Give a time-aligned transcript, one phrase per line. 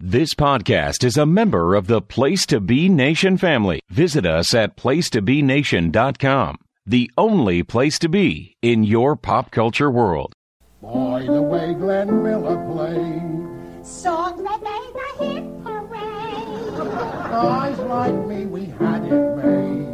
[0.00, 3.80] This podcast is a member of the Place to Be Nation family.
[3.90, 10.34] Visit us at placetobenation.com, the only place to be in your pop culture world.
[10.80, 13.84] Boy, the way Glenn Miller played.
[13.84, 16.88] Songs that made the hit parade.
[17.32, 19.88] Guys like me, we had it made.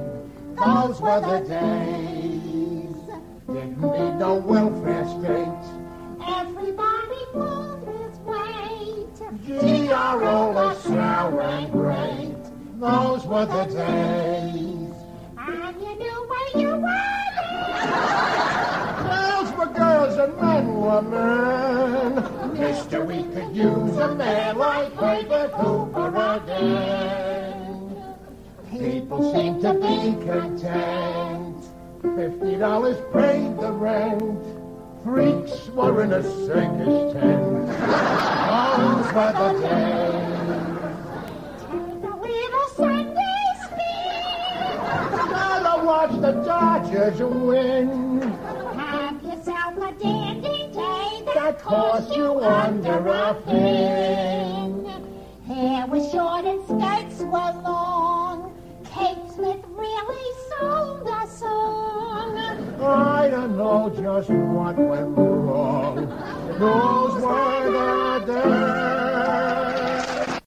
[0.58, 2.94] Those were the days.
[3.46, 6.28] Didn't need no welfare state.
[6.28, 7.24] Everybody
[9.24, 9.86] pulled his weight.
[9.88, 10.74] G.R.O.
[10.74, 12.34] sour and great.
[12.80, 14.94] Those were the days.
[15.38, 17.14] And you knew where you were.
[19.08, 22.14] Girls were girls and men were men.
[22.58, 26.08] Mister, we could use a man like David Hooper
[26.42, 27.96] again.
[28.70, 31.64] People seem to be content.
[32.16, 34.63] Fifty dollars paid the rent.
[35.04, 37.68] Freaks were in a circus tent.
[38.78, 40.24] Those were the days.
[41.60, 44.78] Take a little Sunday speed.
[45.28, 48.22] Gotta watch the Dodgers win.
[48.22, 54.86] Have yourself a dandy day that That cost you under a pin.
[55.46, 58.53] Hair was short and skirts were long.
[58.94, 62.38] Kate really sold a song.
[62.80, 65.96] I don't know just what went wrong.
[66.60, 68.20] Those were the
[70.30, 70.40] days.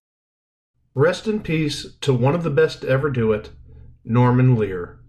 [0.96, 3.50] Rest in peace to one of the best to ever do it,
[4.06, 5.02] Norman Lear.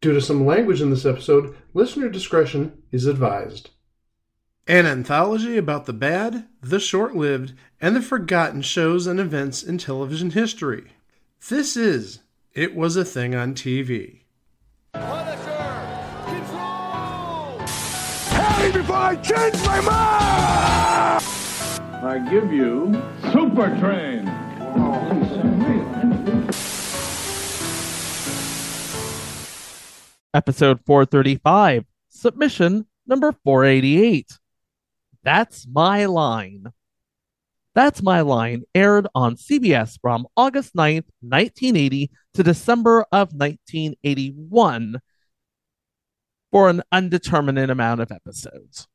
[0.00, 3.70] Due to some language in this episode, listener discretion is advised.
[4.68, 9.78] An anthology about the bad, the short lived, and the forgotten shows and events in
[9.78, 10.92] television history.
[11.48, 12.20] This is
[12.56, 14.22] It Was a Thing on TV.
[14.94, 15.02] Control!
[18.30, 19.16] Tell me before I
[22.30, 22.94] give you
[23.30, 24.26] Super Train.
[30.32, 34.38] episode 435, submission number 488.
[35.22, 36.72] That's My Line.
[37.74, 45.00] That's My Line aired on CBS from August 9th, 1980 to December of 1981
[46.50, 48.86] for an undetermined amount of episodes.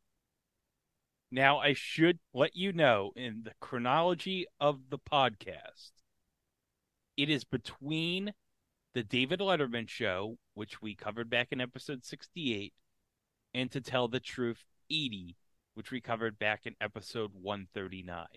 [1.31, 5.91] Now, I should let you know in the chronology of the podcast,
[7.17, 8.33] it is between
[8.93, 12.73] the David Letterman show, which we covered back in episode 68,
[13.55, 15.35] and To Tell the Truth, Edie,
[15.73, 18.27] which we covered back in episode 139.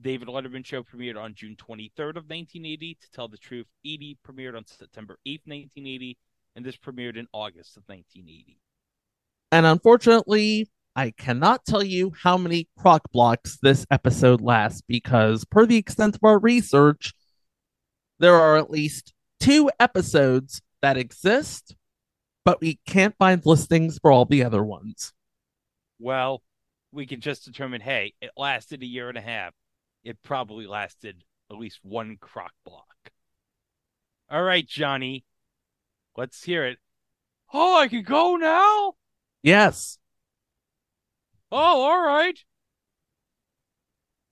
[0.00, 2.98] David Letterman show premiered on June 23rd of 1980.
[3.00, 6.18] To Tell the Truth, Edie premiered on September 8th, 1980,
[6.56, 8.58] and this premiered in August of 1980.
[9.52, 15.66] And unfortunately, I cannot tell you how many crock blocks this episode lasts because, per
[15.66, 17.12] the extent of our research,
[18.18, 21.74] there are at least two episodes that exist,
[22.44, 25.12] but we can't find listings for all the other ones.
[25.98, 26.42] Well,
[26.92, 29.54] we can just determine hey, it lasted a year and a half.
[30.04, 32.86] It probably lasted at least one crock block.
[34.30, 35.24] All right, Johnny,
[36.16, 36.78] let's hear it.
[37.52, 38.94] Oh, I can go now?
[39.42, 39.98] Yes,
[41.54, 42.38] Oh, all right.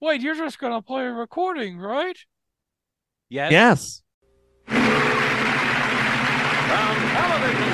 [0.00, 2.16] Wait, you're just going to play a recording, right?
[3.28, 3.52] Yes.
[3.52, 4.02] yes.
[4.64, 4.78] From
[7.12, 7.69] Television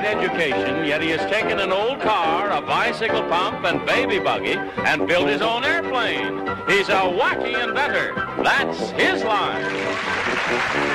[0.00, 4.54] grade education, yet he has taken an old car, a bicycle pump, and baby buggy,
[4.54, 6.38] and built his own airplane.
[6.68, 8.14] He's a wacky inventor.
[8.42, 9.64] That's his line.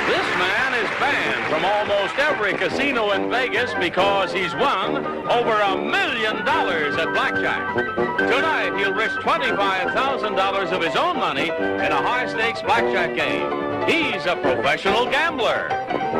[0.08, 5.76] This man is banned from almost every casino in Vegas because he's won over a
[5.76, 7.74] million dollars at blackjack.
[8.18, 13.88] Tonight, he'll risk $25,000 of his own money in a high-stakes blackjack game.
[13.88, 15.68] He's a professional gambler.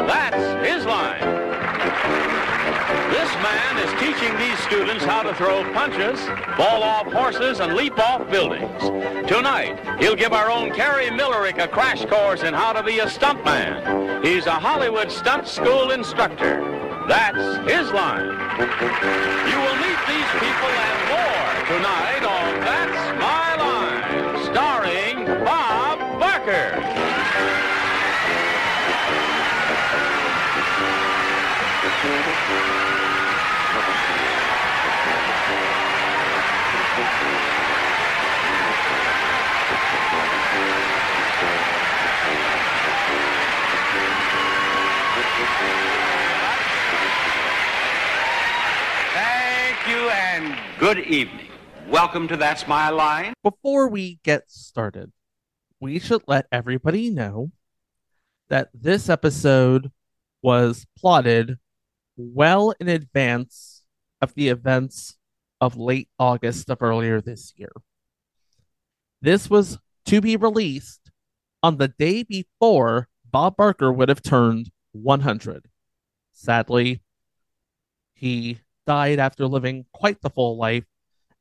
[0.07, 1.44] That's his line.
[3.15, 6.19] This man is teaching these students how to throw punches,
[6.57, 8.83] fall off horses, and leap off buildings.
[9.29, 13.07] Tonight, he'll give our own Kerry Millerick a crash course in how to be a
[13.07, 14.25] stuntman.
[14.25, 16.59] He's a Hollywood stunt school instructor.
[17.07, 17.39] That's
[17.71, 18.35] his line.
[19.47, 22.44] You will meet these people and more tonight on
[50.85, 51.49] good evening.
[51.89, 53.33] Welcome to That's My Line.
[53.43, 55.13] Before we get started,
[55.81, 57.53] we should let everybody know
[58.51, 59.91] that this episode
[60.43, 61.57] was plotted
[62.19, 63.85] well in advance
[64.21, 65.17] of the events
[65.59, 67.73] of late August of earlier this year.
[69.23, 71.11] This was to be released
[71.63, 75.65] on the day before Bob Barker would have turned 100.
[76.35, 77.01] Sadly,
[78.13, 80.85] he died after living quite the full life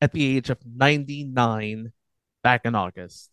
[0.01, 1.91] at the age of 99
[2.43, 3.29] back in August.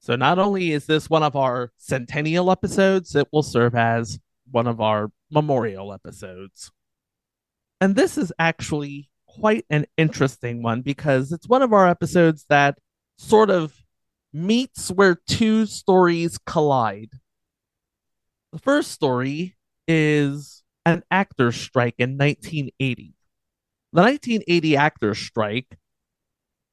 [0.00, 4.18] So not only is this one of our centennial episodes, it will serve as
[4.50, 6.70] one of our memorial episodes.
[7.80, 12.78] And this is actually quite an interesting one because it's one of our episodes that
[13.18, 13.74] sort of
[14.32, 17.10] meets where two stories collide.
[18.52, 19.56] The first story
[19.86, 20.57] is
[20.92, 23.14] an actors' strike in 1980.
[23.92, 25.78] The 1980 actors' strike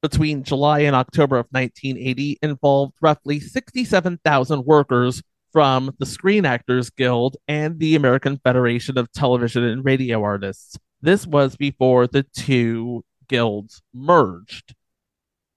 [0.02, 5.22] between July and October of 1980 involved roughly 67,000 workers
[5.52, 10.76] from the Screen Actors Guild and the American Federation of Television and Radio Artists.
[11.00, 14.74] This was before the two guilds merged.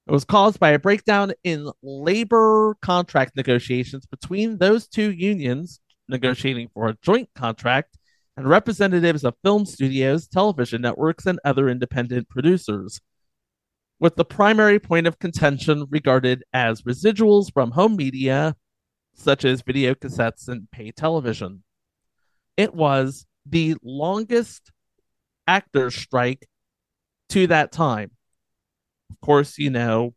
[0.07, 6.69] It was caused by a breakdown in labor contract negotiations between those two unions negotiating
[6.73, 7.98] for a joint contract
[8.39, 13.01] and representatives of film studios, television networks, and other independent producers.
[13.99, 18.55] With the primary point of contention regarded as residuals from home media,
[19.13, 21.63] such as video cassettes and pay television.
[22.55, 24.71] It was the longest
[25.45, 26.47] actors' strike
[27.31, 28.11] to that time.
[29.09, 30.13] Of course, you know,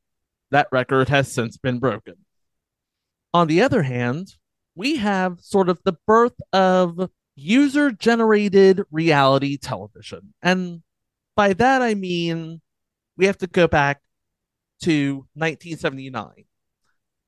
[0.52, 2.14] that record has since been broken.
[3.34, 4.28] On the other hand,
[4.76, 10.34] we have sort of the birth of user generated reality television.
[10.43, 10.82] And
[11.37, 12.61] by that, I mean
[13.17, 14.00] we have to go back
[14.82, 16.44] to 1979.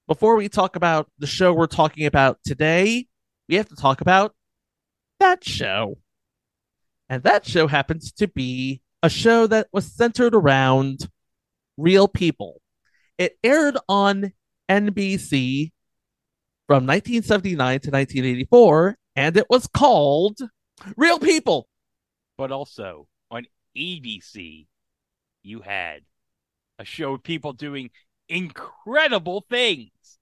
[0.07, 3.07] Before we talk about the show we're talking about today,
[3.49, 4.35] we have to talk about
[5.21, 5.99] that show.
[7.09, 11.09] And that show happens to be a show that was centered around
[11.77, 12.61] real people.
[13.19, 14.33] It aired on
[14.69, 15.73] NBC
[16.67, 20.39] from 1979 to 1984, and it was called
[20.97, 21.69] Real People.
[22.37, 23.47] But also on
[23.77, 24.67] ABC,
[25.43, 26.01] you had
[26.79, 27.91] a show of people doing
[28.29, 30.19] incredible things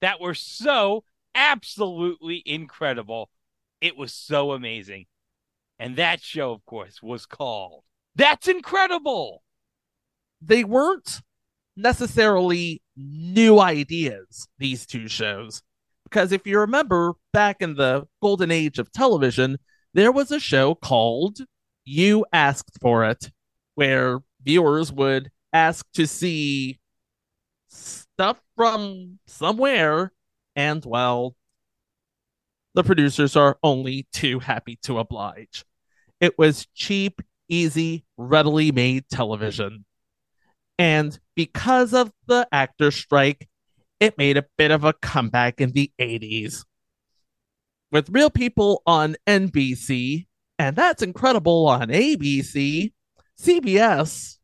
[0.00, 1.04] that were so
[1.34, 3.30] absolutely incredible.
[3.80, 5.06] It was so amazing.
[5.78, 7.84] And that show, of course, was called
[8.14, 9.42] That's Incredible.
[10.42, 11.20] They weren't
[11.76, 15.62] necessarily new ideas, these two shows.
[16.10, 19.58] Because if you remember back in the golden age of television,
[19.94, 21.38] there was a show called
[21.84, 23.30] You Asked for It,
[23.76, 26.80] where viewers would ask to see
[27.68, 30.12] stuff from somewhere,
[30.56, 31.36] and well,
[32.74, 35.64] the producers are only too happy to oblige.
[36.20, 39.84] It was cheap, easy, readily made television.
[40.78, 43.48] And because of the actor strike,
[44.00, 46.64] it made a bit of a comeback in the 80s.
[47.92, 50.26] With Real People on NBC,
[50.58, 52.92] and that's incredible on ABC,
[53.38, 54.38] CBS,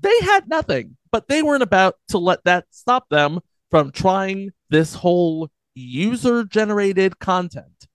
[0.00, 4.94] they had nothing, but they weren't about to let that stop them from trying this
[4.94, 7.88] whole user generated content.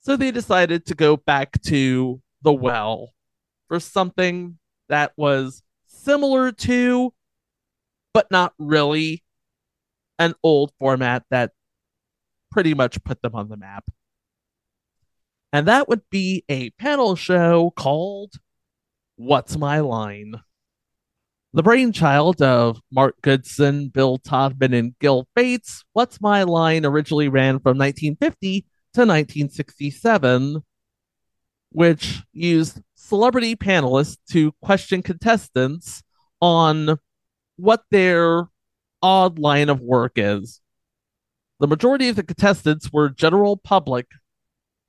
[0.00, 3.14] So they decided to go back to the well
[3.68, 7.12] for something that was similar to,
[8.12, 9.24] but not really,
[10.18, 11.52] an old format that
[12.50, 13.84] pretty much put them on the map.
[15.52, 18.34] And that would be a panel show called
[19.16, 20.34] What's My Line?
[21.52, 27.58] The brainchild of Mark Goodson, Bill Todman, and Gil Bates, What's My Line originally ran
[27.58, 30.62] from 1950 to 1967,
[31.70, 36.02] which used celebrity panelists to question contestants
[36.40, 36.98] on
[37.56, 38.48] what their
[39.02, 40.60] odd line of work is.
[41.60, 44.06] The majority of the contestants were general public.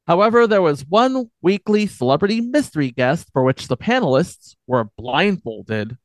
[0.05, 5.97] However, there was one weekly celebrity mystery guest for which the panelists were blindfolded.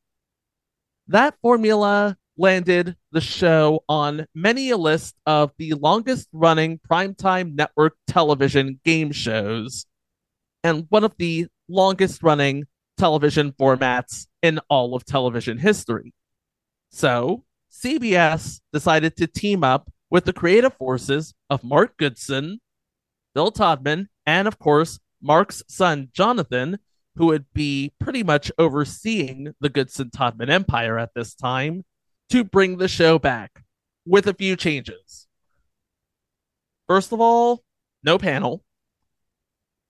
[1.09, 7.97] That formula landed the show on many a list of the longest running primetime network
[8.07, 9.87] television game shows
[10.65, 12.65] and one of the longest running
[12.97, 16.15] television formats in all of television history.
[16.91, 22.61] So, CBS decided to team up with the creative forces of Mark Goodson,
[23.35, 26.79] Bill Todman, and of course, Mark's son Jonathan
[27.17, 31.85] who would be pretty much overseeing the Goodson Todman Empire at this time,
[32.31, 33.63] to bring the show back
[34.07, 35.27] with a few changes.
[36.89, 37.63] First of all,
[38.03, 38.65] no panel.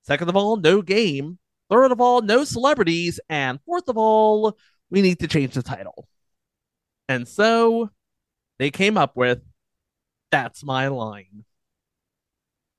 [0.03, 1.39] Second of all, no game.
[1.71, 3.21] Third of all, no celebrities.
[3.29, 4.57] And fourth of all,
[4.91, 6.09] we need to change the title.
[7.13, 7.91] And so
[8.59, 9.43] they came up with
[10.31, 11.45] That's My Line.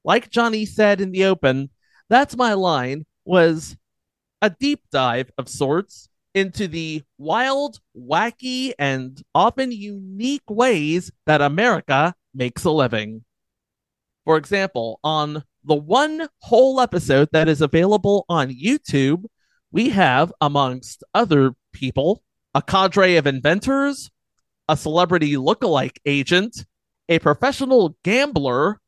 [0.03, 1.69] Like Johnny said in the open,
[2.09, 3.77] That's My Line was
[4.41, 12.15] a deep dive of sorts into the wild, wacky, and often unique ways that America
[12.33, 13.23] makes a living.
[14.25, 19.25] For example, on the one whole episode that is available on YouTube,
[19.71, 22.23] we have, amongst other people,
[22.55, 24.09] a cadre of inventors,
[24.67, 26.65] a celebrity look-alike agent,
[27.09, 28.79] a professional gambler,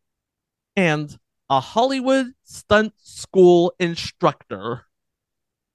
[0.76, 1.18] and
[1.50, 4.86] a Hollywood stunt school instructor.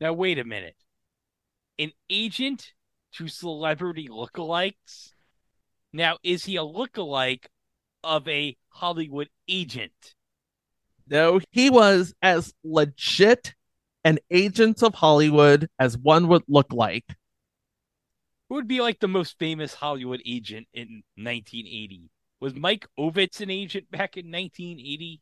[0.01, 0.77] Now, wait a minute.
[1.79, 2.73] An agent
[3.15, 5.13] to celebrity lookalikes?
[5.93, 7.47] Now, is he a lookalike
[8.03, 10.15] of a Hollywood agent?
[11.09, 13.55] No, he was as legit
[14.05, 17.05] an agent of Hollywood as one would look like.
[18.51, 22.11] Who would be like the most famous Hollywood agent in 1980?
[22.41, 25.21] Was Mike Ovitz an agent back in 1980?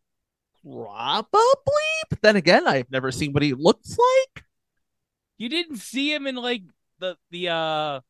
[0.64, 1.28] Probably.
[2.08, 4.44] But then again, I've never seen what he looks like.
[5.37, 6.62] You didn't see him in like
[7.00, 8.00] the the uh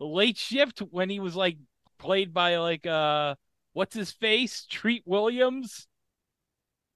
[0.00, 1.56] the late shift when he was like
[2.00, 3.36] played by like uh
[3.74, 4.66] what's his face?
[4.68, 5.86] Treat Williams?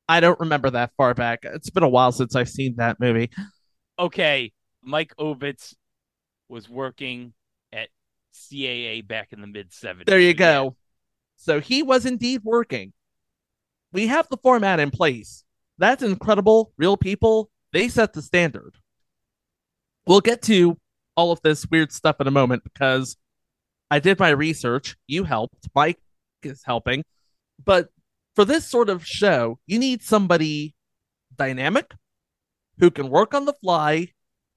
[0.09, 1.45] I don't remember that far back.
[1.45, 3.31] It's been a while since I've seen that movie.
[4.01, 4.53] Okay,
[4.83, 5.75] Mike Ovitz
[6.49, 7.35] was working
[8.33, 10.07] CAA back in the mid 70s.
[10.07, 10.77] There you go.
[11.37, 12.93] So he was indeed working.
[13.93, 15.45] We have the format in place.
[15.79, 16.73] That's incredible.
[16.77, 18.77] Real people, they set the standard.
[20.07, 20.79] We'll get to
[21.17, 23.17] all of this weird stuff in a moment because
[23.91, 24.97] I did my research.
[25.07, 25.69] You helped.
[25.75, 26.01] Mike
[26.43, 27.05] is helping.
[27.65, 27.91] But
[28.35, 30.75] for this sort of show, you need somebody
[31.37, 31.93] dynamic
[32.79, 34.09] who can work on the fly,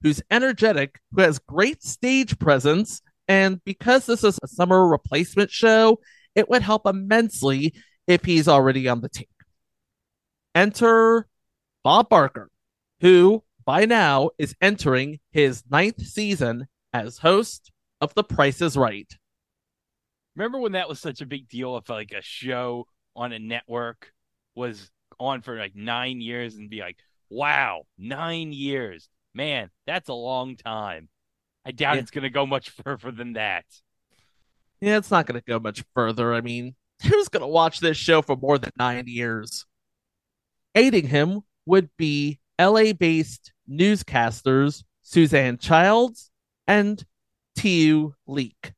[0.02, 3.02] who's energetic, who has great stage presence.
[3.28, 6.00] And because this is a summer replacement show,
[6.34, 7.74] it would help immensely
[8.06, 9.26] if he's already on the team.
[10.54, 11.26] Enter
[11.82, 12.50] Bob Barker,
[13.00, 19.12] who by now is entering his ninth season as host of The Price is Right.
[20.36, 24.12] Remember when that was such a big deal if like a show on a network
[24.54, 26.98] was on for like nine years and be like,
[27.30, 29.08] wow, nine years.
[29.34, 31.08] Man, that's a long time.
[31.66, 32.00] I doubt Yeah.
[32.00, 33.64] it's going to go much further than that.
[34.80, 36.32] Yeah, it's not going to go much further.
[36.32, 39.66] I mean, who's going to watch this show for more than nine years?
[40.74, 46.30] Aiding him would be LA based newscasters Suzanne Childs
[46.66, 47.04] and
[47.56, 48.14] T.U.
[48.26, 48.72] Leak,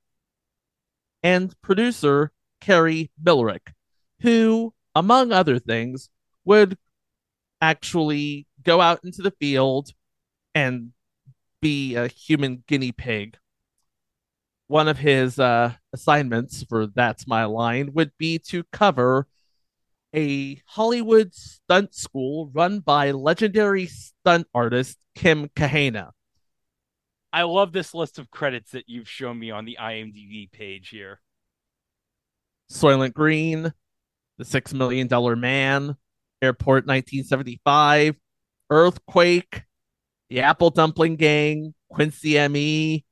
[1.22, 2.30] and producer
[2.60, 3.72] Carrie Millerick,
[4.20, 6.10] who, among other things,
[6.44, 6.78] would
[7.60, 9.90] actually go out into the field
[10.54, 10.92] and
[11.60, 13.38] be a human guinea pig
[14.68, 19.26] one of his uh, assignments for That's My Line would be to cover
[20.14, 26.10] a Hollywood stunt school run by legendary stunt artist Kim Kahana.
[27.32, 31.20] I love this list of credits that you've shown me on the IMDb page here.
[32.70, 33.72] Soylent Green,
[34.38, 35.96] The Six Million Dollar Man,
[36.40, 38.16] Airport 1975,
[38.70, 39.62] Earthquake,
[40.28, 43.04] The Apple Dumpling Gang, Quincy M.E.,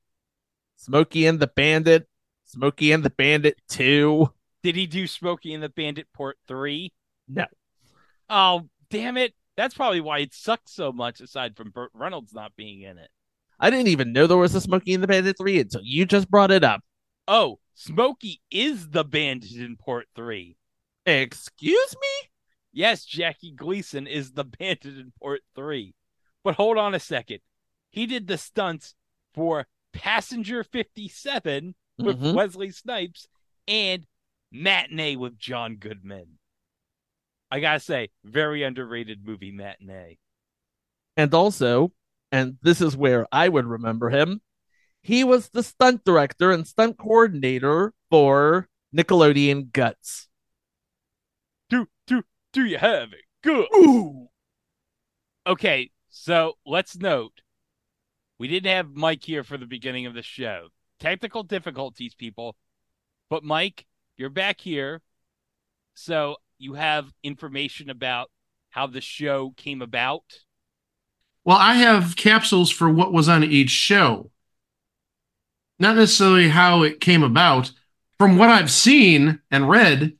[0.75, 2.07] Smokey and the Bandit,
[2.45, 4.31] Smokey and the Bandit 2.
[4.63, 6.93] Did he do Smokey and the Bandit Port 3?
[7.27, 7.45] No.
[8.29, 9.33] Oh, damn it.
[9.55, 13.09] That's probably why it sucks so much, aside from Burt Reynolds not being in it.
[13.59, 16.29] I didn't even know there was a Smokey and the Bandit 3 until you just
[16.29, 16.81] brought it up.
[17.27, 20.55] Oh, Smokey is the bandit in Port 3.
[21.05, 22.29] Excuse me?
[22.71, 25.93] Yes, Jackie Gleason is the bandit in Port 3.
[26.47, 27.39] But hold on a second.
[27.89, 28.95] He did the stunts
[29.33, 32.35] for Passenger 57 with Mhm.
[32.35, 33.27] Wesley Snipes
[33.67, 34.07] and
[34.49, 36.39] Matinee with John Goodman.
[37.51, 40.19] I gotta say, very underrated movie, Matinee.
[41.17, 41.91] And also,
[42.31, 44.41] and this is where I would remember him,
[45.01, 50.29] he was the stunt director and stunt coordinator for Nickelodeon Guts.
[51.67, 52.23] Do do
[52.53, 53.25] do you have it?
[53.43, 53.67] Good.
[53.75, 54.29] Ooh.
[55.45, 57.41] Okay, so let's note
[58.39, 60.67] we didn't have Mike here for the beginning of the show.
[60.99, 62.55] Technical difficulties, people.
[63.29, 65.01] But Mike, you're back here.
[65.95, 68.29] So you have information about
[68.69, 70.23] how the show came about.
[71.45, 74.31] Well, I have capsules for what was on each show.
[75.79, 77.71] Not necessarily how it came about.
[78.19, 80.17] From what I've seen and read,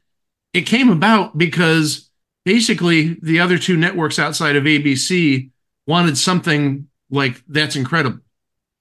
[0.54, 2.10] it came about because
[2.46, 5.50] basically the other two networks outside of ABC
[5.88, 8.20] wanted something like That's Incredible.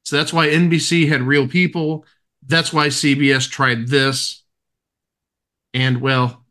[0.04, 2.04] So that's why NBC had real people.
[2.46, 4.42] That's why CBS tried this.
[5.74, 6.44] And well,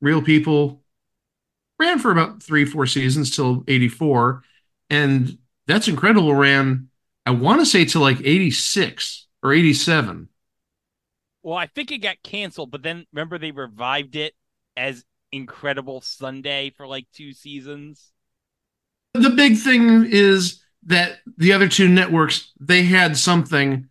[0.00, 0.82] real people
[1.78, 4.42] ran for about three, four seasons till 84.
[4.90, 6.88] And That's Incredible ran,
[7.24, 10.28] I want to say, to like 86 or 87.
[11.42, 14.34] Well, I think it got canceled, but then remember they revived it
[14.76, 18.12] as Incredible Sunday for like two seasons.
[19.14, 23.88] The big thing is that the other two networks, they had something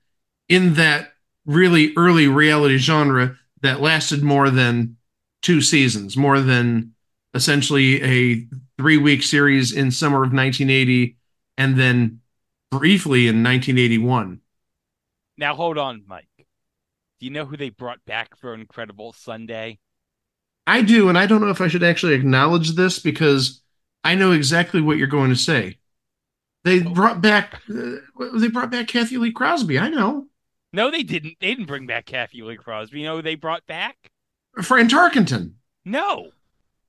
[0.50, 1.14] in that
[1.46, 4.98] really early reality genre that lasted more than
[5.42, 6.94] two seasons, more than
[7.34, 8.48] essentially a
[8.78, 11.18] three week series in summer of 1980
[11.58, 12.22] and then
[12.72, 14.42] briefly in 1981.
[15.38, 16.28] Now hold on, Mike.
[16.38, 19.80] Do you know who they brought back for Incredible Sunday?
[20.68, 23.62] I do, and I don't know if I should actually acknowledge this because
[24.08, 25.80] I know exactly what you're going to say.
[26.64, 27.98] They brought back uh,
[28.36, 29.78] they brought back Kathy Lee Crosby.
[29.78, 30.28] I know.
[30.72, 31.36] No, they didn't.
[31.42, 33.02] They didn't bring back Kathy Lee Crosby.
[33.02, 33.98] You know who they brought back?
[34.62, 35.56] Fran Tarkenton.
[35.84, 36.30] No.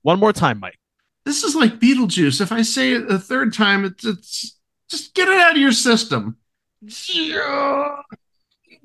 [0.01, 0.79] One more time, Mike.
[1.25, 2.39] This is like Beetlejuice.
[2.39, 4.57] If I say it a third time, it's it's
[4.89, 6.37] just get it out of your system.
[6.85, 8.03] John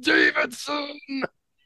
[0.00, 0.99] Davidson.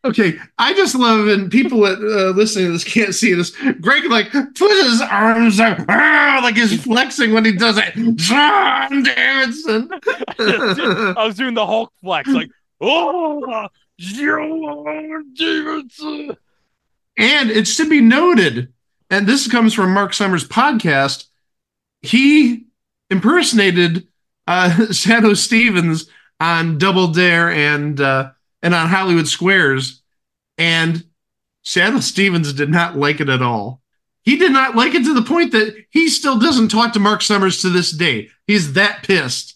[0.04, 3.50] Okay, I just love and people that uh, listening to this can't see this.
[3.80, 7.94] Greg like puts his arms out ah, like he's flexing when he does it.
[8.14, 9.90] John Davidson.
[10.38, 12.50] I was doing the Hulk flex, like,
[12.80, 16.36] oh, John Davidson.
[17.16, 18.72] And it should be noted,
[19.10, 21.26] and this comes from Mark Summers' podcast.
[22.02, 22.66] He
[23.10, 24.06] impersonated
[24.46, 26.08] uh, Shadoe Stevens
[26.38, 28.30] on Double Dare and uh,
[28.62, 30.02] and on Hollywood Squares,
[30.56, 31.04] and
[31.64, 33.82] Shadoe Stevens did not like it at all.
[34.22, 37.22] He did not like it to the point that he still doesn't talk to Mark
[37.22, 38.28] Summers to this day.
[38.46, 39.54] He's that pissed.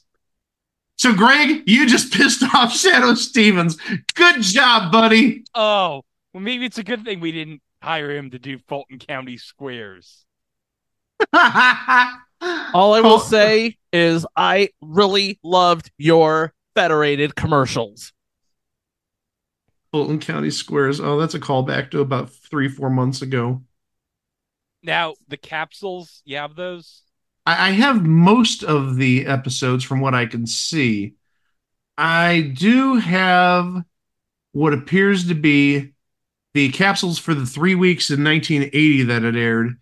[0.96, 3.76] So, Greg, you just pissed off Shadow Stevens.
[4.14, 5.44] Good job, buddy.
[5.54, 9.36] Oh, well, maybe it's a good thing we didn't hire him to do Fulton County
[9.36, 10.24] Squares.
[11.32, 18.12] All I will say is I really loved your Federated commercials.
[19.92, 21.00] Fulton County Squares.
[21.00, 23.62] Oh, that's a callback to about three, four months ago.
[24.82, 27.02] Now, the capsules, you have those?
[27.46, 31.14] I, I have most of the episodes from what I can see.
[31.96, 33.84] I do have
[34.52, 35.92] what appears to be
[36.54, 39.78] the capsules for the three weeks in 1980 that it aired,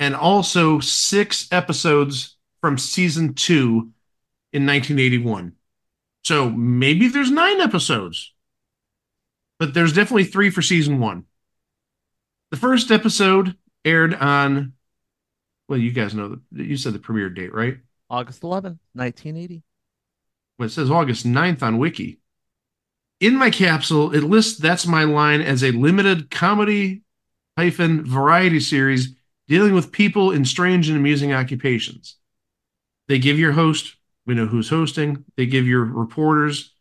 [0.00, 3.90] and also six episodes from season two
[4.52, 5.52] in 1981.
[6.24, 8.32] So maybe there's nine episodes,
[9.58, 11.24] but there's definitely three for season one.
[12.50, 14.72] The first episode aired on,
[15.68, 17.78] well, you guys know the, you said the premiere date, right?
[18.08, 19.62] August 11th, 1980.
[20.58, 22.20] Well, it says August 9th on Wiki.
[23.20, 27.02] In my capsule, it lists That's My Line as a limited comedy
[27.56, 29.16] hyphen variety series
[29.48, 32.16] dealing with people in strange and amusing occupations.
[33.08, 36.74] They give your host, we know who's hosting, they give your reporters,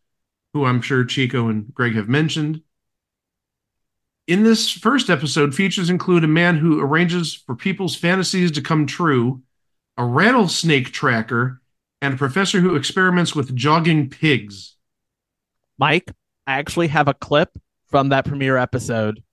[0.54, 2.62] who I'm sure Chico and Greg have mentioned.
[4.28, 8.86] In this first episode, features include a man who arranges for people's fantasies to come
[8.86, 9.42] true,
[9.98, 11.62] a rattlesnake tracker,
[12.02, 14.76] and a professor who experiments with jogging pigs.
[15.80, 16.12] Mike,
[16.46, 19.24] I actually have a clip from that premiere episode.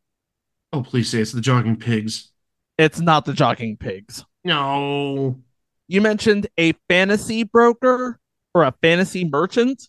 [0.73, 2.31] Oh, please say it's the jogging pigs.
[2.79, 4.25] It's not the jogging pigs.
[4.45, 5.41] No.
[5.89, 8.21] You mentioned a fantasy broker
[8.55, 9.89] or a fantasy merchant.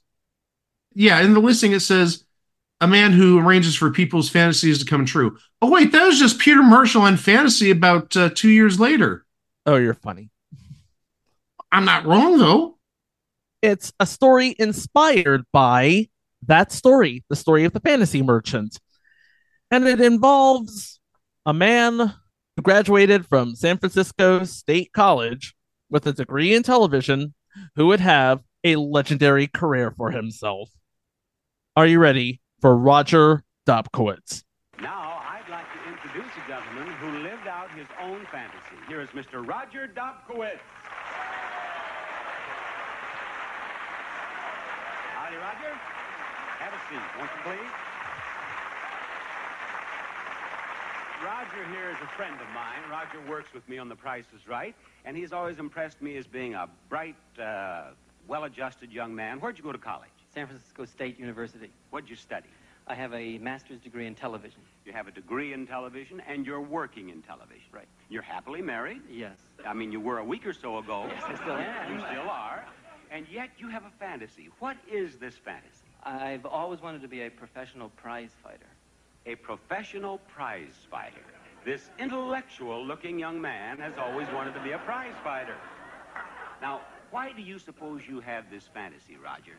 [0.95, 2.23] Yeah, in the listing it says
[2.81, 5.37] a man who arranges for people's fantasies to come true.
[5.61, 9.25] Oh wait, that was just Peter Marshall on Fantasy about uh, two years later.
[9.65, 10.29] Oh, you're funny.
[11.71, 12.77] I'm not wrong though.
[13.61, 16.09] It's a story inspired by
[16.47, 18.79] that story, the story of the fantasy merchant.
[19.71, 20.99] And it involves
[21.45, 21.97] a man
[22.55, 25.55] who graduated from San Francisco State College
[25.89, 27.33] with a degree in television
[27.75, 30.69] who would have a legendary career for himself.
[31.75, 34.41] Are you ready for Roger Dobkowitz?
[34.81, 38.81] Now, I'd like to introduce a gentleman who lived out his own fantasy.
[38.87, 39.47] Here is Mr.
[39.47, 40.57] Roger Dobkowitz.
[45.13, 45.75] Howdy, Roger.
[46.57, 47.71] Have a seat, won't you, please?
[51.23, 52.81] Roger here is a friend of mine.
[52.89, 54.73] Roger works with me on The Price is Right,
[55.05, 57.91] and he's always impressed me as being a bright, uh,
[58.27, 59.39] well-adjusted young man.
[59.39, 60.14] Where'd you go to college?
[60.35, 61.71] San Francisco State University.
[61.91, 62.49] What'd you study?
[62.87, 64.59] I have a master's degree in television.
[64.85, 67.63] You have a degree in television, and you're working in television.
[67.71, 67.87] Right.
[68.09, 69.01] You're happily married.
[69.09, 69.37] Yes.
[69.65, 71.05] I mean, you were a week or so ago.
[71.07, 71.93] Yes, I still am.
[71.93, 72.65] You still are.
[73.11, 74.49] And yet you have a fantasy.
[74.59, 75.85] What is this fantasy?
[76.03, 78.67] I've always wanted to be a professional prize fighter.
[79.25, 81.23] A professional prize fighter.
[81.63, 85.55] This intellectual-looking young man has always wanted to be a prize fighter.
[86.61, 89.53] Now, why do you suppose you have this fantasy, Roger?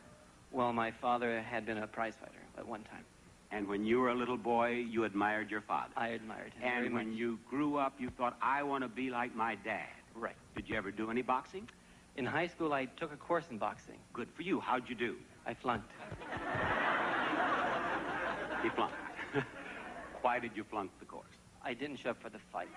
[0.57, 3.05] Well, my father had been a prize fighter at one time.
[3.53, 5.93] And when you were a little boy, you admired your father.
[5.99, 7.19] I admired him And when much.
[7.19, 9.87] you grew up, you thought, I want to be like my dad.
[10.15, 10.35] Right.
[10.57, 11.69] Did you ever do any boxing?
[12.17, 13.99] In high school, I took a course in boxing.
[14.15, 14.59] Good for you.
[14.59, 15.17] How'd you do?
[15.47, 15.93] I flunked.
[18.63, 18.95] He flunked.
[20.23, 21.27] Why did you flunk the course?
[21.63, 22.69] I didn't show up for the fight.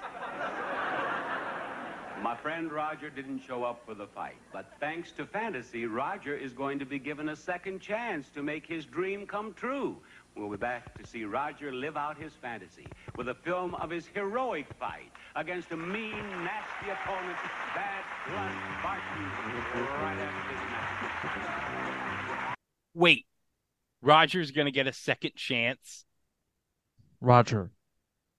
[2.22, 6.52] My friend Roger didn't show up for the fight, but thanks to fantasy, Roger is
[6.52, 9.98] going to be given a second chance to make his dream come true.
[10.36, 14.06] We'll be back to see Roger live out his fantasy with a film of his
[14.08, 16.12] heroic fight against a mean,
[16.44, 17.38] nasty opponent,
[17.74, 18.52] Bad Blood
[18.84, 19.24] Barton,
[20.02, 22.56] right after this match.
[22.94, 23.26] Wait,
[24.02, 26.06] Roger's gonna get a second chance.
[27.22, 27.72] Roger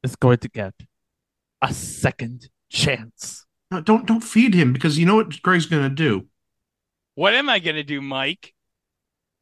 [0.03, 0.75] is going to get
[1.63, 3.47] a second chance.
[3.71, 6.27] No, don't don't feed him because you know what Greg's going to do.
[7.15, 8.55] What am I gonna do, Mike?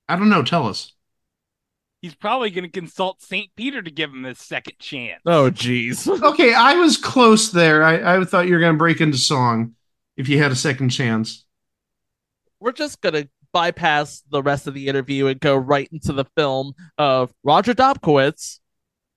[0.08, 0.42] I don't know.
[0.42, 0.94] Tell us.
[2.02, 5.20] He's probably gonna consult Saint Peter to give him a second chance.
[5.26, 6.06] Oh, jeez.
[6.22, 7.84] Okay, I was close there.
[7.84, 9.74] I, I thought you were going to break into song
[10.16, 11.44] if you had a second chance.
[12.60, 16.24] We're just going to bypass the rest of the interview and go right into the
[16.36, 18.58] film of Roger Dobkowitz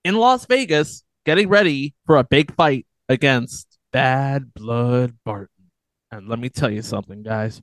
[0.04, 5.70] in Las Vegas getting ready for a big fight against Bad Blood Barton.
[6.10, 7.60] And let me tell you something, guys.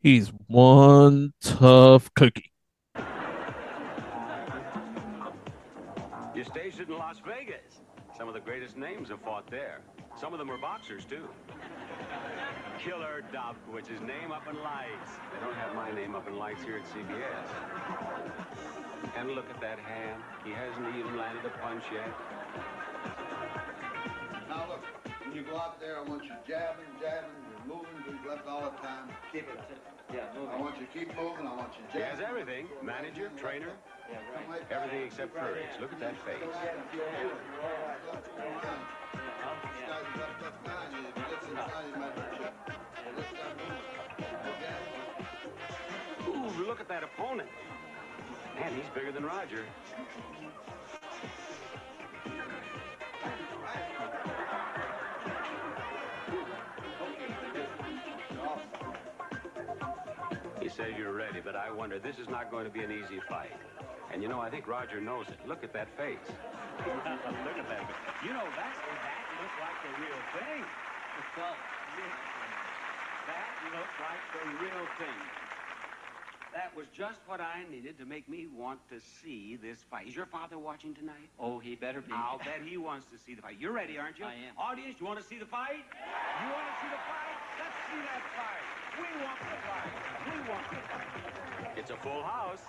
[0.00, 2.52] He's one tough cookie.
[6.34, 7.82] You're stationed in Las Vegas.
[8.16, 9.80] Some of the greatest names have fought there.
[10.18, 11.28] Some of them were boxers, too.
[12.78, 15.12] Killer Dobkowitz, his name up in lights.
[15.32, 17.48] They don't have my name up in lights here at CBS.
[19.16, 20.22] And look at that hand.
[20.44, 22.08] He hasn't even landed a punch yet.
[24.48, 24.84] Now look,
[25.32, 28.60] when you go out there, I want you jabbing, jabbing, you're moving, we've left all
[28.68, 29.08] the time.
[29.32, 29.60] Keep it.
[30.12, 30.50] Yeah, moving.
[30.52, 32.68] I want you to keep moving, I want you He has everything.
[32.82, 33.72] Manager, trainer,
[34.12, 34.68] Yeah, right.
[34.68, 35.64] Come everything except courage.
[35.80, 36.36] Look at that face.
[36.36, 36.52] This
[39.88, 41.00] guy's left left behind you.
[41.00, 42.52] If he gets inside, he might hurt you.
[43.16, 43.56] This time,
[46.28, 46.60] okay?
[46.60, 47.48] Ooh, look at that opponent.
[48.60, 49.64] Man, he's bigger than Roger.
[60.72, 63.52] Says you're ready, but I wonder, this is not going to be an easy fight.
[64.12, 65.36] And you know, I think Roger knows it.
[65.46, 66.24] Look at that face.
[66.88, 67.84] Look at that.
[68.24, 70.64] You know, that, that looks like the real thing.
[73.22, 75.41] That looks like the real thing.
[76.52, 80.06] That was just what I needed to make me want to see this fight.
[80.08, 81.32] Is your father watching tonight?
[81.40, 82.12] Oh, he better be.
[82.12, 83.56] I'll bet he wants to see the fight.
[83.58, 84.26] You're ready, aren't you?
[84.26, 84.52] I am.
[84.60, 85.80] Audience, you want to see the fight?
[85.80, 87.36] You want to see the fight?
[87.56, 88.66] Let's see that fight.
[89.00, 89.92] We want the fight.
[90.28, 91.78] We want the fight.
[91.80, 92.60] It's a full house.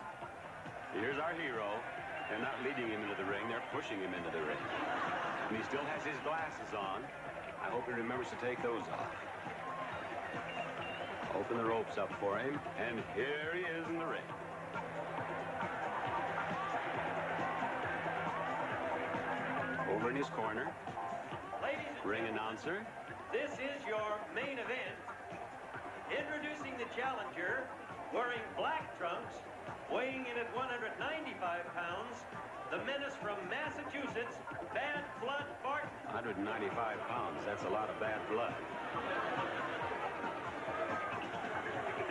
[0.95, 1.67] Here's our hero.
[2.29, 3.43] They're not leading him into the ring.
[3.51, 4.63] They're pushing him into the ring.
[5.51, 7.03] And he still has his glasses on.
[7.59, 9.11] I hope he remembers to take those off.
[11.35, 14.21] Open the ropes up for him, and here he is in the ring.
[19.95, 20.71] Over in his corner,
[21.61, 22.85] Ladies and ring announcer.
[23.31, 24.97] This is your main event.
[26.11, 27.63] Introducing the challenger,
[28.13, 29.35] wearing black trunks,
[29.91, 31.39] weighing in at 195
[31.73, 32.15] pounds,
[32.69, 34.37] the menace from Massachusetts,
[34.73, 35.89] Bad Blood Barton.
[36.11, 36.75] 195
[37.07, 37.39] pounds.
[37.45, 38.53] That's a lot of bad blood.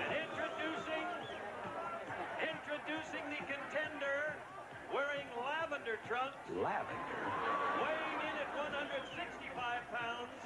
[0.01, 1.07] And introducing,
[2.93, 4.37] introducing the contender,
[4.93, 7.25] wearing lavender trunks, Lavender.
[7.81, 9.49] weighing in at 165
[9.97, 10.37] pounds,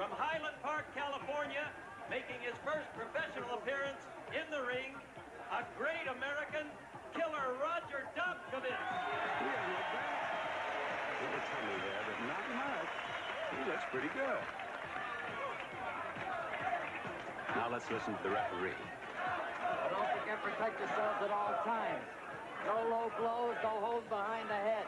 [0.00, 1.68] from Highland Park, California,
[2.08, 4.00] making his first professional appearance
[4.32, 4.96] in the ring,
[5.52, 6.64] a great American,
[7.12, 8.72] killer Roger Dobkovich.
[8.72, 10.32] Doesn't look bad.
[11.12, 12.92] A little tummy there, but not much.
[13.52, 14.44] He looks pretty good.
[17.52, 18.80] Now let's listen to the referee.
[19.92, 22.02] Don't forget to protect yourselves at all times.
[22.66, 24.86] No low blows, no holds behind the head.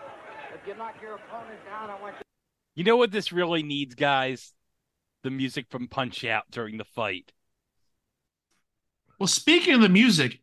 [0.52, 2.22] If you knock your opponent down, I want you.
[2.74, 4.52] You know what this really needs, guys?
[5.22, 7.32] The music from Punch Out during the fight.
[9.18, 10.40] Well, speaking of the music,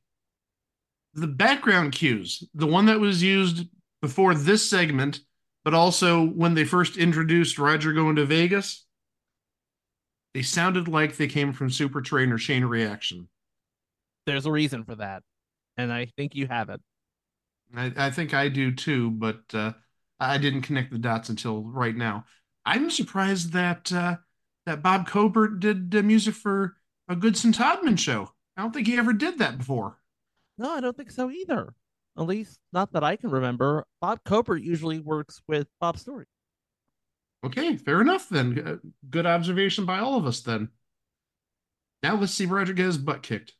[1.13, 3.67] the background cues, the one that was used
[4.01, 5.19] before this segment,
[5.65, 8.85] but also when they first introduced Roger going to Vegas,
[10.33, 13.27] they sounded like they came from Super Train or Chain Reaction.
[14.25, 15.23] There's a reason for that,
[15.81, 16.81] and I think you have it.
[17.75, 19.73] I, I think I do too, but uh,
[20.19, 22.25] I didn't connect the dots until right now.
[22.65, 24.17] I'm surprised that uh,
[24.65, 26.75] that Bob Cobert did uh, music for
[27.07, 28.31] a Goodson Todman show.
[28.55, 29.97] I don't think he ever did that before.
[30.57, 31.73] No, I don't think so either.
[32.17, 33.85] At least not that I can remember.
[33.99, 36.25] Bob Cobert usually works with Bob Story.
[37.43, 38.59] Okay, fair enough then.
[38.59, 38.75] Uh,
[39.09, 40.69] Good observation by all of us then.
[42.03, 43.53] Now let's see Roger get his butt kicked.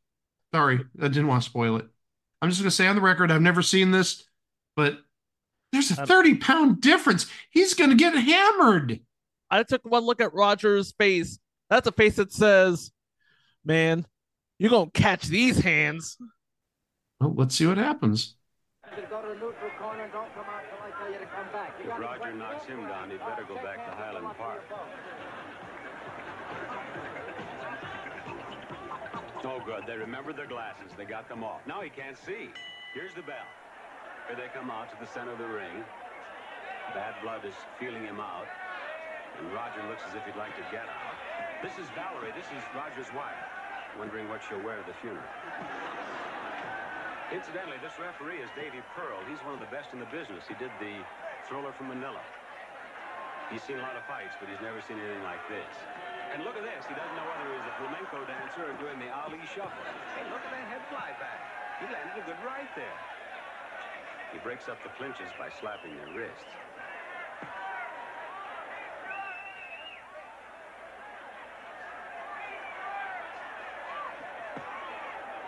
[0.53, 1.87] Sorry, I didn't want to spoil it.
[2.41, 4.23] I'm just going to say on the record, I've never seen this,
[4.75, 4.99] but
[5.71, 7.27] there's a um, 30 pound difference.
[7.49, 8.99] He's going to get hammered.
[9.49, 11.37] I took one look at Roger's face.
[11.69, 12.91] That's a face that says,
[13.65, 14.05] "Man,
[14.59, 16.17] you're gonna catch these hands."
[17.19, 18.35] Well, let's see what happens.
[18.83, 21.75] Go to corner don't come out till I tell you to come back.
[21.79, 23.90] You If gotta Roger knocks him down, he'd better go back
[29.43, 29.89] Oh, good.
[29.89, 30.93] They remembered their glasses.
[30.97, 31.65] They got them off.
[31.65, 32.53] Now he can't see.
[32.93, 33.49] Here's the bell.
[34.29, 35.81] Here they come out to the center of the ring.
[36.93, 38.45] Bad Blood is feeling him out.
[39.41, 41.15] And Roger looks as if he'd like to get out.
[41.65, 42.29] This is Valerie.
[42.37, 43.41] This is Roger's wife.
[43.97, 45.25] Wondering what she'll wear to the funeral.
[47.33, 49.17] Incidentally, this referee is Davy Pearl.
[49.25, 50.45] He's one of the best in the business.
[50.45, 51.01] He did the
[51.49, 52.21] thriller from Manila.
[53.49, 55.75] He's seen a lot of fights, but he's never seen anything like this.
[56.31, 56.87] And look at this.
[56.87, 59.83] He doesn't know whether he's a flamenco dancer or doing the Ali shuffle.
[60.15, 61.39] Hey, look at that head fly back.
[61.83, 62.99] He landed a good right there.
[64.31, 66.47] He breaks up the clinches by slapping their wrists.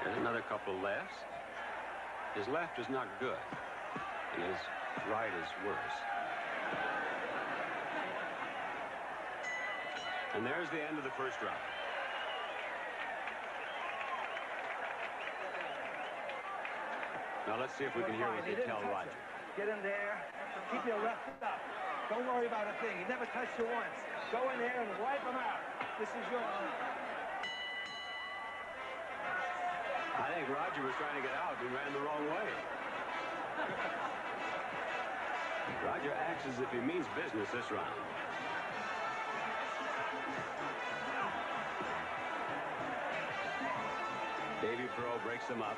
[0.03, 1.15] There's another couple lefts.
[2.35, 3.39] His left is not good.
[4.35, 4.59] And his
[5.09, 5.97] right is worse.
[10.33, 11.61] And there's the end of the first round.
[17.45, 19.13] Now let's see if we can hear what they tell Roger.
[19.53, 20.25] Get in there.
[20.73, 21.61] Keep your left up.
[22.09, 22.97] Don't worry about a thing.
[22.97, 23.93] He never touched you once.
[24.33, 25.61] Go in there and wipe him out.
[26.01, 26.41] This is your
[30.13, 32.49] I think Roger was trying to get out and ran the wrong way.
[35.85, 37.93] Roger acts as if he means business this round.
[44.95, 45.77] Pearl breaks him up.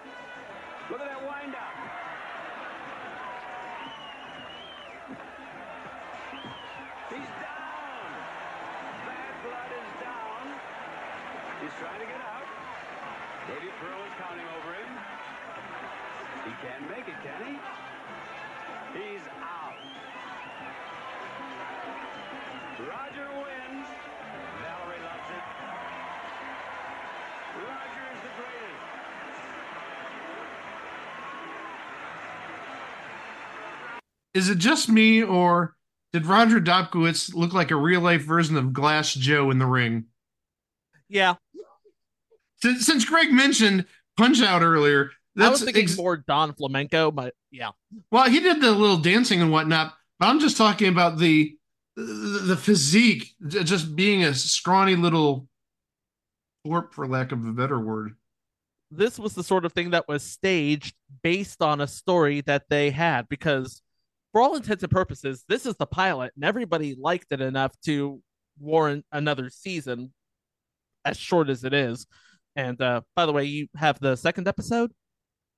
[0.91, 1.75] Look at that windup.
[7.10, 8.08] He's down.
[9.08, 10.43] Bad blood is down.
[11.63, 12.43] He's trying to get out.
[13.47, 14.91] Davy Pearl is counting over him.
[16.43, 17.56] He can't make it, can he?
[18.99, 19.80] He's out.
[22.84, 23.64] Roger wins.
[34.36, 35.76] Is it just me, or
[36.13, 40.06] did Roger Dobkowitz look like a real life version of Glass Joe in the ring?
[41.10, 41.36] Yeah,
[42.62, 43.86] Since, since Greg mentioned
[44.17, 47.71] Punch Out earlier, I was that's thinking ex- more Don Flamenco, but yeah,
[48.12, 51.58] well, he did the little dancing and whatnot, but I'm just talking about the
[51.98, 55.48] the, physique, just being a scrawny little
[56.67, 58.15] twerp, for lack of a better word.
[58.91, 62.91] this was the sort of thing that was staged based on a story that they
[62.91, 63.82] had because
[64.36, 68.21] for all intents and purposes this is the pilot and everybody liked it enough to
[68.60, 70.12] warrant another season
[71.06, 72.06] as short as it is
[72.58, 74.91] and uh by the way you have the second episode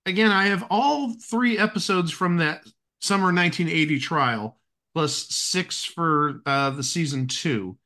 [0.08, 2.64] Again, I have all three episodes from that
[3.02, 4.58] summer 1980 trial,
[4.94, 7.78] plus six for uh, the season two.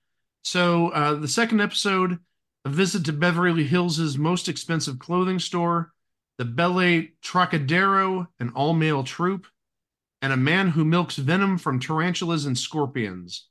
[0.43, 2.19] So uh, the second episode,
[2.63, 5.93] a visit to Beverly Hills' most expensive clothing store,
[6.37, 9.47] the Belle Trocadero, an all-male troupe,
[10.21, 13.47] and a man who milks venom from tarantulas and scorpions.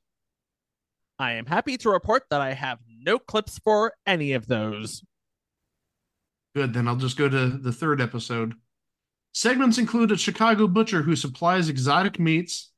[1.18, 5.02] i am happy to report that i have no clips for any of those
[6.54, 8.54] Good, then I'll just go to the third episode.
[9.32, 12.72] Segments include a Chicago butcher who supplies exotic meats,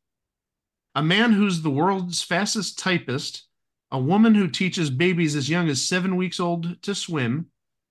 [0.94, 3.46] a man who's the world's fastest typist,
[3.90, 7.46] a woman who teaches babies as young as seven weeks old to swim,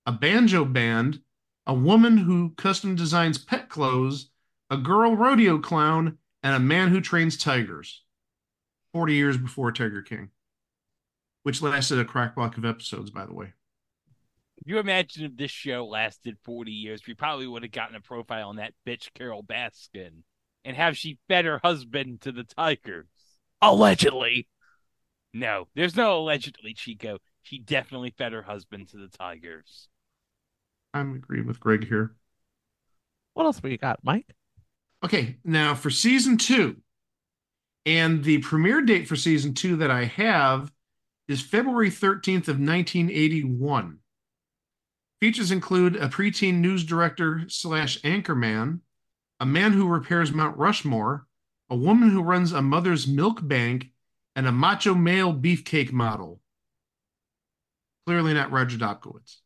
[0.06, 1.22] a banjo band,
[1.66, 4.30] a woman who custom designs pet clothes,
[4.72, 8.04] a girl rodeo clown, and a man who trains tigers.
[8.94, 10.30] 40 years before Tiger King,
[11.44, 13.54] which lasted a crack block of episodes, by the way.
[14.66, 18.50] you imagine if this show lasted 40 years, we probably would have gotten a profile
[18.50, 20.24] on that bitch Carol Baskin
[20.66, 23.08] and have she fed her husband to the Tigers.
[23.62, 24.48] Allegedly.
[25.34, 27.20] No, there's no allegedly, Chico.
[27.44, 29.88] She definitely fed her husband to the Tigers.
[30.94, 32.16] I'm agreeing with Greg here.
[33.34, 34.36] What else we got, Mike?
[35.04, 36.78] Okay, now for season two,
[37.86, 40.72] and the premiere date for season two that I have
[41.28, 43.98] is February 13th of 1981.
[45.20, 48.82] Features include a preteen news director slash anchorman,
[49.40, 51.26] a man who repairs Mount Rushmore,
[51.70, 53.88] a woman who runs a mother's milk bank,
[54.36, 56.42] and a macho male beefcake model.
[58.06, 59.38] Clearly not Roger Dobkowitz.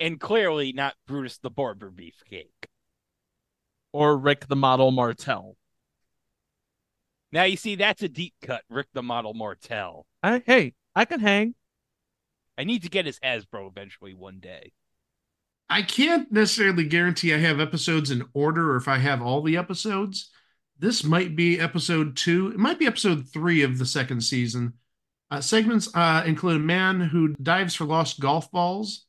[0.00, 2.50] And clearly not Brutus the Barber Beefcake.
[3.96, 5.56] Or Rick the Model Martel.
[7.32, 10.04] Now you see that's a deep cut, Rick the Model Martel.
[10.22, 11.54] I, hey, I can hang.
[12.58, 14.72] I need to get his Hasbro eventually one day.
[15.70, 19.56] I can't necessarily guarantee I have episodes in order or if I have all the
[19.56, 20.28] episodes.
[20.78, 22.48] This might be episode two.
[22.48, 24.74] It might be episode three of the second season.
[25.30, 29.06] Uh, segments uh, include a man who dives for lost golf balls,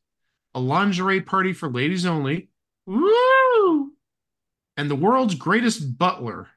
[0.56, 2.48] a lingerie party for ladies only,
[2.86, 3.77] woo,
[4.78, 6.48] and the world's greatest butler.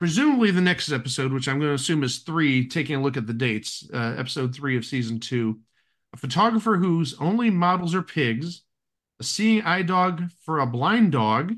[0.00, 3.28] Presumably, the next episode, which I'm going to assume is three, taking a look at
[3.28, 5.60] the dates, uh, episode three of season two.
[6.12, 8.62] A photographer whose only models are pigs,
[9.20, 11.54] a seeing eye dog for a blind dog,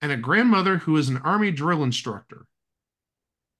[0.00, 2.46] and a grandmother who is an army drill instructor.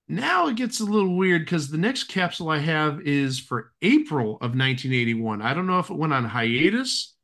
[0.07, 4.37] Now it gets a little weird because the next capsule I have is for April
[4.37, 5.43] of 1981.
[5.43, 7.15] I don't know if it went on hiatus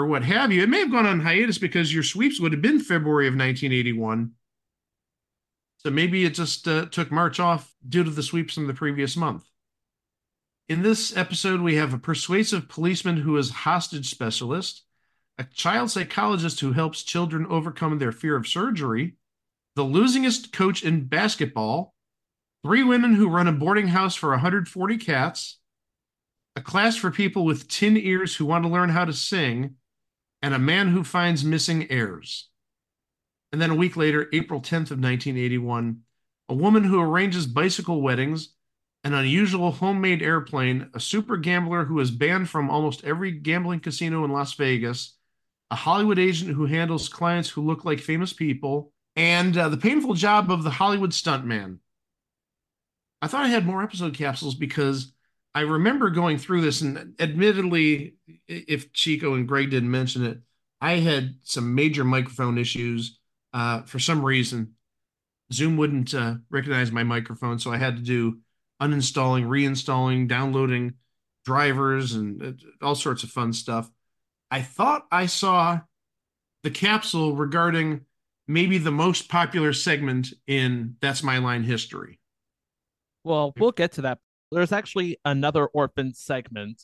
[0.00, 0.62] or what have you.
[0.62, 4.32] It may have gone on hiatus because your sweeps would have been February of 1981.
[5.78, 9.16] So maybe it just uh, took March off due to the sweeps from the previous
[9.16, 9.44] month.
[10.68, 14.82] In this episode, we have a persuasive policeman who is hostage specialist,
[15.38, 19.16] a child psychologist who helps children overcome their fear of surgery,
[19.74, 21.94] the losingest coach in basketball,
[22.62, 25.58] three women who run a boarding house for 140 cats,
[26.56, 29.76] a class for people with tin ears who want to learn how to sing,
[30.42, 32.48] and a man who finds missing heirs.
[33.52, 36.02] And then a week later, April 10th of 1981,
[36.48, 38.54] a woman who arranges bicycle weddings,
[39.02, 44.24] an unusual homemade airplane, a super gambler who is banned from almost every gambling casino
[44.24, 45.16] in Las Vegas,
[45.70, 50.14] a Hollywood agent who handles clients who look like famous people, and uh, the painful
[50.14, 51.78] job of the Hollywood stuntman.
[53.22, 55.12] I thought I had more episode capsules because
[55.54, 58.14] I remember going through this, and admittedly,
[58.46, 60.38] if Chico and Greg didn't mention it,
[60.80, 63.18] I had some major microphone issues.
[63.52, 64.74] Uh, for some reason,
[65.52, 68.38] Zoom wouldn't uh, recognize my microphone, so I had to do
[68.80, 70.94] uninstalling, reinstalling, downloading
[71.44, 72.52] drivers, and uh,
[72.86, 73.90] all sorts of fun stuff.
[74.50, 75.80] I thought I saw
[76.62, 78.02] the capsule regarding
[78.46, 82.20] maybe the most popular segment in That's My Line history.
[83.24, 84.18] Well, we'll get to that.
[84.52, 86.82] There's actually another orphan segment,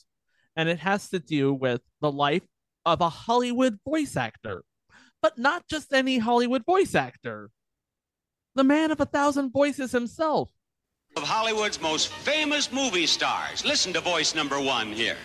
[0.55, 2.47] and it has to do with the life
[2.85, 4.63] of a Hollywood voice actor,
[5.21, 7.49] but not just any Hollywood voice actor.
[8.55, 10.49] The man of a thousand voices himself.
[11.17, 13.65] Of Hollywood's most famous movie stars.
[13.65, 15.17] Listen to voice number one here.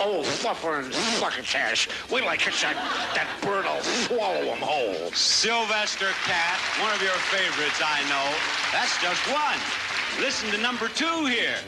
[0.00, 1.88] Oh, fluffer and succotash.
[2.10, 2.74] Wait till I catch that,
[3.14, 5.10] that bird, I'll swallow him whole.
[5.12, 8.26] Sylvester Cat, one of your favorites, I know.
[8.72, 9.93] That's just one.
[10.20, 11.58] Listen to number two here.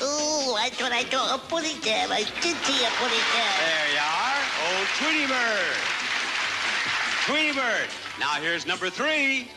[0.00, 2.06] Oh, I thought I saw a pudding there.
[2.10, 3.54] I did see a pudding there.
[3.62, 4.42] There you are.
[4.66, 5.78] Old Tweety Bird.
[7.26, 7.88] Tweety Bird.
[8.18, 9.48] Now here's number three.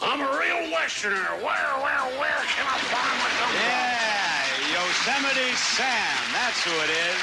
[0.00, 1.36] I'm a real Westerner.
[1.44, 3.52] Where, where, where can I find myself?
[3.52, 4.34] Yeah,
[4.72, 6.16] Yosemite Sam.
[6.32, 7.20] That's who it is.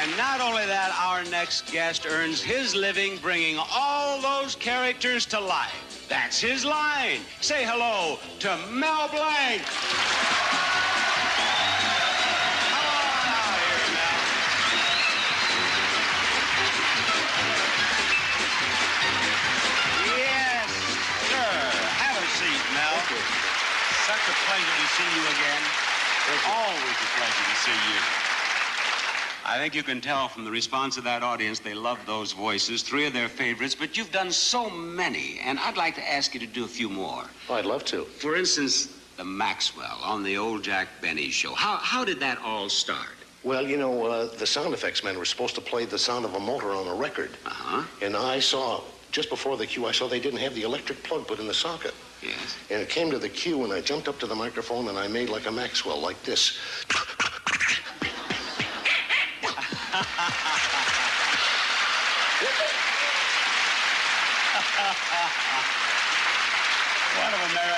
[0.00, 5.38] And not only that, our next guest earns his living bringing all those characters to
[5.38, 5.91] life.
[6.12, 7.20] That's his line.
[7.40, 9.64] Say hello to Mel Blanc.
[20.04, 20.68] Yes,
[21.32, 21.56] sir.
[21.96, 22.96] Have a seat, Mel.
[24.04, 25.64] Such a pleasure to see you again.
[26.28, 28.31] It's always a pleasure to see you.
[29.44, 32.82] I think you can tell from the response of that audience they love those voices,
[32.82, 36.40] three of their favorites, but you've done so many, and I'd like to ask you
[36.40, 37.24] to do a few more.
[37.48, 38.04] Oh, I'd love to.
[38.04, 41.54] For instance, the Maxwell on the old Jack Benny show.
[41.54, 43.16] How, how did that all start?
[43.42, 46.34] Well, you know, uh, the sound effects men were supposed to play the sound of
[46.34, 47.30] a motor on a record.
[47.44, 47.84] Uh-huh.
[48.00, 48.80] And I saw,
[49.10, 51.54] just before the cue, I saw they didn't have the electric plug put in the
[51.54, 51.94] socket.
[52.22, 52.56] Yes.
[52.70, 55.08] And it came to the cue, and I jumped up to the microphone, and I
[55.08, 56.56] made like a Maxwell, like this.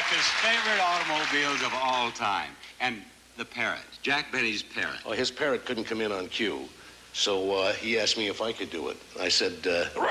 [0.04, 2.50] America's favorite automobiles of all time.
[2.80, 3.02] And
[3.36, 4.98] the parrot, Jack Benny's parrot.
[5.04, 6.68] Well, his parrot couldn't come in on cue,
[7.12, 8.96] so uh, he asked me if I could do it.
[9.20, 9.86] I said, uh,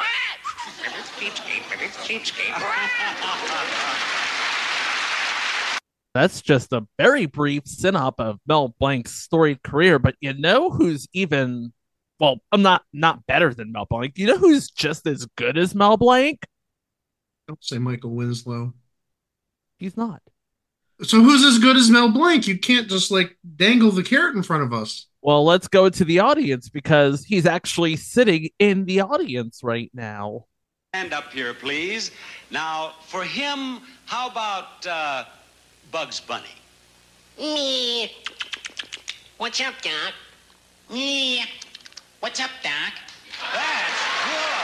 [6.15, 11.07] That's just a very brief synop of Mel Blanc's storied career, but you know who's
[11.13, 11.73] even
[12.19, 14.17] well, I'm not not better than Mel Blanc.
[14.17, 16.39] You know who's just as good as Mel Blanc?
[17.47, 18.73] Don't say Michael Winslow.
[19.84, 20.21] He's not.
[21.01, 22.47] So who's as good as Mel Blanc?
[22.47, 25.07] You can't just like dangle the carrot in front of us.
[25.21, 30.45] Well, let's go to the audience because he's actually sitting in the audience right now.
[30.93, 32.11] Stand up here, please.
[32.49, 35.25] Now, for him, how about uh,
[35.91, 36.45] Bugs Bunny?
[37.38, 38.09] Me.
[39.39, 40.13] What's up, Doc?
[40.89, 41.43] Me.
[42.21, 42.93] What's up, Doc?
[43.53, 44.63] That's good.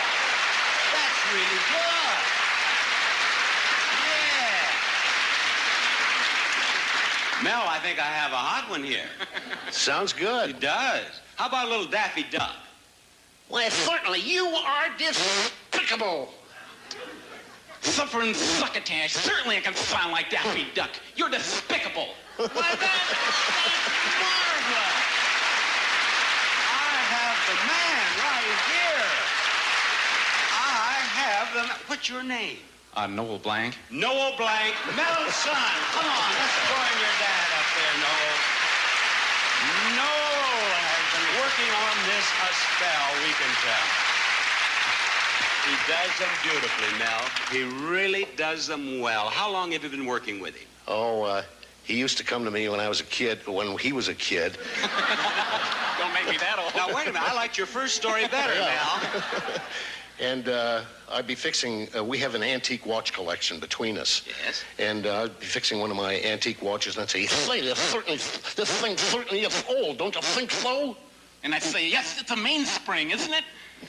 [0.93, 2.19] That's really good.
[3.99, 4.69] Yeah.
[7.43, 9.07] Mel, I think I have a hot one here.
[9.71, 10.49] Sounds good.
[10.49, 11.05] It does.
[11.37, 12.55] How about a little Daffy Duck?
[13.49, 16.33] Well, certainly, you are despicable.
[17.81, 19.13] Suffering succotash.
[19.13, 20.89] Certainly I can sound like Daffy Duck.
[21.15, 22.09] You're despicable.
[22.35, 23.41] Why, that, that's
[24.19, 24.99] marvelous.
[26.67, 29.09] I have the man right here.
[30.51, 32.57] I have the ma- What's your name?
[32.95, 33.77] Uh, Noel Blanc.
[33.91, 35.73] Noel Blanc, Mel's son.
[35.93, 38.35] Come on, let's join your dad up there, Noel.
[39.93, 43.87] Noel has been working on this a spell, we can tell.
[45.69, 47.23] He does them beautifully, Mel.
[47.51, 49.29] He really does them well.
[49.29, 50.67] How long have you been working with him?
[50.87, 51.43] oh, uh,
[51.83, 54.13] he used to come to me when I was a kid, when he was a
[54.13, 54.57] kid.
[55.99, 56.75] Don't make me that old.
[56.75, 57.27] Now, wait a minute.
[57.27, 59.01] I liked your first story better, Mel.
[60.19, 64.23] And uh, I'd be fixing, uh, we have an antique watch collection between us.
[64.45, 64.63] Yes.
[64.77, 67.79] And uh, I'd be fixing one of my antique watches, and I'd say, say, this,
[67.79, 70.97] certainly, this thing certainly is old, don't you think so?
[71.43, 73.45] And I'd say, yes, it's a mainspring, isn't it?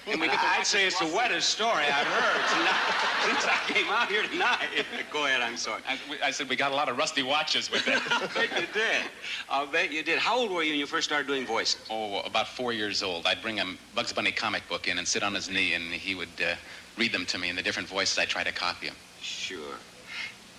[0.06, 2.94] And we get I'd say it's the wettest story I've heard tonight,
[3.26, 4.68] since I came out here tonight.
[5.12, 5.82] Go ahead, I'm sorry.
[5.88, 8.00] I, we- I said we got a lot of rusty watches with it.
[8.10, 9.02] I bet you did.
[9.48, 10.18] I'll bet you did.
[10.18, 11.80] How old were you when you first started doing voices?
[11.90, 13.26] oh, about four years old.
[13.26, 13.64] I'd bring a
[13.94, 16.54] Bugs Bunny comic book in and sit on his knee, and he would uh,
[16.96, 18.18] read them to me in the different voices.
[18.18, 18.96] I try to copy him.
[19.20, 19.76] Sure.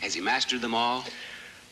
[0.01, 1.03] Has he mastered them all?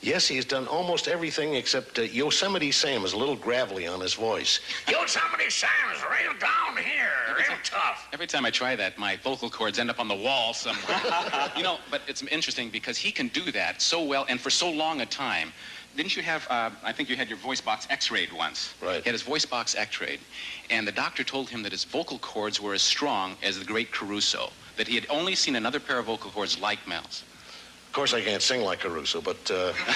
[0.02, 4.14] Yes, he's done almost everything except uh, Yosemite Sam is a little gravelly on his
[4.14, 4.62] voice.
[4.88, 8.08] Yosemite Sam Sam's real down here, real tough.
[8.14, 11.00] Every time I try that, my vocal cords end up on the wall somewhere.
[11.58, 14.70] you know, but it's interesting because he can do that so well and for so
[14.70, 15.52] long a time.
[15.95, 18.74] Didn't you have, uh, I think you had your voice box x-rayed once.
[18.82, 19.04] Right.
[19.04, 20.20] He had his voice box x-rayed.
[20.70, 23.91] And the doctor told him that his vocal cords were as strong as the great
[23.91, 27.24] Caruso, that he had only seen another pair of vocal cords like Mel's.
[27.90, 29.74] Of course, I can't sing like Caruso, but uh,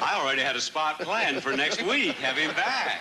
[0.00, 2.12] I already had a spot planned for next week.
[2.18, 3.00] Have him back.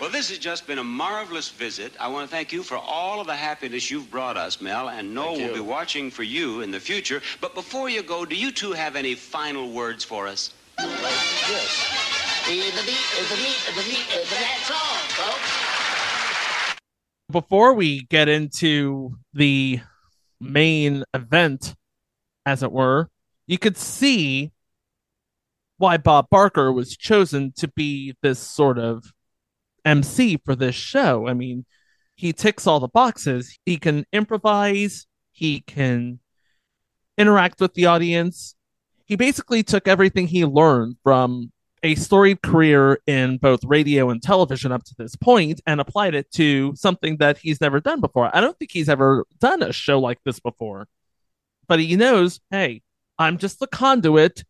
[0.00, 1.92] Well, this has just been a marvelous visit.
[2.00, 5.14] I want to thank you for all of the happiness you've brought us, Mel, and
[5.14, 7.20] Noel Thank will be watching for you in the future.
[7.42, 10.54] But before you go, do you two have any final words for us?
[10.78, 12.42] yes.
[12.48, 13.36] The, the, the, the,
[13.74, 16.76] the, the, that's all, folks.
[17.30, 19.80] Before we get into the
[20.40, 21.74] main event,
[22.46, 23.10] as it were,
[23.50, 24.52] you could see
[25.76, 29.12] why Bob Barker was chosen to be this sort of
[29.84, 31.26] MC for this show.
[31.26, 31.64] I mean,
[32.14, 33.58] he ticks all the boxes.
[33.66, 36.20] He can improvise, he can
[37.18, 38.54] interact with the audience.
[39.06, 41.50] He basically took everything he learned from
[41.82, 46.30] a storied career in both radio and television up to this point and applied it
[46.34, 48.30] to something that he's never done before.
[48.32, 50.86] I don't think he's ever done a show like this before.
[51.66, 52.82] But he knows, hey,
[53.20, 54.42] I'm just the conduit.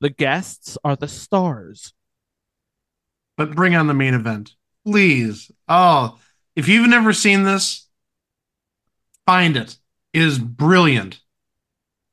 [0.00, 1.92] The guests are the stars.
[3.36, 4.52] But bring on the main event,
[4.86, 5.50] please.
[5.68, 6.18] Oh,
[6.54, 7.88] if you've never seen this,
[9.26, 9.76] find it.
[10.12, 11.20] It is brilliant.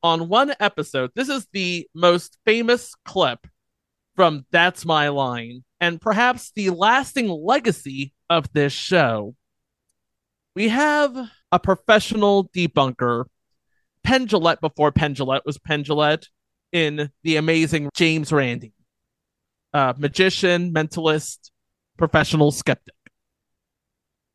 [0.03, 3.47] on one episode, this is the most famous clip
[4.15, 9.35] from That's My Line, and perhaps the lasting legacy of this show.
[10.55, 11.15] We have
[11.51, 13.25] a professional debunker,
[14.05, 16.27] Penn Jillette before Penn Jillette was Penn Jillette,
[16.71, 18.73] in the amazing James Randi,
[19.73, 21.51] uh, magician, mentalist,
[21.97, 22.93] professional skeptic.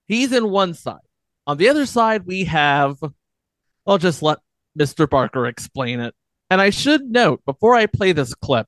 [0.08, 0.98] He's in one side.
[1.46, 2.96] On the other side, we have,
[3.86, 4.38] I'll just let
[4.78, 5.08] Mr.
[5.08, 6.14] Barker explain it.
[6.48, 8.66] And I should note before I play this clip,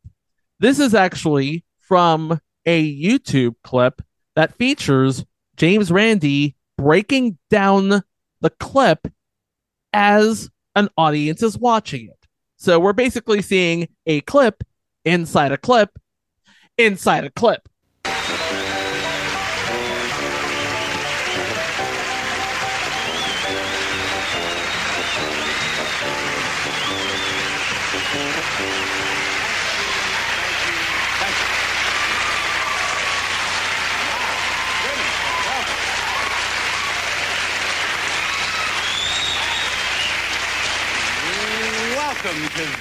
[0.61, 4.03] this is actually from a YouTube clip
[4.37, 5.25] that features
[5.57, 8.03] James Randi breaking down
[8.41, 9.09] the clip
[9.95, 12.27] as an audience is watching it.
[12.57, 14.63] So we're basically seeing a clip
[15.05, 15.99] inside a clip
[16.79, 17.69] inside a clip.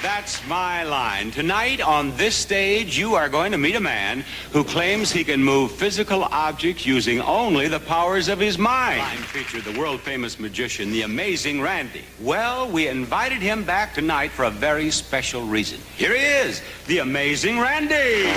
[0.02, 1.30] That's My Line.
[1.30, 5.42] Tonight on this stage, you are going to meet a man who claims he can
[5.42, 8.98] move physical objects using only the powers of his mind.
[8.98, 12.04] Line featured the world famous magician, the amazing Randi.
[12.20, 15.80] Well, we invited him back tonight for a very special reason.
[15.96, 18.28] Here he is, the amazing Randi.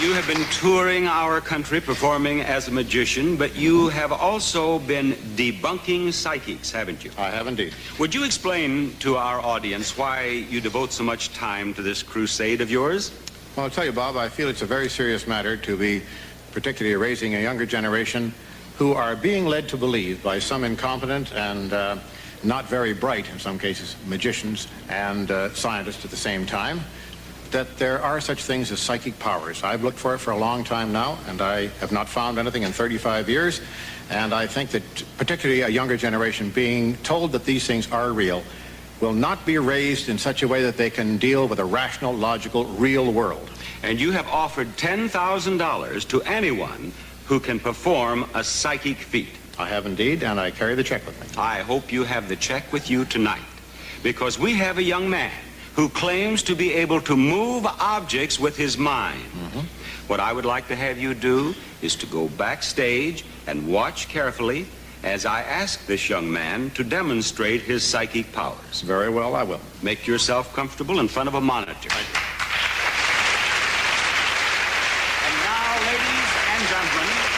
[0.00, 5.12] You have been touring our country performing as a magician, but you have also been
[5.36, 7.10] debunking psychics, haven't you?
[7.18, 7.74] I have indeed.
[7.98, 12.62] Would you explain to our audience why you devote so much time to this crusade
[12.62, 13.12] of yours?
[13.54, 16.02] Well, I'll tell you, Bob, I feel it's a very serious matter to be
[16.52, 18.32] particularly raising a younger generation
[18.78, 21.98] who are being led to believe by some incompetent and uh,
[22.42, 26.80] not very bright, in some cases, magicians and uh, scientists at the same time,
[27.52, 29.62] that there are such things as psychic powers.
[29.62, 32.62] I've looked for it for a long time now, and I have not found anything
[32.62, 33.60] in 35 years.
[34.10, 34.82] And I think that
[35.18, 38.42] particularly a younger generation being told that these things are real
[39.00, 42.12] will not be raised in such a way that they can deal with a rational,
[42.12, 43.50] logical, real world.
[43.82, 46.92] And you have offered $10,000 to anyone
[47.24, 49.28] who can perform a psychic feat.
[49.58, 51.26] I have indeed, and I carry the check with me.
[51.40, 53.40] I hope you have the check with you tonight,
[54.02, 55.32] because we have a young man
[55.74, 59.22] who claims to be able to move objects with his mind.
[59.32, 59.60] Mm-hmm.
[60.08, 64.66] What I would like to have you do is to go backstage and watch carefully
[65.02, 68.82] as I ask this young man to demonstrate his psychic powers.
[68.82, 69.60] Very well, I will.
[69.82, 71.88] Make yourself comfortable in front of a monitor.
[71.90, 72.04] And
[75.46, 77.30] now, ladies and gentlemen,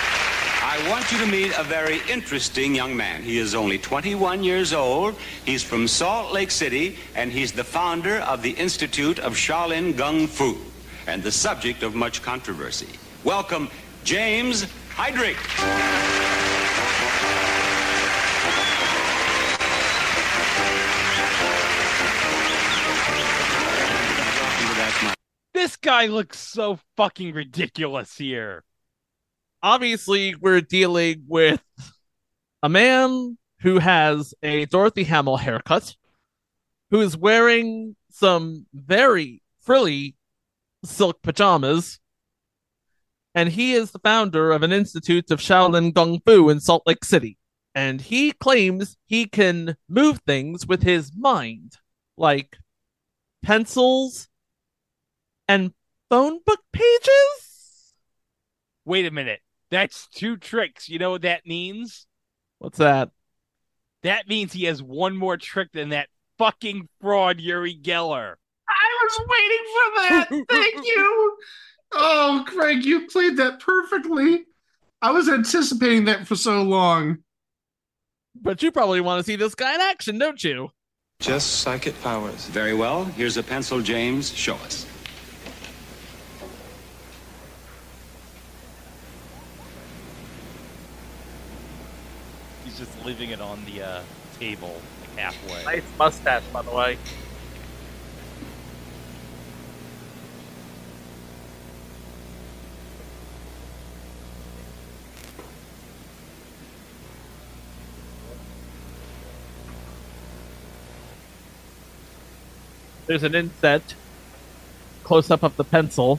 [0.82, 3.22] I want you to meet a very interesting young man.
[3.22, 5.14] He is only 21 years old.
[5.44, 10.28] He's from Salt Lake City, and he's the founder of the Institute of Shaolin Gung
[10.28, 10.58] Fu,
[11.06, 12.88] and the subject of much controversy.
[13.22, 13.70] Welcome,
[14.02, 14.66] James
[14.96, 15.36] Hydrick.
[25.54, 28.64] This guy looks so fucking ridiculous here.
[29.62, 31.62] Obviously, we're dealing with
[32.62, 35.94] a man who has a Dorothy Hamill haircut,
[36.90, 40.16] who is wearing some very frilly
[40.84, 42.00] silk pajamas,
[43.34, 47.04] and he is the founder of an institute of Shaolin Kung Fu in Salt Lake
[47.04, 47.38] City.
[47.74, 51.78] And he claims he can move things with his mind,
[52.18, 52.58] like
[53.42, 54.28] pencils
[55.48, 55.72] and
[56.10, 57.94] phone book pages.
[58.84, 59.40] Wait a minute.
[59.72, 60.90] That's two tricks.
[60.90, 62.06] You know what that means?
[62.58, 63.08] What's that?
[64.02, 68.34] That means he has one more trick than that fucking fraud Uri Geller.
[68.68, 70.46] I was waiting for that.
[70.50, 71.38] Thank you.
[71.92, 74.44] Oh, Craig, you played that perfectly.
[75.00, 77.18] I was anticipating that for so long.
[78.34, 80.68] But you probably want to see this guy in action, don't you?
[81.18, 82.46] Just psychic powers.
[82.48, 83.04] Very well.
[83.04, 84.34] Here's a pencil, James.
[84.34, 84.86] Show us.
[92.84, 94.02] Just leaving it on the uh,
[94.40, 95.64] table like halfway.
[95.64, 96.98] Nice mustache, by the way.
[113.06, 113.94] There's an inset
[115.04, 116.18] close up of the pencil.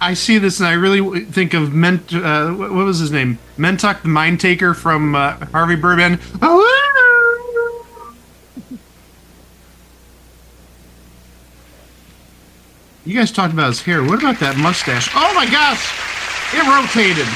[0.00, 2.14] I see this and I really think of Ment.
[2.14, 3.38] Uh, what what was his name?
[3.56, 6.20] Mentok, the Mind Taker from uh, Harvey Birdman.
[13.04, 14.02] You guys talked about his hair.
[14.02, 15.08] What about that mustache?
[15.14, 15.80] Oh my gosh!
[16.52, 17.26] It rotated.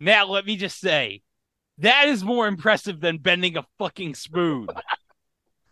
[0.00, 1.20] Now, let me just say,
[1.76, 4.68] that is more impressive than bending a fucking spoon.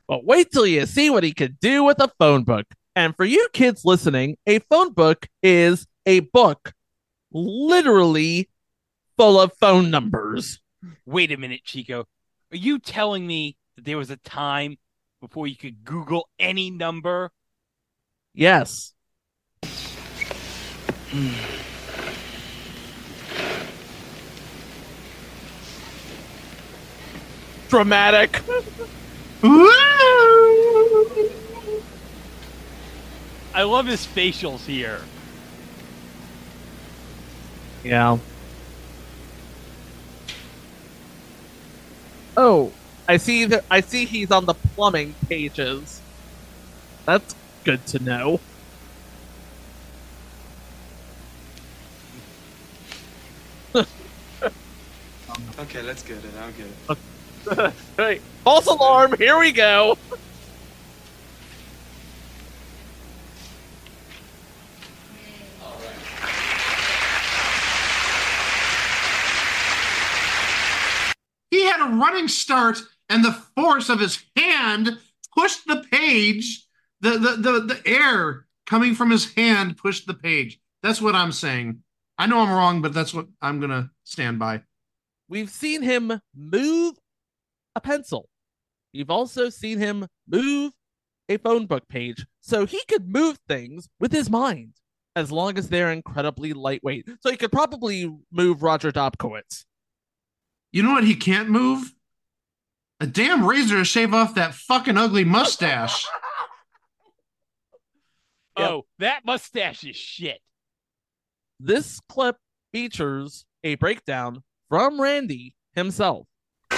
[0.08, 2.66] But wait till you see what he could do with a phone book.
[2.94, 6.74] And for you kids listening, a phone book is a book
[7.32, 8.50] literally
[9.16, 10.60] full of phone numbers.
[11.06, 12.06] Wait a minute, Chico.
[12.52, 14.76] Are you telling me that there was a time
[15.22, 17.30] before you could Google any number?
[18.34, 18.92] Yes.
[27.70, 28.42] Dramatic.
[33.54, 35.00] I love his facials here.
[37.84, 38.18] Yeah.
[42.36, 42.72] Oh,
[43.08, 43.64] I see that.
[43.70, 46.00] I see he's on the plumbing pages.
[47.04, 47.34] That's
[47.64, 48.40] good to know.
[55.58, 56.32] Okay, let's get it.
[56.40, 56.66] I'll get
[57.56, 57.74] it.
[57.96, 59.14] hey, false alarm!
[59.16, 59.96] Here we go.
[71.52, 72.80] He had a running start,
[73.10, 74.98] and the force of his hand
[75.36, 76.66] pushed the page.
[77.02, 80.58] The, the, the, the air coming from his hand pushed the page.
[80.82, 81.82] That's what I'm saying.
[82.16, 84.62] I know I'm wrong, but that's what I'm to stand by.
[85.28, 86.94] We've seen him move
[87.76, 88.30] a pencil.
[88.94, 90.72] We've also seen him move
[91.28, 92.24] a phone book page.
[92.40, 94.72] So he could move things with his mind
[95.14, 97.08] as long as they're incredibly lightweight.
[97.20, 99.66] So he could probably move Roger Dobkowitz.
[100.72, 101.94] You know what he can't move?
[102.98, 106.06] A damn razor to shave off that fucking ugly mustache.
[108.54, 110.38] Oh, that mustache is shit.
[111.58, 112.36] This clip
[112.70, 116.26] features a breakdown from Randi himself.
[116.70, 116.76] You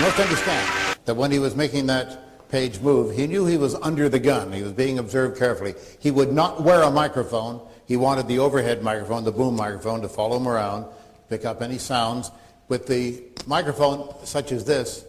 [0.00, 4.08] must understand that when he was making that page move, he knew he was under
[4.08, 4.50] the gun.
[4.52, 5.74] He was being observed carefully.
[6.00, 7.60] He would not wear a microphone.
[7.86, 10.86] He wanted the overhead microphone, the boom microphone, to follow him around,
[11.28, 12.32] pick up any sounds.
[12.70, 15.04] With the microphone such as this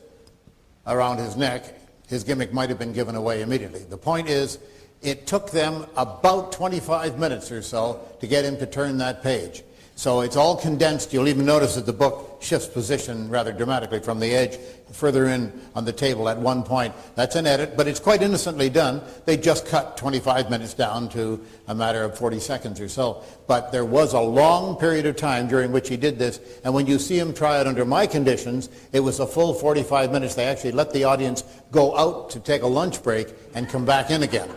[0.87, 3.83] around his neck, his gimmick might have been given away immediately.
[3.83, 4.57] The point is,
[5.03, 9.61] it took them about 25 minutes or so to get him to turn that page.
[9.93, 11.13] So it's all condensed.
[11.13, 14.57] You'll even notice that the book shifts position rather dramatically from the edge
[14.91, 16.93] further in on the table at one point.
[17.15, 19.01] That's an edit, but it's quite innocently done.
[19.25, 23.23] They just cut 25 minutes down to a matter of 40 seconds or so.
[23.47, 26.87] But there was a long period of time during which he did this, and when
[26.87, 30.35] you see him try it under my conditions, it was a full 45 minutes.
[30.35, 34.11] They actually let the audience go out to take a lunch break and come back
[34.11, 34.49] in again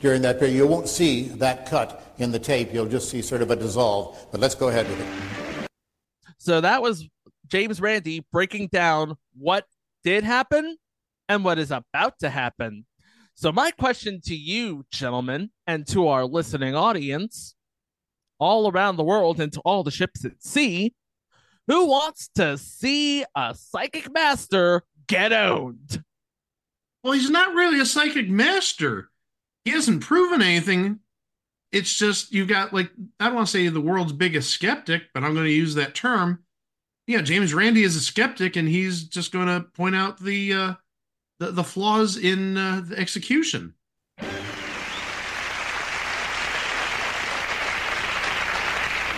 [0.00, 0.54] during that period.
[0.54, 2.72] You won't see that cut in the tape.
[2.72, 4.26] You'll just see sort of a dissolve.
[4.30, 5.68] But let's go ahead with it.
[6.38, 7.08] So that was
[7.48, 9.66] James Randi breaking down what
[10.04, 10.76] did happen
[11.28, 12.86] and what is about to happen.
[13.34, 17.54] So, my question to you, gentlemen, and to our listening audience
[18.40, 20.94] all around the world and to all the ships at sea
[21.68, 26.02] who wants to see a psychic master get owned?
[27.04, 29.10] Well, he's not really a psychic master.
[29.64, 31.00] He hasn't proven anything.
[31.70, 32.90] It's just you've got like
[33.20, 35.94] I don't want to say the world's biggest skeptic, but I'm going to use that
[35.94, 36.42] term.
[37.08, 40.74] Yeah, James Randi is a skeptic, and he's just going to point out the uh,
[41.38, 43.72] the, the flaws in uh, the execution.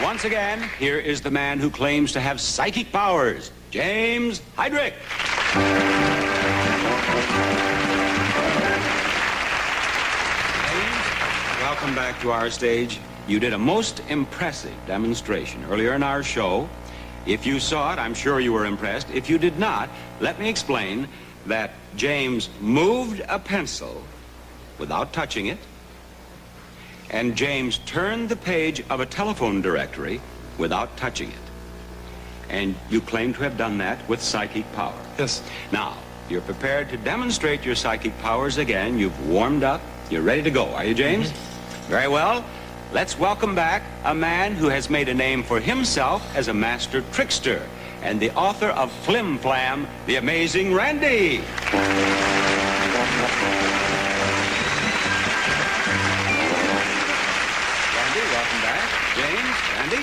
[0.01, 4.95] Once again, here is the man who claims to have psychic powers, James Hydrick.
[10.71, 13.01] James, welcome back to our stage.
[13.27, 16.69] You did a most impressive demonstration earlier in our show.
[17.27, 19.11] If you saw it, I'm sure you were impressed.
[19.11, 19.89] If you did not,
[20.21, 21.09] let me explain
[21.47, 24.03] that James moved a pencil
[24.79, 25.59] without touching it,
[27.11, 30.21] and James turned the page of a telephone directory
[30.59, 31.37] without touching it.
[32.49, 34.95] And you claim to have done that with psychic power.
[35.19, 35.43] Yes.
[35.73, 35.97] Now,
[36.29, 38.99] you're prepared to demonstrate your psychic powers again.
[38.99, 39.81] You've warmed up.
[40.11, 41.31] You're ready to go, are you, James?
[41.31, 41.91] Mm-hmm.
[41.91, 42.45] Very well.
[42.93, 47.03] Let's welcome back a man who has made a name for himself as a master
[47.13, 47.63] trickster
[48.03, 51.39] and the author of Flim Flam, The Amazing Randi.
[51.39, 51.45] Randi,
[58.27, 58.91] welcome back.
[59.15, 60.03] James, Randi.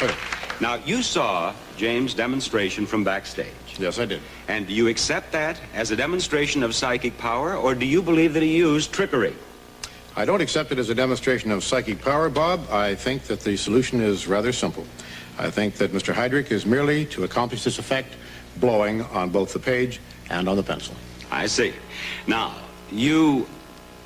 [0.00, 0.14] Randi?
[0.58, 3.52] Now, you saw James' demonstration from backstage.
[3.78, 4.22] Yes, I did.
[4.48, 8.32] And do you accept that as a demonstration of psychic power, or do you believe
[8.32, 9.36] that he used trickery?
[10.18, 12.70] I don't accept it as a demonstration of psychic power, Bob.
[12.70, 14.86] I think that the solution is rather simple.
[15.38, 16.14] I think that Mr.
[16.14, 18.14] Hydrick is merely to accomplish this effect
[18.56, 20.00] blowing on both the page
[20.30, 20.94] and on the pencil.
[21.30, 21.74] I see.
[22.26, 22.54] Now,
[22.90, 23.46] you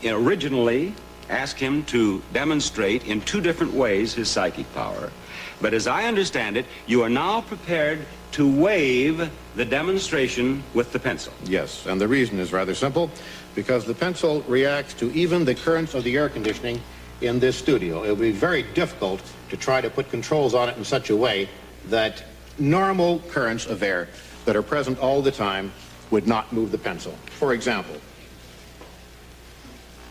[0.04, 0.94] originally
[1.28, 5.12] asked him to demonstrate in two different ways his psychic power.
[5.60, 8.00] But as I understand it, you are now prepared
[8.32, 11.32] to waive the demonstration with the pencil.
[11.44, 13.10] Yes, and the reason is rather simple,
[13.54, 16.80] because the pencil reacts to even the currents of the air conditioning
[17.20, 18.04] in this studio.
[18.04, 19.20] It will be very difficult
[19.50, 21.48] to try to put controls on it in such a way
[21.88, 22.24] that
[22.58, 24.08] normal currents of air
[24.44, 25.72] that are present all the time
[26.10, 27.12] would not move the pencil.
[27.38, 27.96] For example,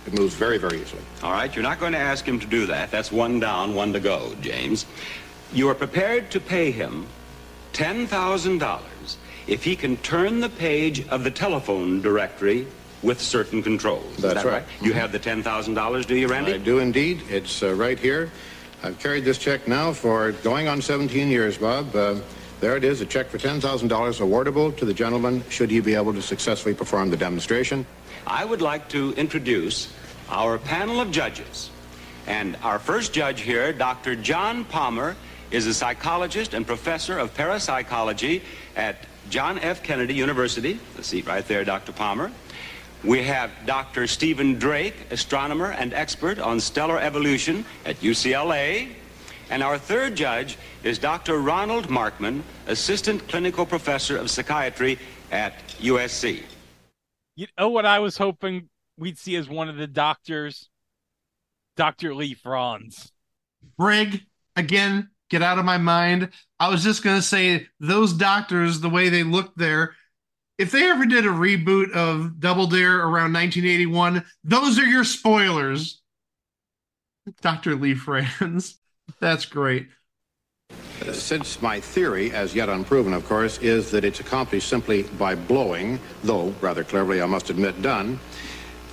[0.05, 1.01] it moves very, very easily.
[1.23, 2.89] All right, you're not going to ask him to do that.
[2.91, 4.85] That's one down, one to go, James.
[5.53, 7.07] You are prepared to pay him
[7.73, 8.81] $10,000
[9.47, 12.67] if he can turn the page of the telephone directory
[13.01, 14.17] with certain controls.
[14.17, 14.63] That's that right.
[14.81, 16.53] You have the $10,000, do you, Randi?
[16.53, 17.21] I do indeed.
[17.29, 18.31] It's uh, right here.
[18.83, 21.95] I've carried this check now for going on 17 years, Bob.
[21.95, 22.15] Uh,
[22.59, 26.13] there it is, a check for $10,000 awardable to the gentleman should he be able
[26.13, 27.85] to successfully perform the demonstration.
[28.27, 29.93] I would like to introduce
[30.29, 31.69] our panel of judges.
[32.27, 34.15] And our first judge here, Dr.
[34.15, 35.15] John Palmer,
[35.51, 38.43] is a psychologist and professor of parapsychology
[38.75, 39.81] at John F.
[39.81, 40.79] Kennedy University.
[40.95, 41.91] The seat right there, Dr.
[41.91, 42.31] Palmer.
[43.03, 44.07] We have Dr.
[44.07, 48.89] Stephen Drake, astronomer and expert on stellar evolution at UCLA.
[49.49, 51.39] And our third judge is Dr.
[51.39, 54.99] Ronald Markman, assistant clinical professor of psychiatry
[55.31, 56.43] at USC.
[57.37, 60.67] You know what I was hoping we'd see as one of the doctors?
[61.77, 62.13] Dr.
[62.13, 63.13] Lee Franz.
[63.77, 64.25] Brig,
[64.57, 66.31] again, get out of my mind.
[66.59, 69.95] I was just going to say those doctors, the way they looked there,
[70.59, 76.01] if they ever did a reboot of Double Dare around 1981, those are your spoilers.
[77.41, 77.75] Dr.
[77.75, 78.77] Lee Franz.
[79.21, 79.87] That's great.
[81.13, 85.97] Since my theory, as yet unproven, of course, is that it's accomplished simply by blowing,
[86.23, 88.19] though rather cleverly, I must admit, done,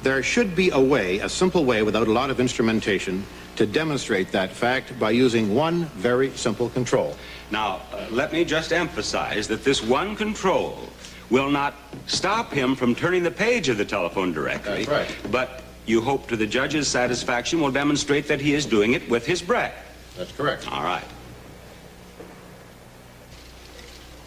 [0.02, 3.24] there should be a way, a simple way, without a lot of instrumentation,
[3.56, 7.16] to demonstrate that fact by using one very simple control.
[7.50, 10.88] Now, uh, let me just emphasize that this one control
[11.30, 11.74] will not
[12.06, 14.84] stop him from turning the page of the telephone directory.
[14.84, 15.16] That's right.
[15.30, 19.26] But you hope to the judge's satisfaction will demonstrate that he is doing it with
[19.26, 19.74] his breath.
[20.16, 20.70] That's correct.
[20.70, 21.04] All right.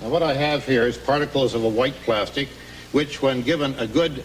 [0.02, 2.48] Now, what I have here is particles of a white plastic,
[2.94, 4.24] which, when given a good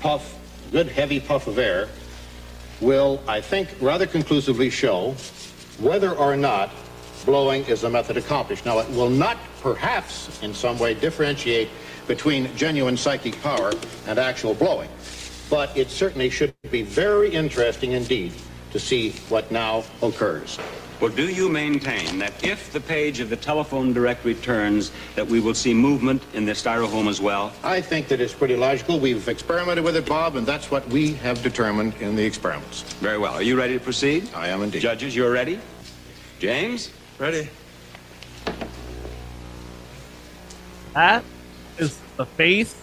[0.00, 0.36] puff,
[0.72, 1.88] good heavy puff of air,
[2.80, 5.14] will, I think, rather conclusively show
[5.80, 6.70] whether or not
[7.24, 8.66] blowing is the method accomplished.
[8.66, 11.70] Now, it will not, perhaps, in some way differentiate
[12.06, 13.72] between genuine psychic power
[14.06, 14.88] and actual blowing,
[15.50, 18.32] but it certainly should be very interesting indeed
[18.72, 20.58] to see what now occurs.
[20.98, 25.40] Well, do you maintain that if the page of the telephone directory turns, that we
[25.40, 27.52] will see movement in the styrofoam as well?
[27.62, 28.98] I think that it's pretty logical.
[28.98, 32.82] We've experimented with it, Bob, and that's what we have determined in the experiments.
[32.94, 33.34] Very well.
[33.34, 34.30] Are you ready to proceed?
[34.34, 34.80] I am indeed.
[34.80, 35.60] Judges, you're ready?
[36.38, 36.90] James?
[37.18, 37.50] Ready.
[40.94, 41.22] That
[41.78, 42.80] is the face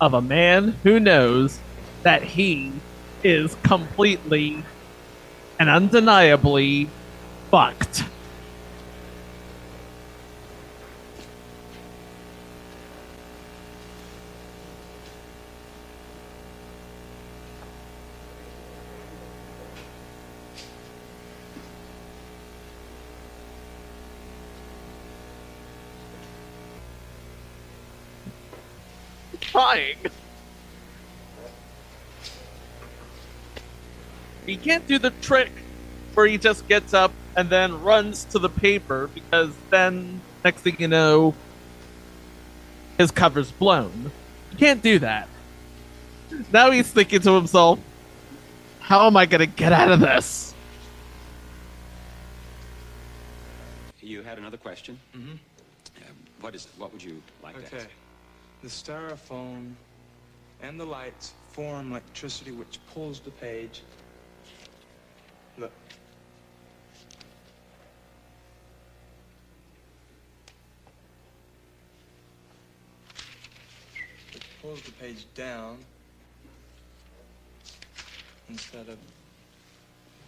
[0.00, 1.58] of a man who knows
[2.02, 2.72] that he
[3.24, 4.62] is completely
[5.58, 6.88] and undeniably
[7.50, 8.04] fucked.
[29.56, 29.96] Trying.
[34.44, 35.50] He can't do the trick
[36.12, 40.76] where he just gets up and then runs to the paper because then next thing
[40.78, 41.34] you know
[42.98, 44.12] his cover's blown.
[44.52, 45.26] You can't do that.
[46.52, 47.78] Now he's thinking to himself,
[48.80, 50.54] how am I gonna get out of this?
[54.02, 55.00] You had another question?
[55.16, 55.32] Mm-hmm.
[55.96, 56.00] Uh,
[56.42, 56.72] what is it?
[56.76, 57.76] What would you like to Okay.
[57.78, 57.88] ask?
[58.66, 59.74] The styrofoam
[60.60, 63.82] and the lights form electricity which pulls the page.
[65.56, 65.70] Look.
[74.34, 75.78] It pulls the page down
[78.48, 78.98] instead of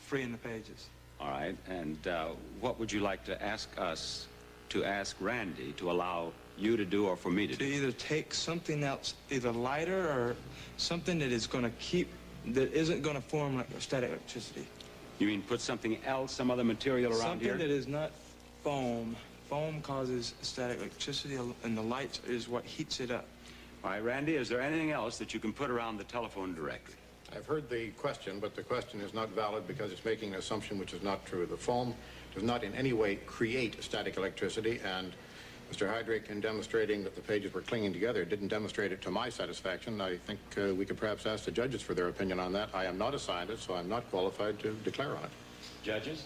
[0.07, 0.87] freeing the pages.
[1.21, 1.57] All right.
[1.69, 2.29] And uh,
[2.61, 4.29] what would you like to ask us
[4.69, 7.65] to ask Randy to allow you to do or for me to to do?
[7.65, 10.37] either take something else, either lighter or
[10.77, 12.09] something that is going to keep,
[12.47, 14.67] that isn't going to form like static electricity.
[15.19, 17.57] You mean put something else, some other material around something here?
[17.57, 18.13] that is not
[18.63, 19.17] foam.
[19.49, 23.27] Foam causes static electricity, and the light is what heats it up.
[23.83, 26.97] All right, Randi, is there anything else that you can put around the telephone directory?
[27.35, 30.79] I've heard the question, but the question is not valid because it's making an assumption
[30.79, 31.47] which is not true.
[31.47, 31.95] The foam,
[32.33, 35.13] to does not in any way create static electricity, and
[35.73, 35.87] Mr.
[35.87, 40.01] Hydrick, in demonstrating that the pages were clinging together, didn't demonstrate it to my satisfaction.
[40.01, 42.71] I think uh, we could perhaps ask the judges for their opinion on that.
[42.73, 45.31] I am not a scientist, so I'm not qualified to declare on it.
[45.83, 46.25] Judges?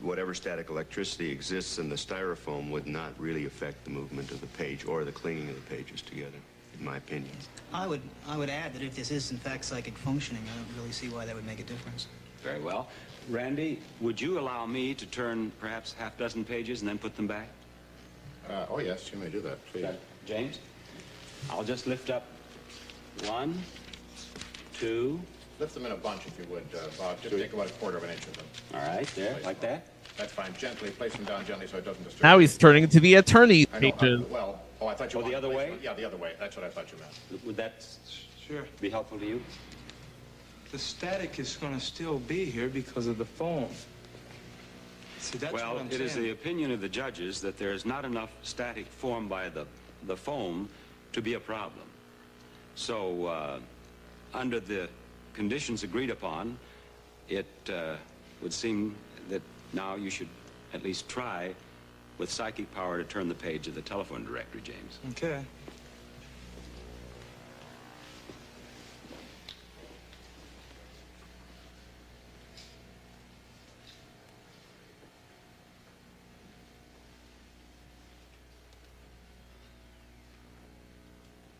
[0.00, 4.46] Whatever static electricity exists in the styrofoam would not really affect the movement of the
[4.48, 6.38] page or the clinging of the pages together,
[6.78, 7.32] in my opinion.
[7.74, 10.78] I would, I would add that if this is in fact psychic functioning, I don't
[10.78, 12.06] really see why that would make a difference.
[12.42, 12.88] Very well.
[13.28, 17.26] Randi, would you allow me to turn perhaps half dozen pages and then put them
[17.26, 17.48] back?
[18.48, 19.86] Uh, oh, yes, you may do that, please.
[20.24, 20.58] James?
[21.50, 22.26] I'll just lift up
[23.26, 23.58] one,
[24.72, 25.20] two.
[25.58, 27.20] Lift them in a bunch, if you would, uh, Bob.
[27.20, 28.46] Just take about a quarter of an inch of them.
[28.74, 29.88] All right, there, like that?
[30.16, 30.52] That's fine.
[30.56, 32.22] Gently, place them down gently so it doesn't disturb.
[32.22, 35.28] Now he's turning to the attorney I know, uh, well, oh, I thought you Oh,
[35.28, 35.70] the other way?
[35.70, 36.34] them- Yeah, the other way.
[36.38, 37.44] That's what I thought you meant.
[37.44, 37.84] Would that
[38.46, 38.64] Sure.
[38.80, 39.42] be helpful to you?
[40.72, 43.68] The static is going to still be here because of the foam.
[45.18, 46.24] See, well, it is saying.
[46.24, 49.66] the opinion of the judges that there is not enough static formed by the,
[50.06, 50.68] the foam
[51.12, 51.86] to be a problem.
[52.76, 53.58] So, uh,
[54.32, 54.88] under the
[55.34, 56.56] conditions agreed upon,
[57.28, 57.96] it uh,
[58.42, 58.94] would seem
[59.28, 59.42] that
[59.72, 60.28] now you should
[60.72, 61.54] at least try
[62.18, 64.98] with psychic power to turn the page of the telephone directory, James.
[65.10, 65.42] Okay.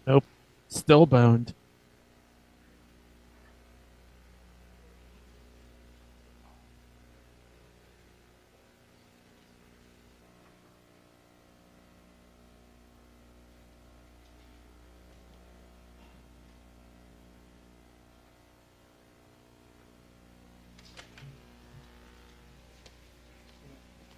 [0.09, 0.25] Nope.
[0.69, 1.55] Still boned.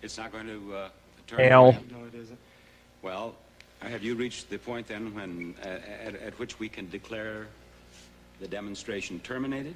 [0.02, 0.88] It's not going to uh,
[1.28, 1.36] turn.
[1.36, 1.64] Fail.
[1.66, 1.92] around.
[1.92, 2.38] No, it isn't.
[3.02, 3.36] Well,
[3.90, 5.66] have you reached the point then when, uh,
[6.06, 7.48] at, at which we can declare
[8.40, 9.74] the demonstration terminated?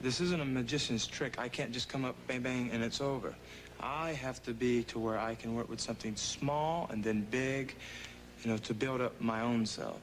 [0.00, 1.38] This isn't a magician's trick.
[1.38, 3.34] I can't just come up, bang, bang, and it's over.
[3.80, 7.74] I have to be to where I can work with something small and then big,
[8.42, 10.00] you know, to build up my own self.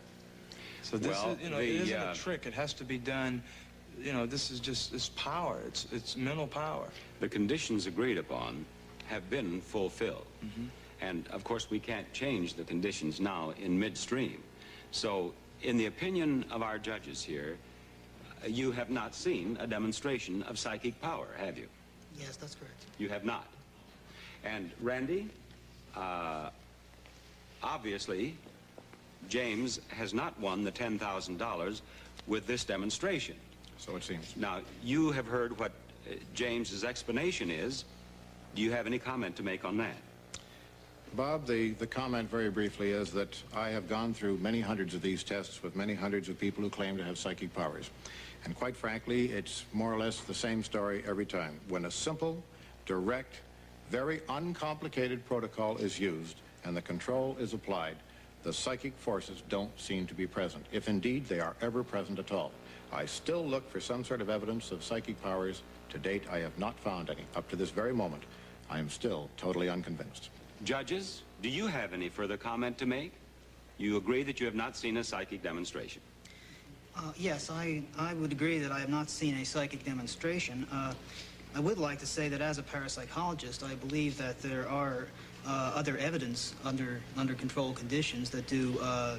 [0.83, 2.45] So this Well, is, you know, the, it isn't uh, a trick.
[2.45, 3.41] It has to be done.
[3.99, 5.59] You know, this is just it's power.
[5.65, 6.87] It's it's mental power.
[7.19, 8.65] The conditions agreed upon
[9.07, 10.27] have been fulfilled.
[11.01, 14.41] And of course, we can't change the conditions now in midstream.
[14.91, 17.57] So, in the opinion of our judges here,
[18.43, 21.67] uh, you have not seen a demonstration of psychic power, have you?
[22.17, 22.85] Yes, that's correct.
[22.97, 23.47] You have not.
[24.43, 25.29] And Randi,
[25.95, 26.49] uh,
[27.61, 28.35] obviously,
[29.29, 31.81] James has not won the $10,000
[32.27, 33.35] with this demonstration.
[33.77, 34.35] So it seems.
[34.35, 35.71] Now, you have heard what
[36.09, 37.85] uh, James's explanation is.
[38.55, 39.95] Do you have any comment to make on that?
[41.15, 45.01] Bob, the, the comment very briefly is that I have gone through many hundreds of
[45.01, 47.89] these tests with many hundreds of people who claim to have psychic powers.
[48.45, 51.59] And quite frankly, it's more or less the same story every time.
[51.69, 52.43] When a simple,
[52.85, 53.41] direct,
[53.89, 57.97] very uncomplicated protocol is used and the control is applied,
[58.43, 62.31] the psychic forces don't seem to be present, if indeed they are ever present at
[62.31, 62.51] all.
[62.93, 65.63] I still look for some sort of evidence of psychic powers.
[65.89, 67.25] To date, I have not found any.
[67.35, 68.23] Up to this very moment,
[68.69, 70.29] I am still totally unconvinced.
[70.63, 73.13] Judges, do you have any further comment to make?
[73.77, 76.01] You agree that you have not seen a psychic demonstration.
[76.95, 80.65] Uh, yes, I, I would agree that I have not seen a psychic demonstration.
[80.71, 80.93] Uh,
[81.55, 85.07] I would like to say that as a parapsychologist, I believe that there are
[85.45, 89.17] uh, other evidence under, under controlled conditions that do uh,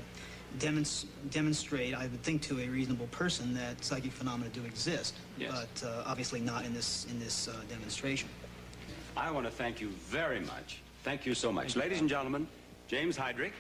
[0.58, 5.52] demons- demonstrate, I would think to a reasonable person, that psychic phenomena do exist, Yes.
[5.52, 8.28] but uh, obviously not in this, in this uh, demonstration.
[9.16, 10.80] I want to thank you very much.
[11.02, 11.76] Thank you so much.
[11.76, 12.46] Ladies and gentlemen,
[12.86, 13.52] James Hydrick.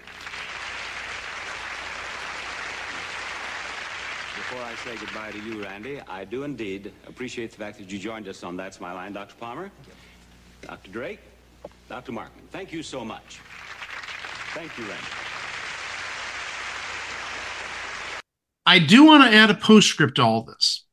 [4.34, 7.98] Before I say goodbye to you, Randi, I do indeed appreciate the fact that you
[7.98, 9.34] joined us on That's My Line, Dr.
[9.34, 9.70] Palmer,
[10.62, 10.90] Dr.
[10.90, 11.20] Drake,
[11.88, 12.12] Dr.
[12.12, 12.48] Markman.
[12.50, 13.40] Thank you so much.
[14.54, 15.06] Thank you, Randi.
[18.64, 20.84] I do want to add a postscript to all this.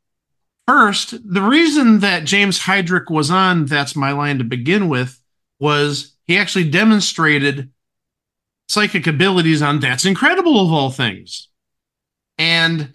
[0.68, 5.22] First, the reason that James Hydrick was on That's My Line to begin with
[5.60, 7.71] was he actually demonstrated
[8.67, 11.49] psychic abilities on That's Incredible of all things.
[12.38, 12.93] And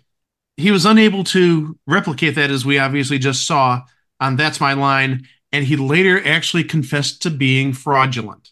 [0.57, 3.83] he was unable to replicate that, as we obviously just saw
[4.19, 5.27] on That's My Line.
[5.53, 8.51] And he later actually confessed to being fraudulent.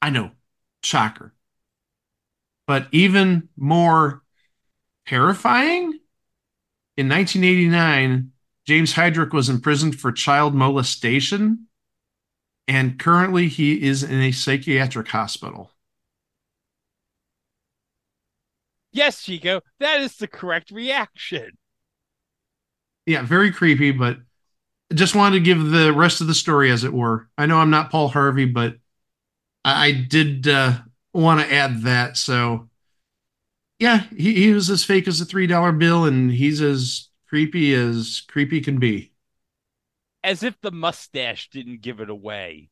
[0.00, 0.30] I know,
[0.82, 1.34] shocker.
[2.66, 4.22] But even more
[5.06, 5.98] terrifying,
[6.96, 8.32] in 1989,
[8.66, 11.66] James Hydrick was imprisoned for child molestation.
[12.70, 15.72] And currently he is in a psychiatric hospital.
[18.92, 21.58] Yes, Chico, that is the correct reaction.
[23.06, 24.18] Yeah, very creepy, but
[24.94, 27.28] just wanted to give the rest of the story, as it were.
[27.38, 28.76] I know I'm not Paul Harvey, but
[29.64, 30.78] I I did uh,
[31.14, 32.16] want to add that.
[32.16, 32.68] So,
[33.78, 38.22] yeah, he, he was as fake as a $3 bill, and he's as creepy as
[38.28, 39.09] creepy can be.
[40.22, 42.70] As if the mustache didn't give it away.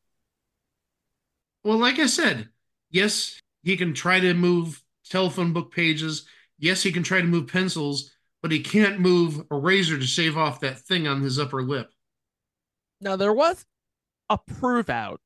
[1.63, 2.49] Well, like I said,
[2.89, 6.25] yes, he can try to move telephone book pages.
[6.57, 10.37] Yes, he can try to move pencils, but he can't move a razor to shave
[10.37, 11.91] off that thing on his upper lip.
[13.01, 13.65] Now there was
[14.29, 15.19] a prove out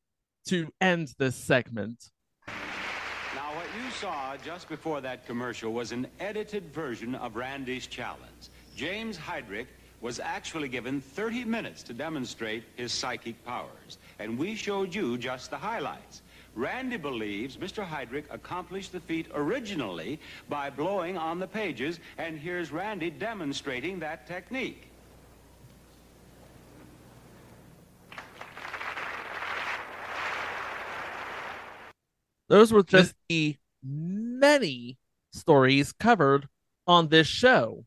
[0.48, 2.12] to end this segment.
[2.48, 8.50] Now, what you saw just before that commercial was an edited version of Randi's challenge.
[8.76, 9.68] James Hydrick
[10.04, 15.50] was actually given 30 minutes to demonstrate his psychic powers, and we showed you just
[15.50, 16.22] the highlights.
[16.56, 17.88] Randi believes Mr.
[17.88, 24.28] Hydrick accomplished the feat originally by blowing on the pages, and here's Randi demonstrating that
[24.28, 24.90] technique.
[32.50, 34.98] Those were just the many
[35.32, 36.50] stories covered
[36.86, 37.86] on this show.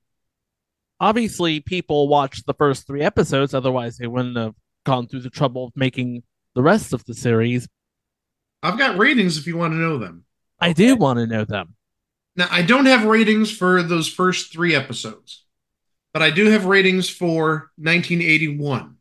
[0.99, 5.67] Obviously, people watched the first three episodes, otherwise, they wouldn't have gone through the trouble
[5.67, 6.23] of making
[6.55, 7.69] the rest of the series.
[8.63, 10.25] I've got ratings if you want to know them.
[10.59, 11.75] I do want to know them.
[12.35, 15.45] Now, I don't have ratings for those first three episodes,
[16.13, 18.97] but I do have ratings for 1981.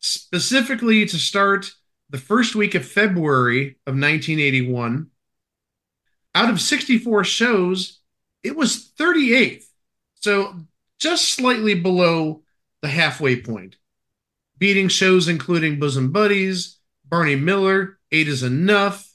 [0.00, 1.72] Specifically, to start
[2.10, 5.10] the first week of February of 1981,
[6.34, 8.00] out of 64 shows,
[8.42, 9.64] it was 38th.
[10.16, 10.56] So
[11.04, 12.40] just slightly below
[12.80, 13.76] the halfway point,
[14.56, 19.12] beating shows including Bosom Buddies, Barney Miller, Eight is Enough,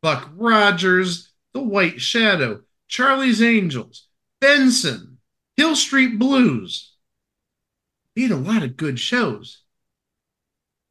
[0.00, 4.06] Buck Rogers, The White Shadow, Charlie's Angels,
[4.40, 5.18] Benson,
[5.56, 6.92] Hill Street Blues.
[8.14, 9.62] Beat a lot of good shows.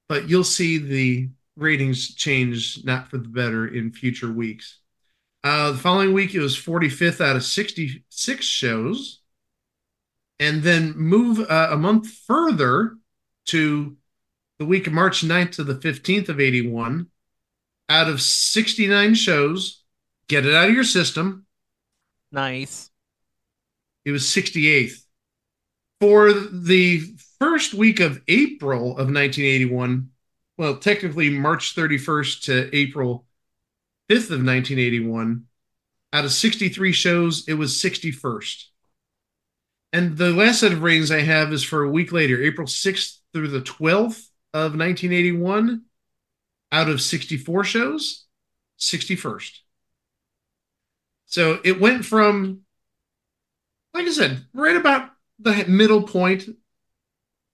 [0.10, 4.80] But you'll see the ratings change not for the better in future weeks.
[5.41, 9.22] Uh, the following week, it was 45th out of 66 shows.
[10.39, 12.97] And then move uh, a month further
[13.45, 13.95] to
[14.59, 17.07] the week of March 9th to the 15th of 81.
[17.89, 19.84] Out of 69 shows,
[20.27, 21.45] get it out of your system.
[22.31, 22.89] Nice.
[24.05, 25.03] It was 68th.
[25.99, 27.01] For the
[27.39, 30.09] first week of April of 1981,
[30.57, 33.25] well, technically March 31st to April
[34.09, 35.45] 5th of 1981,
[36.11, 38.65] out of 63 shows, it was 61st.
[39.94, 43.20] And the last set of ratings I have is for a week later, April 6th
[43.32, 45.84] through the 12th of 1981.
[46.72, 48.26] Out of 64 shows,
[48.80, 49.60] 61st.
[51.28, 52.62] So it went from,
[53.94, 56.50] like I said, right about the middle point.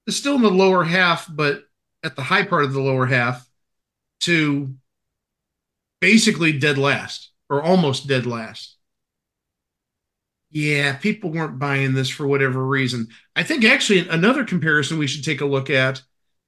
[0.07, 1.63] It's still in the lower half, but
[2.01, 3.45] at the high part of the lower half
[4.21, 4.73] to
[5.99, 8.78] basically dead last or almost dead last.
[10.51, 13.07] Yeah, people weren't buying this for whatever reason.
[13.35, 16.01] I think actually another comparison we should take a look at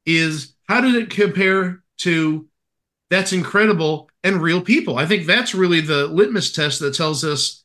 [0.06, 2.48] is how did it compare to
[3.10, 4.98] That's Incredible and Real People?
[4.98, 7.64] I think that's really the litmus test that tells us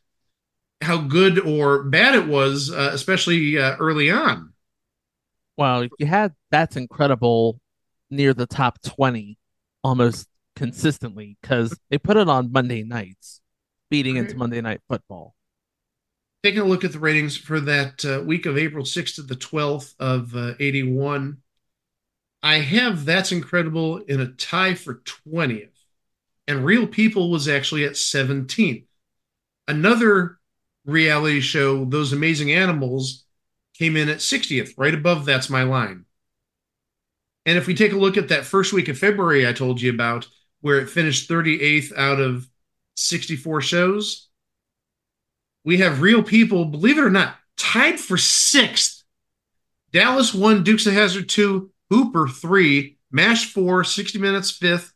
[0.83, 4.53] how good or bad it was, uh, especially uh, early on.
[5.57, 7.59] Well, you had That's Incredible
[8.11, 9.39] near the top 20
[9.83, 13.41] almost consistently because they put it on Monday nights,
[13.91, 15.35] feeding into Monday Night Football.
[16.47, 19.35] Taking a look at the ratings for that uh, week of April 6th to the
[19.35, 21.39] 12th of uh, 81,
[22.41, 25.75] I have That's Incredible in a tie for 20th,
[26.47, 28.85] and Real People was actually at 17th.
[29.67, 30.39] Another
[30.85, 33.25] reality show, Those Amazing Animals,
[33.75, 36.05] came in at 60th, right above That's My Line.
[37.45, 39.91] And if we take a look at that first week of February I told you
[39.91, 40.29] about,
[40.61, 42.49] where it finished 38th out of
[42.95, 44.26] 64 shows,
[45.67, 49.03] we have real people, believe it or not, tied for sixth.
[49.93, 54.93] Dallas one, Dukes of Hazzard two, Hooper three, MASH four, 60 Minutes fifth,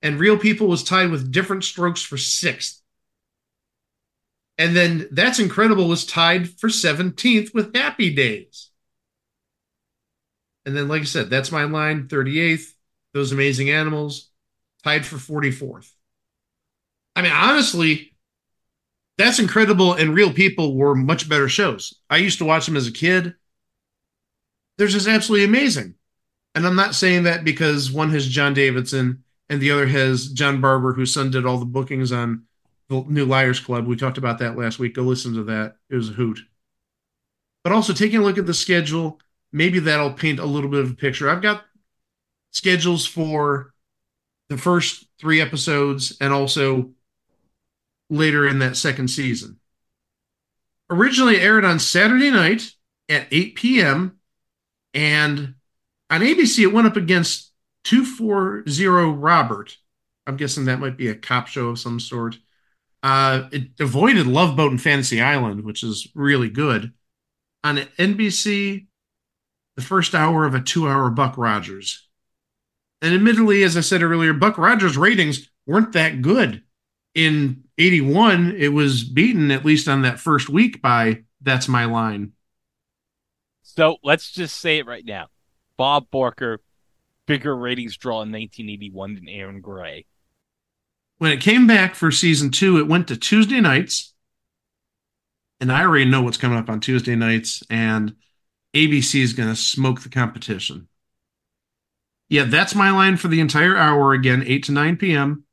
[0.00, 2.80] and Real People was tied with different strokes for sixth.
[4.58, 8.70] And then That's Incredible was tied for 17th with Happy Days.
[10.64, 12.72] And then, like I said, That's My Line, 38th.
[13.12, 14.30] Those Amazing Animals,
[14.84, 15.90] tied for 44th.
[17.14, 18.11] I mean, honestly,
[19.18, 21.94] That's Incredible and Real People were much better shows.
[22.08, 23.34] I used to watch them as a kid.
[24.78, 25.94] They're just absolutely amazing.
[26.54, 30.60] And I'm not saying that because one has John Davidson and the other has John
[30.60, 32.44] Barbour, whose son did all the bookings on
[32.88, 33.86] the New Liars Club.
[33.86, 34.94] We talked about that last week.
[34.94, 35.76] Go listen to that.
[35.90, 36.40] It was a hoot.
[37.64, 39.20] But also taking a look at the schedule,
[39.52, 41.30] maybe that'll paint a little bit of a picture.
[41.30, 41.64] I've got
[42.50, 43.72] schedules for
[44.48, 46.90] the first three episodes and also
[48.12, 49.58] later in that second season.
[50.90, 52.70] Originally aired on Saturday night
[53.08, 54.18] at 8 p.m.
[54.92, 55.54] and
[56.10, 57.52] on ABC it went up against
[57.84, 59.76] 240 Robert.
[60.26, 62.36] I'm guessing that might be a cop show of some sort.
[63.02, 66.92] Uh, it avoided Love Boat and Fantasy Island, which is really good.
[67.64, 68.86] On NBC,
[69.76, 72.08] the first hour of a two hour Buck Rogers.
[73.00, 76.62] And admittedly, as I said earlier, Buck Rogers ratings weren't that good.
[77.14, 82.32] In 81, it was beaten, at least on that first week, by That's My Line.
[83.62, 85.28] So let's just say it right now.
[85.76, 86.60] Bob Barker,
[87.26, 90.06] bigger ratings draw in 1981 than Erin Gray.
[91.18, 94.14] When it came back for season two, it went to Tuesday nights.
[95.60, 98.16] And I already know what's coming up on Tuesday nights, and
[98.74, 100.88] ABC is going to smoke the competition.
[102.28, 105.44] Yeah, that's my line for the entire hour again, 8 to 9 p.m.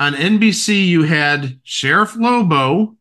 [0.00, 2.96] On NBC, you had Sheriff Lobo.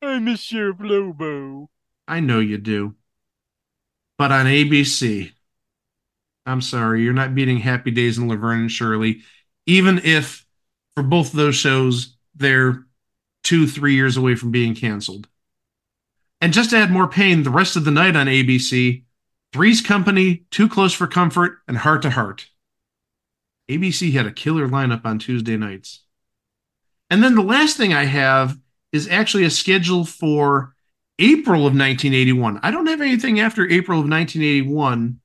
[0.00, 1.68] I miss Sheriff Lobo.
[2.06, 2.94] I know you do.
[4.16, 5.32] But on ABC,
[6.46, 9.22] I'm sorry, you're not beating Happy Days and Laverne and Shirley,
[9.66, 10.46] even if
[10.94, 12.86] for both those shows, they're
[13.42, 15.28] two, three years away from being canceled.
[16.40, 19.02] And just to add more pain, the rest of the night on ABC,
[19.52, 22.46] Three's Company, Too Close for Comfort, and Heart to Heart.
[23.70, 26.04] ABC had a killer lineup on Tuesday nights.
[27.10, 28.58] And then the last thing I have
[28.92, 30.74] is actually a schedule for
[31.18, 32.60] April of 1981.
[32.62, 35.20] I don't have anything after April of 1981.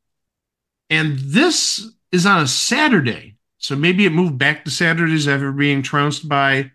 [0.90, 3.38] And this is on a Saturday.
[3.58, 6.72] So maybe it moved back to Saturdays after being trounced by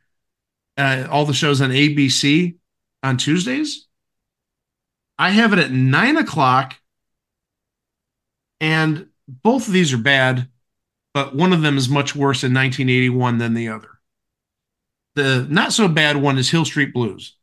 [0.77, 2.57] uh, all the shows on ABC
[3.03, 3.87] on Tuesdays.
[5.19, 6.77] I have it at nine o'clock.
[8.61, 10.49] And both of these are bad,
[11.17, 13.89] but one of them is much worse in 1981 than the other.
[15.14, 17.39] The not so bad one is Hill Street Blues.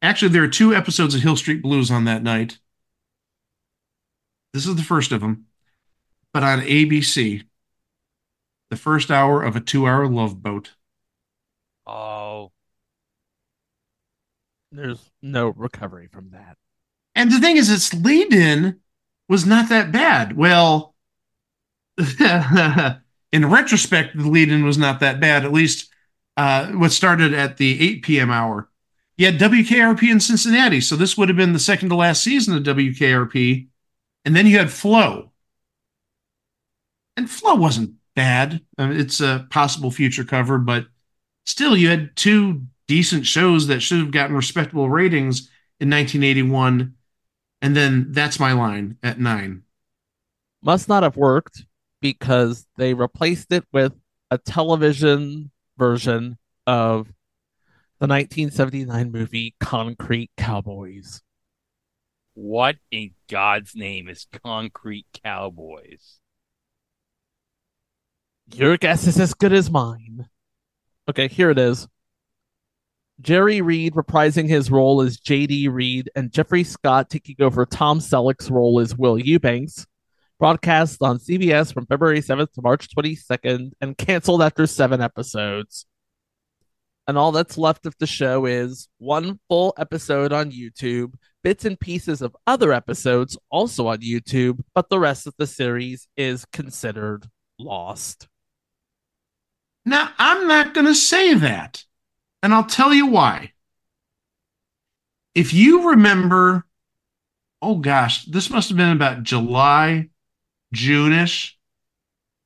[0.00, 2.60] Actually, there are two episodes of Hill Street Blues on that night.
[4.54, 5.46] This is the first of them.
[6.32, 7.42] But on ABC,
[8.70, 10.74] the first hour of a two hour love boat.
[11.88, 12.52] Oh.
[14.70, 16.56] There's no recovery from that.
[17.16, 18.78] And the thing is, its lead in
[19.28, 20.36] was not that bad.
[20.36, 20.94] Well,
[23.32, 25.90] in retrospect, the lead in was not that bad, at least
[26.36, 28.30] uh, what started at the 8 p.m.
[28.30, 28.68] hour.
[29.16, 32.56] You had WKRP in Cincinnati, so this would have been the second to last season
[32.56, 33.66] of WKRP.
[34.24, 35.32] And then you had Flo.
[37.16, 38.60] And Flo wasn't bad.
[38.78, 40.86] I mean, it's a possible future cover, but
[41.46, 45.50] still, you had two decent shows that should have gotten respectable ratings
[45.80, 46.94] in 1981.
[47.60, 49.64] And then that's my line at nine.
[50.62, 51.64] Must not have worked
[52.00, 53.92] because they replaced it with
[54.30, 57.08] a television version of
[57.98, 61.22] the 1979 movie Concrete Cowboys.
[62.34, 66.20] What in God's name is Concrete Cowboys?
[68.54, 70.28] Your guess is as good as mine.
[71.08, 71.88] Okay, here it is.
[73.20, 75.66] Jerry Reed reprising his role as J.D.
[75.66, 79.87] Reed and Geoffrey Scott taking over Tom Selleck's role as Will Eubanks.
[80.38, 85.86] Broadcast on CBS from February 7th to March 22nd and canceled after seven episodes.
[87.08, 91.80] And all that's left of the show is one full episode on YouTube, bits and
[91.80, 97.26] pieces of other episodes also on YouTube, but the rest of the series is considered
[97.58, 98.28] lost.
[99.84, 101.84] Now, I'm not going to say that.
[102.42, 103.52] And I'll tell you why.
[105.34, 106.64] If you remember,
[107.62, 110.10] oh gosh, this must have been about July,
[110.72, 111.58] June-ish,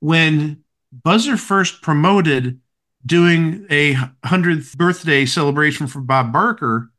[0.01, 2.61] when Buzzr first promoted
[3.05, 6.91] doing a 100th birthday celebration for Bob Barker,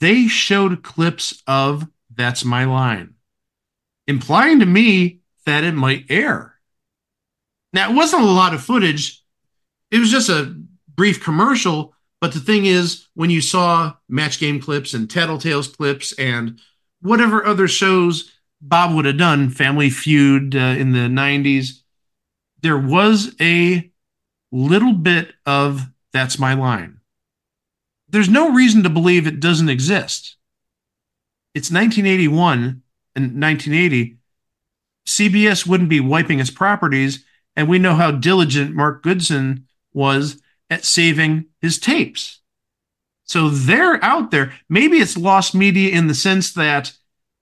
[0.00, 3.14] they showed clips of That's My Line,
[4.06, 6.54] implying to me that it might air.
[7.72, 9.22] Now, it wasn't a lot of footage,
[9.90, 10.56] it was just a
[10.94, 11.94] brief commercial.
[12.20, 16.60] But the thing is, when you saw Match Game clips and Tattletales clips and
[17.00, 18.30] whatever other shows
[18.60, 21.82] Bob would have done, Family Feud uh, in the 90s,
[22.62, 23.90] there was a
[24.52, 27.00] little bit of That's My Line.
[28.08, 30.36] There's no reason to believe it doesn't exist.
[31.54, 32.82] It's 1981
[33.14, 34.18] and 1980.
[35.06, 37.24] CBS wouldn't be wiping its properties,
[37.56, 42.40] and we know how diligent Mark Goodson was at saving his tapes.
[43.24, 44.52] So they're out there.
[44.68, 46.92] Maybe it's lost media in the sense that,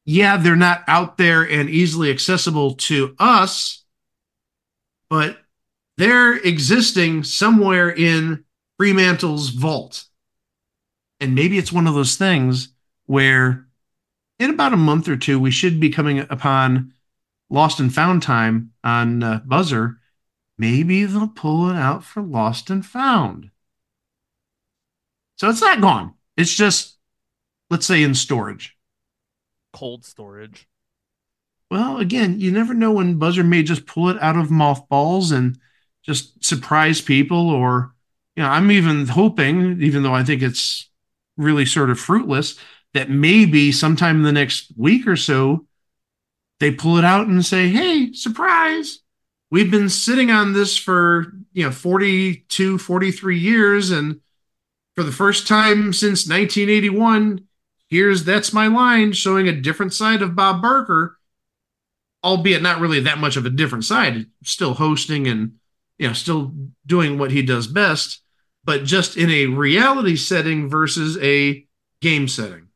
[0.08, 3.84] yeah, they're not out there and easily accessible to us,
[5.10, 5.36] but
[5.98, 8.46] they're existing somewhere in
[8.78, 10.04] Fremantle's vault.
[11.20, 12.72] And maybe it's one of those things
[13.04, 13.66] where
[14.38, 16.94] in about a month or two, we should be coming upon
[17.50, 19.98] Lost and Found time on uh, Buzzr.
[20.56, 23.50] Maybe they'll pull it out for Lost and Found.
[25.36, 26.14] So it's not gone.
[26.34, 26.96] It's just,
[27.68, 28.77] let's say, in storage.
[29.78, 30.66] Cold storage.
[31.70, 35.56] Well, again, you never know when Buzzr may just pull it out of mothballs and
[36.02, 37.48] just surprise people.
[37.48, 37.94] Or,
[38.34, 40.90] you know, I'm even hoping, even though I think it's
[41.36, 42.58] really sort of fruitless,
[42.92, 45.64] that maybe sometime in the next week or so,
[46.58, 48.98] they pull it out and say, hey, surprise.
[49.48, 53.92] We've been sitting on this for, you know, 42, 43 years.
[53.92, 54.22] And
[54.96, 57.44] for the first time since 1981,
[57.88, 61.18] here's That's My Line showing a different side of Bob Barker,
[62.22, 65.54] albeit not really that much of a different side, still hosting and,
[65.98, 66.52] you know, still
[66.86, 68.22] doing what he does best,
[68.64, 71.66] but just in a reality setting versus a
[72.00, 72.68] game setting.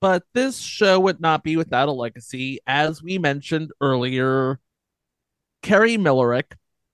[0.00, 2.60] But this show would not be without a legacy.
[2.66, 4.60] As we mentioned earlier,
[5.62, 6.52] Kerry Millerick,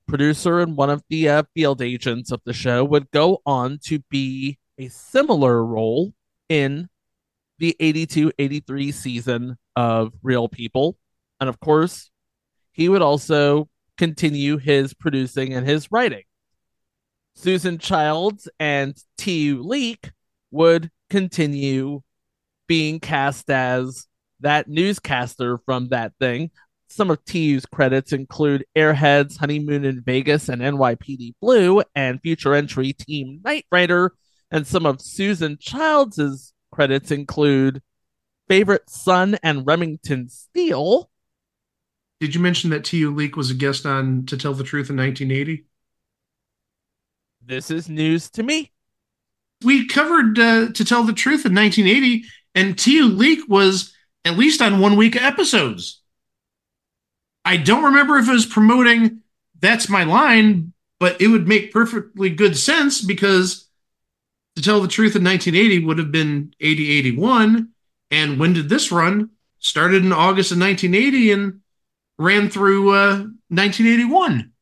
[0.09, 3.99] producer and one of the uh, field agents of the show, would go on to
[4.11, 6.15] be a similar role
[6.49, 6.89] in
[7.59, 10.97] the 82 83 season of Real People.
[11.41, 12.11] And of course,
[12.73, 16.25] he would also continue his producing and his writing.
[17.37, 19.63] Susan Childs and T.U.
[19.63, 20.11] Leak
[20.51, 22.01] would continue
[22.67, 24.07] being cast as
[24.41, 26.51] that newscaster from that thing.
[26.89, 32.93] Some of TU's credits include Airheads, Honeymoon in Vegas, and NYPD Blue, and future entry
[32.93, 34.13] Team Knight Rider.
[34.51, 37.81] And some of Susan Childs' credits include
[38.49, 41.09] Favorite Son and Remington Steele.
[42.21, 43.15] Did you mention that T.U.
[43.15, 45.65] Leek was a guest on To Tell the Truth in 1980?
[47.45, 48.73] This is news to me.
[49.63, 52.25] We covered uh, To Tell the Truth in 1980,
[52.55, 53.09] and T.U.
[53.09, 53.95] Leek was
[54.25, 56.01] at least on one week episodes.
[57.45, 59.21] I don't remember if it was promoting
[59.61, 63.64] That's My Line, but it would make perfectly good sense because
[64.57, 67.69] to tell the truth, in 1980 would have been 80 81.
[68.11, 69.31] And when did this run?
[69.59, 71.61] Started in August of 1980 and
[72.19, 73.17] ran through uh,
[73.49, 74.53] 1981.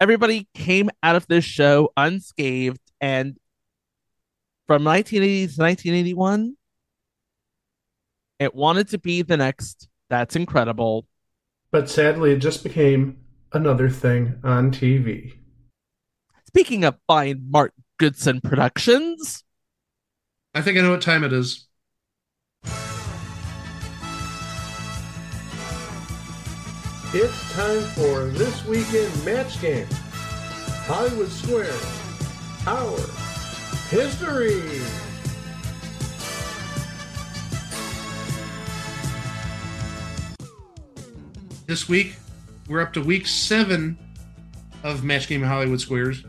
[0.00, 3.36] Everybody came out of this show unscathed, and
[4.66, 6.56] from 1980 to 1981,
[8.40, 11.06] it wanted to be the next That's Incredible.
[11.70, 13.18] But sadly, it just became
[13.52, 15.34] another thing on TV.
[16.46, 19.44] Speaking of fine Mark Goodson Productions,
[20.54, 21.66] I think I know what time it is.
[27.16, 29.86] It's time for this weekend match game.
[30.86, 31.72] Hollywood Square.
[32.66, 32.98] Our
[33.88, 34.62] history.
[41.66, 42.16] This week,
[42.68, 43.98] we're up to week seven
[44.82, 46.24] of Match Game Hollywood Squares.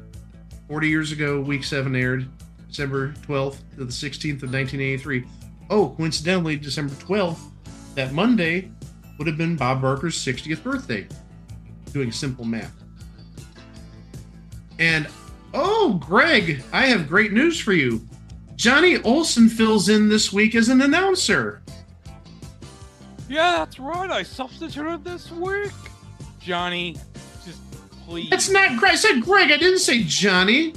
[0.68, 2.28] 40 years ago, week seven aired
[2.68, 5.26] December 12th to the 16th of 1983.
[5.70, 7.40] Oh, coincidentally, December 12th,
[7.96, 8.72] that Monday,
[9.18, 11.08] would have been Bob Barker's 60th birthday.
[11.94, 12.74] Doing simple math.
[14.80, 15.08] And
[15.54, 18.02] oh, Greg, I have great news for you.
[18.56, 21.62] Johnny Olson fills in this week as an announcer.
[23.30, 24.10] Yeah, that's right.
[24.10, 25.72] I substituted this week.
[26.40, 26.98] Johnny,
[28.06, 28.30] please.
[28.30, 28.94] That's not Greg.
[28.94, 29.52] I said Greg.
[29.52, 30.74] I didn't say Johnny.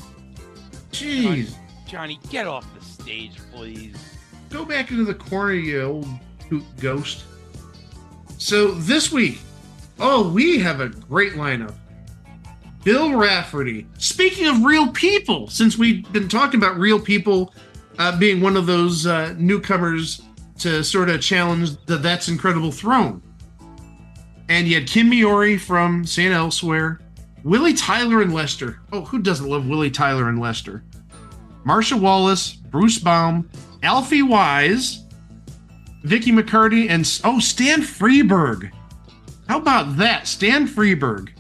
[0.91, 1.23] Jeez.
[1.23, 1.47] Johnny,
[1.87, 3.97] Johnny, get off the stage, please.
[4.51, 6.09] Go back into the corner, you old
[6.49, 7.25] hoot ghost.
[8.39, 9.39] So this week,
[9.99, 11.75] oh, we have a great lineup.
[12.85, 13.87] Bill Rafferty.
[13.99, 17.53] Speaking of real people, since we've been talking about real people
[17.99, 20.23] uh, being one of those uh, newcomers
[20.61, 23.23] to sort of challenge the That's Incredible throne.
[24.49, 26.33] And you had Kim Miyori from St.
[26.33, 27.01] Elsewhere,
[27.49, 28.79] Willie Tyler and Lester.
[28.93, 30.85] Oh, who doesn't love Willie Tyler and Lester?
[31.65, 33.49] Marcia Wallace, Bruce Baum,
[33.83, 35.07] Alfie Wise,
[36.03, 38.71] Vicky McCarty, and oh, Stan Freberg.
[39.49, 40.27] How about that?
[40.27, 41.31] Stan Freberg,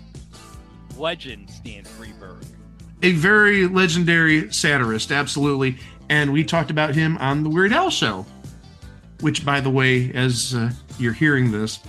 [0.96, 2.42] Legend Stan Freberg.
[3.02, 5.76] a very legendary satirist, absolutely.
[6.08, 8.24] And we talked about him on the Weird Al show,
[9.20, 11.80] which, by the way, as uh, you're hearing this,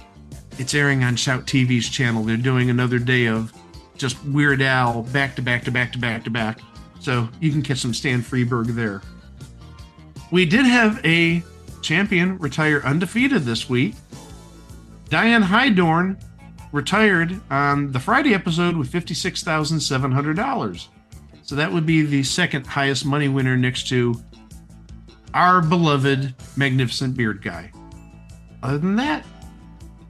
[0.58, 2.22] It's airing on Shout TV's channel.
[2.24, 3.54] They're doing another day of
[4.00, 6.60] just Weird Al back to back to back to back to back.
[7.00, 9.02] So you can catch some Stan Freberg there.
[10.32, 11.44] We did have a
[11.82, 13.96] champion retire undefeated this week.
[15.10, 16.22] Diane Hydorn
[16.72, 20.88] retired on the Friday episode with $56,700.
[21.44, 24.22] So that would be the second highest money winner next to
[25.34, 27.72] our beloved Magnificent Beard Guy.
[28.62, 29.26] Other than that,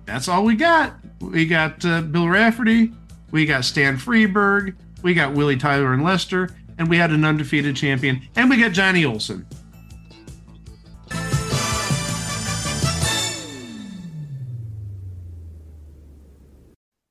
[0.06, 0.96] that's all we got.
[1.22, 2.92] We got uh, Bill Rafferty,
[3.32, 7.76] we got Stan Freberg, we got Willie Tyler and Lester, and we had an undefeated
[7.76, 9.46] champion, and we got Johnny Olson.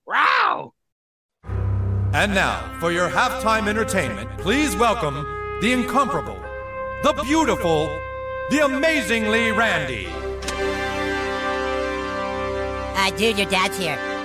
[0.07, 0.73] Wow!
[2.13, 5.15] And now, for your halftime entertainment, please welcome
[5.61, 6.41] the incomparable,
[7.03, 7.87] the beautiful,
[8.51, 10.09] the amazingly Randi.
[12.97, 14.18] Uh, dude, your dad's here.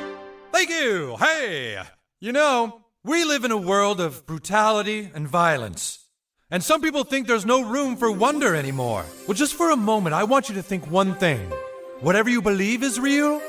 [0.53, 1.17] Thank you.
[1.17, 1.81] Hey,
[2.21, 6.05] you know, we live in a world of brutality and violence.
[6.51, 9.03] And some people think there's no room for wonder anymore.
[9.27, 11.51] Well, just for a moment, I want you to think one thing.
[12.01, 13.41] Whatever you believe is real,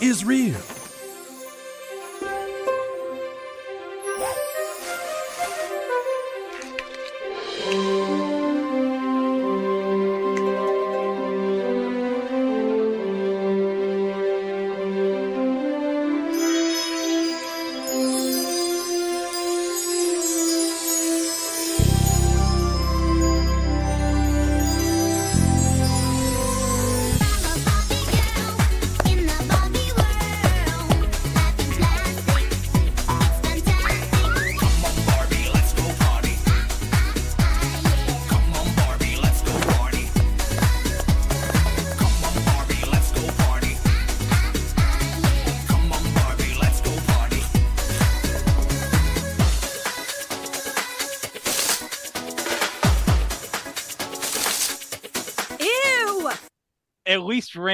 [0.00, 0.56] is real.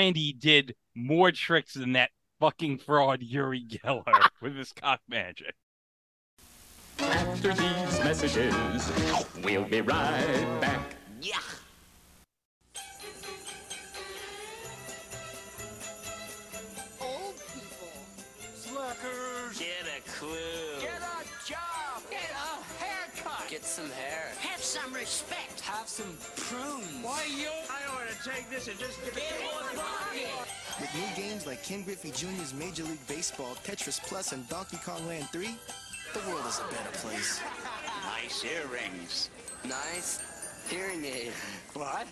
[0.04, 5.54] Randi did more tricks than that fucking fraud Uri Geller with his cock magic.
[6.98, 8.92] After these messages,
[9.42, 10.94] we'll be right back.
[11.22, 11.38] Yeah.
[17.00, 17.88] Old people.
[18.56, 19.58] Slackers.
[19.58, 20.82] Get a clue.
[20.82, 22.02] Get a job.
[22.10, 23.48] Get a haircut.
[23.48, 24.32] Get some hair.
[25.04, 25.60] Have some respect.
[25.60, 27.04] Have some prunes.
[27.04, 27.48] Why, you?
[27.68, 29.76] I ought to take this and just give it to one
[30.80, 35.06] With new games like Ken Griffey Jr.'s Major League Baseball, Tetris Plus, and Donkey Kong
[35.06, 35.54] Land 3,
[36.14, 37.40] the world is a better place.
[38.04, 39.30] Nice earrings.
[39.64, 40.20] Nice
[40.70, 41.32] hearing aid.
[41.72, 42.06] What?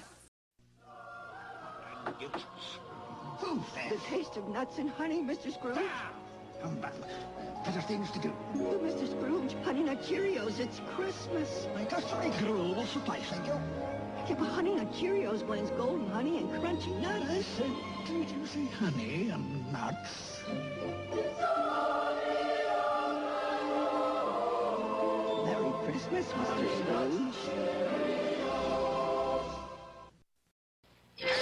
[3.89, 5.53] The taste of nuts and honey, Mr.
[5.53, 5.79] Scrooge.
[6.63, 6.93] Come back.
[7.65, 8.33] Better things to do.
[8.57, 9.09] Oh, Mr.
[9.11, 11.67] Scrooge, Honey Nut Cheerios, it's Christmas.
[11.77, 13.55] I got three gruel will suffice, thank you.
[14.29, 17.47] Yeah, but Honey Nut Cheerios blends golden honey and crunchy nuts.
[17.47, 17.71] Said,
[18.07, 20.43] didn't you say honey and nuts?
[25.45, 26.79] Merry Christmas, Mr.
[26.79, 27.92] Scrooge.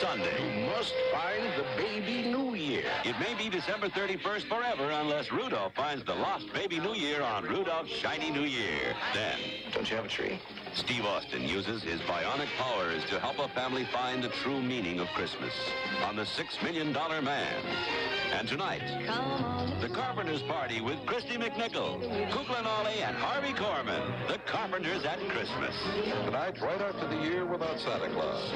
[0.00, 0.60] Sunday.
[0.60, 2.84] You must find the baby New Year.
[3.04, 7.44] It may be December 31st forever unless Rudolph finds the lost baby New Year on
[7.44, 8.94] Rudolph's Shiny New Year.
[9.14, 9.38] Then,
[9.72, 10.38] don't you have a tree?
[10.74, 15.08] Steve Austin uses his bionic powers to help a family find the true meaning of
[15.08, 15.52] Christmas
[16.04, 17.62] on the Six Million Dollar Man.
[18.32, 18.82] And tonight,
[19.80, 24.28] the Carpenters Party with Kristy McNichol, Kukla and Ollie, and Harvey Korman.
[24.28, 25.74] The Carpenters at Christmas.
[26.24, 28.52] Tonight, right after the year without Santa Claus.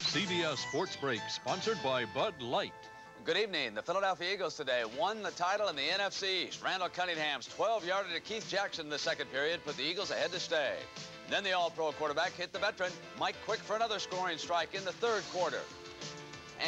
[0.00, 2.72] CBS Sports Break, sponsored by Bud Light.
[3.24, 3.74] Good evening.
[3.74, 6.62] The Philadelphia Eagles today won the title in the NFC East.
[6.62, 10.38] Randall Cunningham's 12-yarder to Keith Jackson in the second period put the Eagles ahead to
[10.38, 10.74] stay.
[11.30, 14.92] Then the All-Pro quarterback hit the veteran Mike Quick for another scoring strike in the
[14.92, 15.60] third quarter.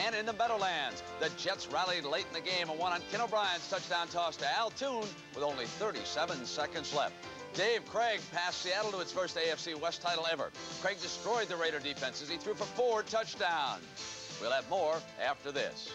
[0.03, 3.21] And in the Meadowlands, the Jets rallied late in the game and won on Ken
[3.21, 5.05] O'Brien's touchdown toss to Al Toon
[5.35, 7.13] with only 37 seconds left.
[7.53, 10.51] Dave Krieg passed Seattle to its first AFC West title ever.
[10.81, 12.31] Krieg destroyed the Raider defenses.
[12.31, 13.85] he threw for four touchdowns.
[14.41, 15.93] We'll have more after this.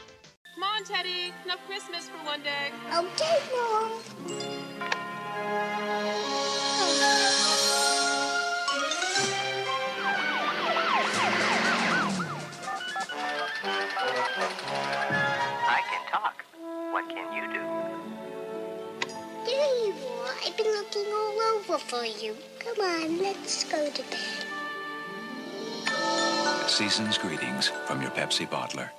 [0.56, 1.34] Come on, Teddy.
[1.45, 2.72] Enough Christmas for one day.
[2.94, 3.91] Okay, Mom.
[15.64, 16.44] I can talk.
[16.91, 17.64] What can you do?
[19.45, 20.36] There you are.
[20.45, 22.36] I've been looking all over for you.
[22.60, 24.45] Come on, let's go to bed.
[26.68, 28.90] Season's greetings from your Pepsi bottler.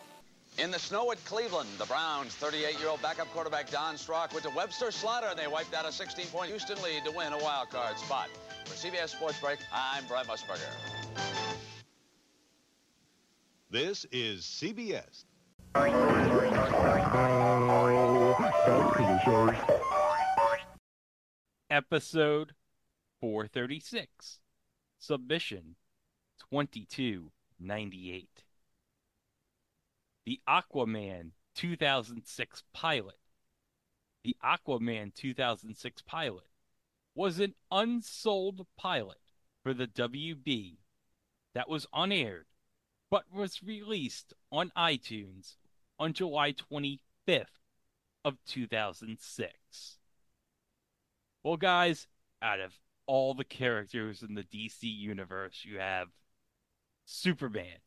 [0.59, 4.91] In the snow at Cleveland, the Browns' 38-year-old backup quarterback Don Strock went to Webster
[4.91, 8.29] Slaughter, and they wiped out a 16-point Houston lead to win a wild card spot.
[8.67, 10.61] For CBS Sports Break, I'm Brent Musburger.
[13.71, 15.25] This is CBS.
[21.71, 22.53] Episode
[23.21, 24.41] 436.
[24.99, 25.77] Submission
[26.51, 28.42] 2298.
[30.25, 33.19] The Aquaman 2006 pilot.
[34.25, 36.45] The Aquaman 2006 pilot
[37.15, 39.19] was an unsold pilot
[39.63, 40.77] for the WB
[41.55, 42.47] that was unaired
[43.13, 45.57] but was released on iTunes
[45.99, 47.45] on July 25th
[48.25, 49.99] of 2006.
[51.45, 52.09] Well, guys,
[52.41, 52.73] out of
[53.07, 56.09] all the characters in the DC universe, you have
[57.05, 57.81] Superman,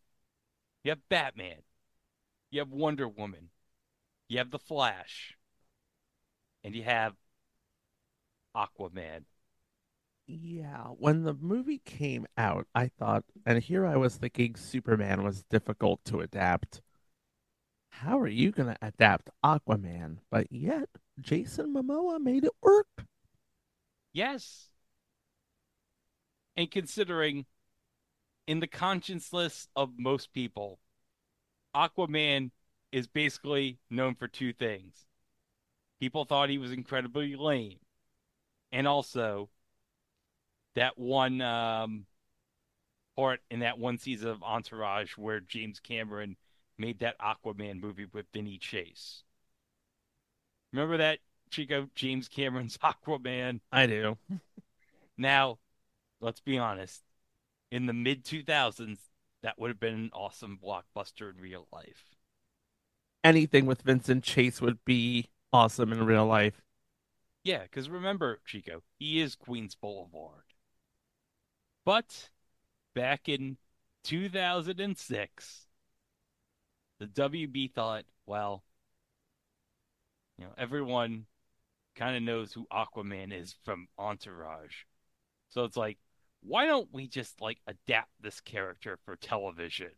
[0.83, 1.63] you have Batman,
[2.55, 3.49] you have Wonder Woman,
[4.29, 5.35] you have The Flash,
[6.63, 7.13] and you have
[8.55, 9.25] Aquaman.
[10.25, 15.43] Yeah, when the movie came out, I thought, and here I was thinking Superman was
[15.43, 16.81] difficult to adapt.
[17.89, 20.19] How are you going to adapt Aquaman?
[20.31, 20.87] But yet,
[21.19, 23.05] Jason Momoa made it work.
[24.13, 24.69] Yes.
[26.55, 27.45] And considering,
[28.47, 30.79] in the conscience list of most people,
[31.75, 32.51] Aquaman
[32.91, 35.05] is basically known for two things.
[35.99, 37.79] People thought he was incredibly lame.
[38.71, 39.49] And also,
[40.75, 42.05] that one um,
[43.15, 46.37] part in that one season of Entourage where James Cameron
[46.77, 49.23] made that Aquaman movie with Vinny Chase.
[50.73, 51.19] Remember that,
[51.49, 51.89] Chico?
[51.95, 53.61] James Cameron's Aquaman?
[53.71, 54.17] I do.
[55.17, 55.59] now,
[56.19, 57.01] let's be honest.
[57.71, 58.97] In the mid 2000s,
[59.45, 62.15] that would have been an awesome blockbuster in real life.
[63.23, 66.63] Anything with Vincent Chase would be awesome in real life.
[67.43, 70.41] Yeah, because remember, Chico, he is Queens Boulevard.
[71.85, 72.31] But
[72.95, 73.57] back in
[74.03, 75.67] 2006,
[76.99, 78.63] the WB thought, well,
[80.39, 81.27] you know, everyone
[81.95, 84.85] kind of knows who Aquaman is from Entourage.
[85.49, 85.99] So it's like,
[86.45, 89.91] why don't we just like adapt this character for television?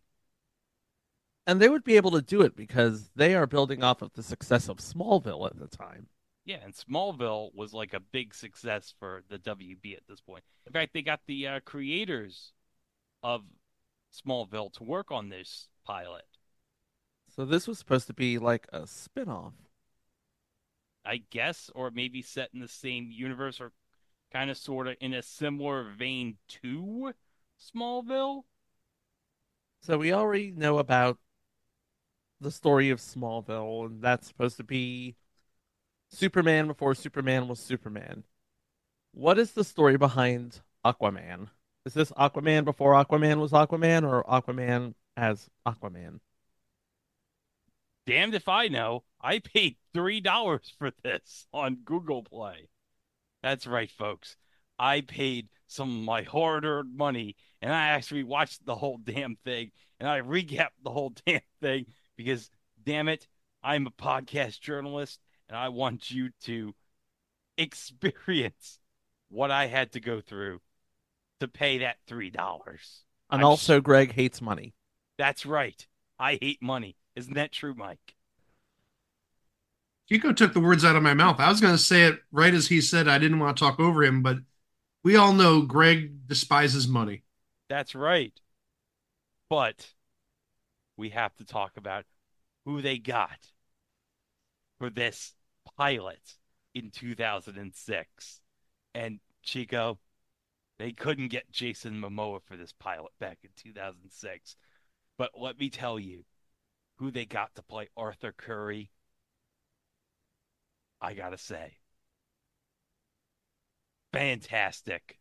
[1.46, 4.24] And they would be able to do it because they are building off of the
[4.24, 6.08] success of Smallville at the time.
[6.46, 10.44] Yeah, and Smallville was like a big success for the WB at this point.
[10.66, 12.54] In fact, they got the uh, creators
[13.24, 13.44] of
[14.14, 16.26] Smallville to work on this pilot.
[17.36, 19.54] So this was supposed to be like a spin-off.
[21.06, 23.72] I guess, or maybe set in the same universe or
[24.32, 27.14] kind of sort of in a similar vein to
[27.60, 28.44] Smallville.
[29.82, 31.18] So we already know about
[32.40, 35.16] the story of Smallville, and that's supposed to be
[36.10, 38.24] Superman before Superman was Superman.
[39.12, 41.50] What is the story behind Aquaman?
[41.86, 46.20] Is this Aquaman before Aquaman was Aquaman, or Aquaman as Aquaman?
[48.06, 49.04] Damned if I know.
[49.20, 52.70] I paid $3 for this on Google Play.
[53.44, 54.36] That's right, folks.
[54.80, 59.36] I paid some of my hard earned money and I actually watched the whole damn
[59.44, 62.50] thing and I recapped the whole damn thing because,
[62.84, 63.28] damn it,
[63.64, 65.20] I'm a podcast journalist
[65.50, 66.74] and I want you to
[67.58, 68.80] experience
[69.30, 70.62] what I had to go through
[71.40, 72.34] to pay that $3.
[73.30, 74.74] And I'm also, Greg hates money.
[75.18, 75.86] That's right.
[76.20, 76.96] I hate money.
[77.16, 78.16] Isn't that true, Mike?
[80.10, 81.40] Chico took the words out of my mouth.
[81.40, 83.08] I was going to say it right as he said.
[83.08, 84.38] I didn't want to talk over him, but
[85.04, 87.24] we all know Greg despises money.
[87.70, 88.34] That's right.
[89.50, 89.94] But
[90.96, 92.06] we have to talk about
[92.66, 93.38] who they got
[94.80, 95.34] for this
[95.78, 96.36] pilot
[96.74, 98.42] in 2006.
[98.94, 100.00] And Chico,
[100.80, 104.56] they couldn't get Jason Momoa for this pilot back in 2006.
[105.18, 106.24] But let me tell you
[106.98, 108.90] who they got to play Arthur Curry.
[111.02, 111.78] I got to say,
[114.14, 115.20] fantastic.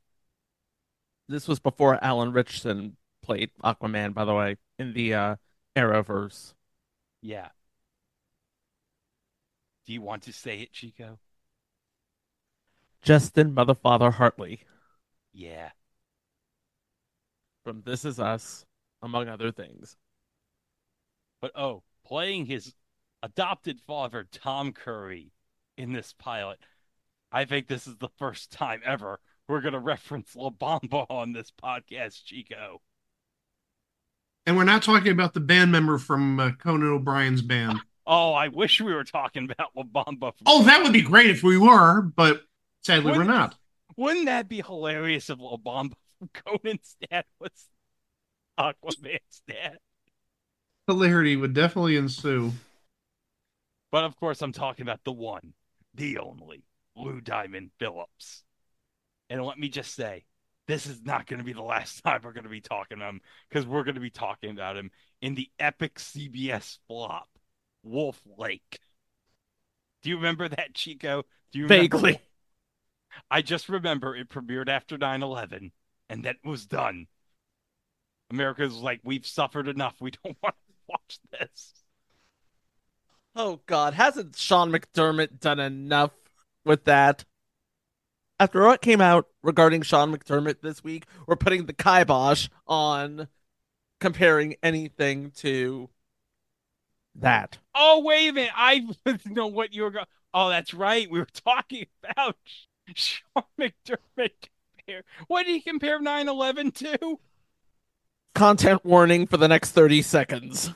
[1.28, 5.36] This was before Alan Ritchson played Aquaman, by the way, in the uh,
[5.76, 6.54] Arrowverse.
[7.22, 7.48] Yeah.
[9.86, 11.18] Do you want to say it, Chico?
[13.02, 14.60] Justin Motherfather Hartley
[15.32, 15.70] Yeah.
[17.64, 18.64] from This Is Us,
[19.02, 19.96] among other things.
[21.40, 22.74] But oh, playing his
[23.22, 25.32] adopted father, Tom Curry,
[25.76, 26.58] in this pilot,
[27.32, 31.32] I think this is the first time ever we're going to reference La Bamba on
[31.32, 32.80] this podcast, Chico.
[34.46, 37.80] And we're not talking about the band member from uh, Conan O'Brien's band.
[38.06, 40.32] Oh, I wish we were talking about La Bamba.
[40.36, 42.42] From Oh, that would be great if we were, but
[42.84, 43.56] sadly we're Wouldn't- not.
[43.96, 47.50] Wouldn't that be hilarious if La Bamba from Conan's dad was
[48.58, 49.78] Aquaman's dad?
[50.86, 52.52] Hilarity would definitely ensue.
[53.90, 55.54] But of course, I'm talking about the one,
[55.96, 56.64] the only,
[56.94, 58.44] Lou Diamond Phillips.
[59.28, 60.24] And let me just say,
[60.68, 63.10] this is not going to be the last time we're going to be talking about
[63.10, 64.90] him because we're going to be talking about him
[65.20, 67.28] in the epic CBS flop,
[67.82, 68.78] Wolf Lake.
[70.02, 71.24] Do you remember that, Chico?
[71.52, 72.20] Do you remember- Vaguely.
[73.30, 75.72] I just remember it premiered after 9 11
[76.10, 77.06] and that was done.
[78.30, 79.94] America's like, we've suffered enough.
[80.00, 81.72] We don't want to watch this.
[83.38, 86.12] Oh God, hasn't Sean McDermott done enough
[86.64, 87.26] with that?
[88.40, 93.28] After what came out regarding Sean McDermott this week, we're putting the kibosh on
[94.00, 95.90] comparing anything to
[97.14, 97.58] that.
[97.74, 98.52] Oh, wait a minute.
[98.56, 98.86] I
[99.26, 100.06] know what you were going.
[100.32, 101.10] Oh, that's right.
[101.10, 102.36] We were talking about
[102.94, 104.48] Sean McDermott.
[104.78, 105.04] Compare.
[105.26, 107.20] What did he compare 9 11 to?
[108.34, 110.72] Content warning for the next 30 seconds.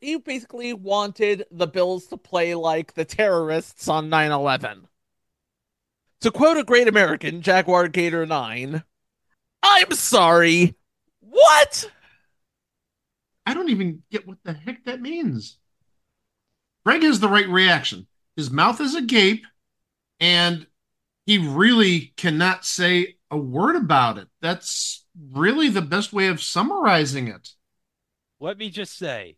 [0.00, 4.88] You basically wanted the Bills to play like the terrorists on 9 11.
[6.22, 8.82] To quote a great American, Jaguar Gator 9,
[9.62, 10.74] I'm sorry.
[11.20, 11.90] What?
[13.44, 15.58] I don't even get what the heck that means.
[16.84, 18.06] Greg has the right reaction.
[18.36, 19.44] His mouth is agape,
[20.18, 20.66] and
[21.26, 24.28] he really cannot say a word about it.
[24.40, 27.50] That's really the best way of summarizing it.
[28.40, 29.36] Let me just say,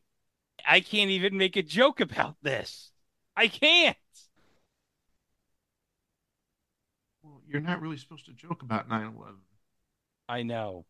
[0.66, 2.90] I can't even make a joke about this.
[3.36, 3.96] I can't.
[7.22, 9.36] Well, you're not really supposed to joke about 9 11.
[10.28, 10.86] I know.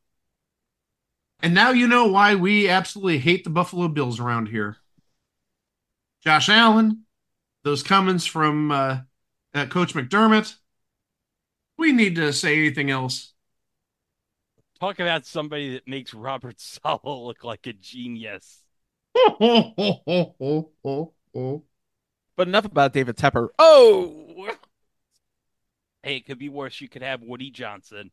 [1.40, 4.76] And now you know why we absolutely hate the Buffalo Bills around here.
[6.22, 7.02] Josh Allen,
[7.64, 8.98] those comments from uh,
[9.52, 10.54] uh, Coach McDermott.
[11.76, 13.32] We need to say anything else.
[14.78, 18.61] Talk about somebody that makes Robert Saleh look like a genius.
[22.34, 23.48] But enough about David Tepper.
[23.58, 24.48] Oh!
[26.02, 26.80] Hey, it could be worse.
[26.80, 28.10] You could have Woody Johnson.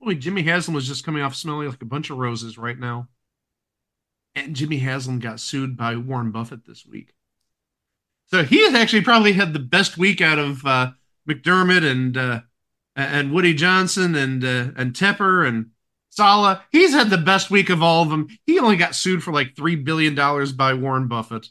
[0.00, 3.08] Boy, Jimmy Haslam was just coming off smelling like a bunch of roses right now.
[4.34, 7.14] And Jimmy Haslam got sued by Warren Buffett this week.
[8.26, 10.92] So he has actually probably had the best week out of uh,
[11.28, 12.40] McDermott and uh,
[12.94, 15.70] and Woody Johnson and uh, and Tepper and
[16.10, 16.60] Saleh.
[16.72, 18.28] He's had the best week of all of them.
[18.46, 21.48] He only got sued for like three billion dollars by Warren Buffett.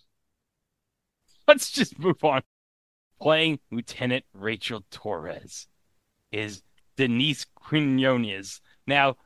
[1.48, 2.42] Let's just move on.
[3.20, 5.68] Playing Lieutenant Rachel Torres
[6.32, 6.62] is
[6.96, 8.62] Denise Quinones.
[8.86, 9.18] Now,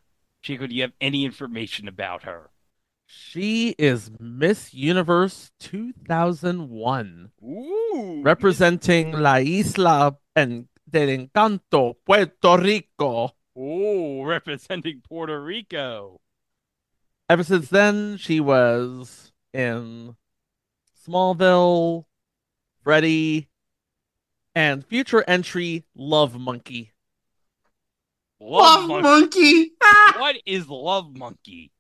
[0.42, 2.50] Chico, do you have any information about her?
[3.06, 7.30] She is Miss Universe 2001.
[7.44, 8.22] Ooh.
[8.24, 13.36] Representing La Isla en- del Encanto, Puerto Rico.
[13.58, 16.20] Ooh, representing Puerto Rico.
[17.30, 20.16] Ever since then, she was in
[21.08, 22.06] Smallville,
[22.84, 23.50] Freddy,
[24.56, 26.92] and future entry Love Monkey.
[28.40, 29.72] Love, Love Monkey.
[29.82, 30.18] Monkey.
[30.20, 31.72] what is Love Monkey?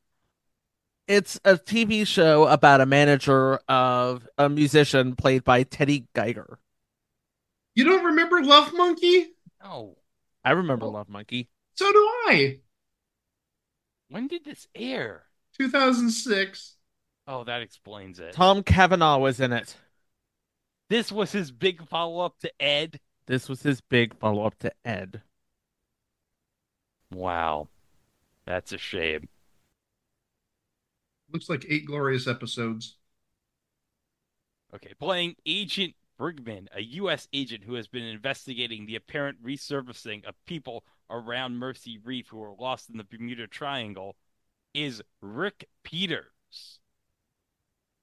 [1.07, 6.59] It's a TV show about a manager of a musician played by Teddy Geiger.
[7.75, 9.27] You don't remember Love Monkey?
[9.61, 9.97] No.
[10.45, 11.49] I remember Love Monkey.
[11.75, 12.59] So do I.
[14.09, 15.23] When did this air?
[15.57, 16.75] 2006.
[17.27, 18.33] Oh, that explains it.
[18.33, 19.75] Tom Cavanagh was in it.
[20.89, 22.99] This was his big follow up to Ed.
[23.25, 25.21] This was his big follow up to Ed.
[27.11, 27.69] Wow.
[28.45, 29.29] That's a shame.
[31.31, 32.97] Looks like eight glorious episodes.
[34.75, 37.27] Okay, playing Agent Brigman, a U.S.
[37.33, 40.83] agent who has been investigating the apparent resurfacing of people
[41.13, 44.15] around Mercy Reef who were lost in the Bermuda Triangle,
[44.73, 46.79] is Rick Peters.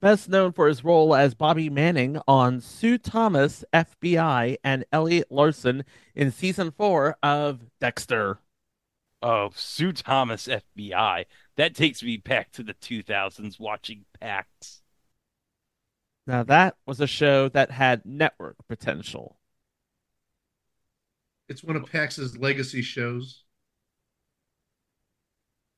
[0.01, 5.85] Best known for his role as Bobby Manning on Sue Thomas, FBI, and Elliot Larson
[6.15, 8.39] in season four of Dexter.
[9.20, 11.27] Oh, Sue Thomas, FBI.
[11.57, 14.81] That takes me back to the 2000s watching PAX.
[16.27, 19.37] Now, that was a show that had network potential.
[21.51, 23.43] It's one of Pax's legacy shows.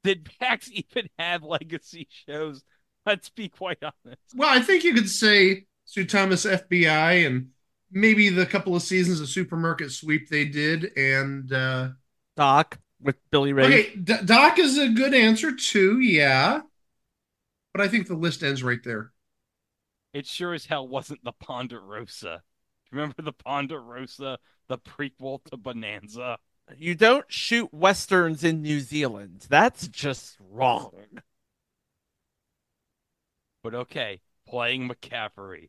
[0.04, 2.62] Did PAX even have legacy shows?
[3.06, 4.20] Let's be quite honest.
[4.36, 7.48] Well, I think you could say Sue Thomas FBI and
[7.90, 11.88] maybe the couple of seasons of Supermarket Sweep they did, and uh,
[12.36, 12.78] Doc.
[13.00, 13.64] with Billy Ray.
[13.64, 16.00] Okay, D- Doc is a good answer too.
[16.00, 16.60] Yeah,
[17.72, 19.12] but I think the list ends right there.
[20.12, 22.42] It sure as hell wasn't the Ponderosa.
[22.90, 24.38] Remember the Ponderosa,
[24.72, 26.38] the prequel to Bonanza?
[26.78, 29.46] You don't shoot westerns in New Zealand.
[29.50, 30.92] That's just wrong.
[33.62, 35.68] But okay, playing McCaffrey.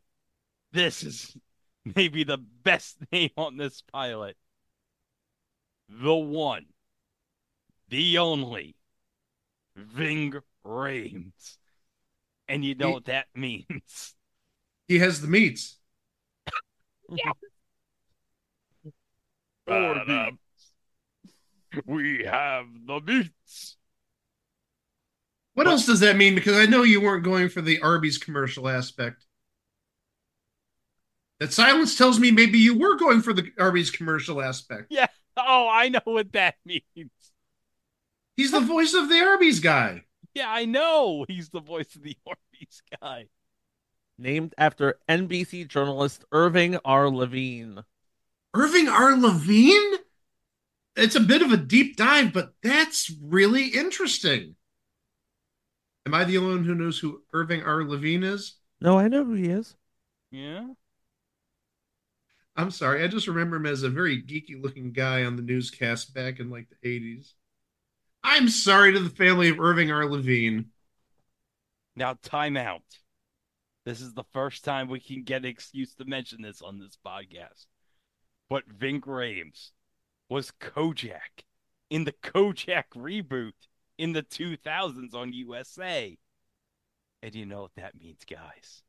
[0.71, 1.35] This is
[1.95, 4.37] maybe the best name on this pilot.
[5.89, 6.67] The one,
[7.89, 8.75] the only,
[9.75, 10.35] Ving
[10.65, 11.57] Rhames.
[12.47, 14.15] And you know He- what that means.
[14.87, 15.77] He has the meats.
[19.65, 20.39] Ba-dum.
[21.85, 23.77] We have the meats.
[25.55, 26.35] What else does that mean?
[26.35, 29.25] Because I know you weren't going for the Arby's commercial aspect.
[31.39, 34.87] That silence tells me maybe you were going for the Arby's commercial aspect.
[34.89, 35.07] Yeah.
[35.37, 37.11] Oh, I know what that means.
[38.35, 40.03] He's the voice of the Arby's guy.
[40.33, 41.25] Yeah, I know.
[41.27, 43.27] He's the voice of the Arby's guy.
[44.17, 47.09] Named after NBC journalist Irving R.
[47.09, 47.83] Levine.
[48.53, 49.17] Irving R.
[49.17, 49.95] Levine?
[50.95, 54.55] It's a bit of a deep dive, but that's really interesting.
[56.05, 57.83] Am I the only one who knows who Irving R.
[57.83, 58.57] Levine is?
[58.81, 59.75] No, I know who he is.
[60.31, 60.67] Yeah.
[62.55, 66.13] I'm sorry, I just remember him as a very geeky looking guy on the newscast
[66.13, 67.33] back in like the 80s.
[68.23, 70.05] I'm sorry to the family of Irving R.
[70.05, 70.67] Levine.
[71.95, 72.83] Now, time out.
[73.85, 76.97] This is the first time we can get an excuse to mention this on this
[77.05, 77.65] podcast.
[78.53, 79.71] But Ving Rhames
[80.29, 81.43] was Kojak
[81.89, 83.53] in the Kojak reboot
[83.97, 86.15] in the 2000s on USA.
[87.23, 88.83] And you know what that means, guys.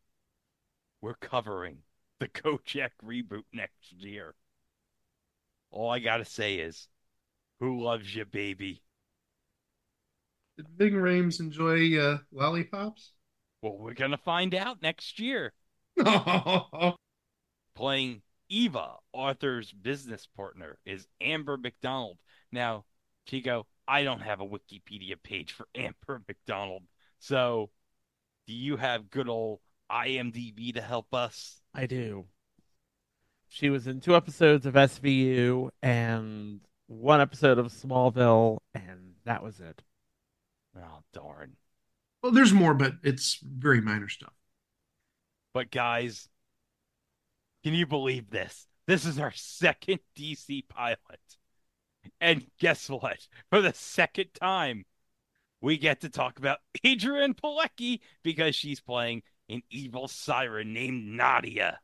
[1.00, 1.78] We're covering
[2.20, 4.34] the Kojak reboot next year.
[5.70, 6.88] All I gotta say is,
[7.58, 8.82] who loves you, baby?
[10.58, 13.12] Did Ving Rhames enjoy uh, lollipops?
[13.62, 15.54] Well, we're gonna find out next year.
[17.74, 18.20] Playing
[18.54, 22.18] Eva, Arthur's business partner, is Amber McDonald.
[22.52, 22.84] Now,
[23.26, 26.84] Chico, I don't have a Wikipedia page for Amber McDonald.
[27.18, 27.70] So,
[28.46, 29.58] do you have good old
[29.90, 31.60] IMDb to help us?
[31.74, 32.26] I do.
[33.48, 39.58] She was in two episodes of SVU and one episode of Smallville, and that was
[39.58, 39.82] it.
[40.78, 41.56] Oh, darn.
[42.22, 44.32] well, there's more, but it's very minor stuff.
[45.52, 46.28] But, guys,
[47.64, 48.66] can you believe this?
[48.86, 50.98] This is our second DC pilot.
[52.20, 53.26] And guess what?
[53.48, 54.84] For the second time,
[55.62, 61.80] we get to talk about Adrianne Palicki because she's playing an evil siren named Nadia.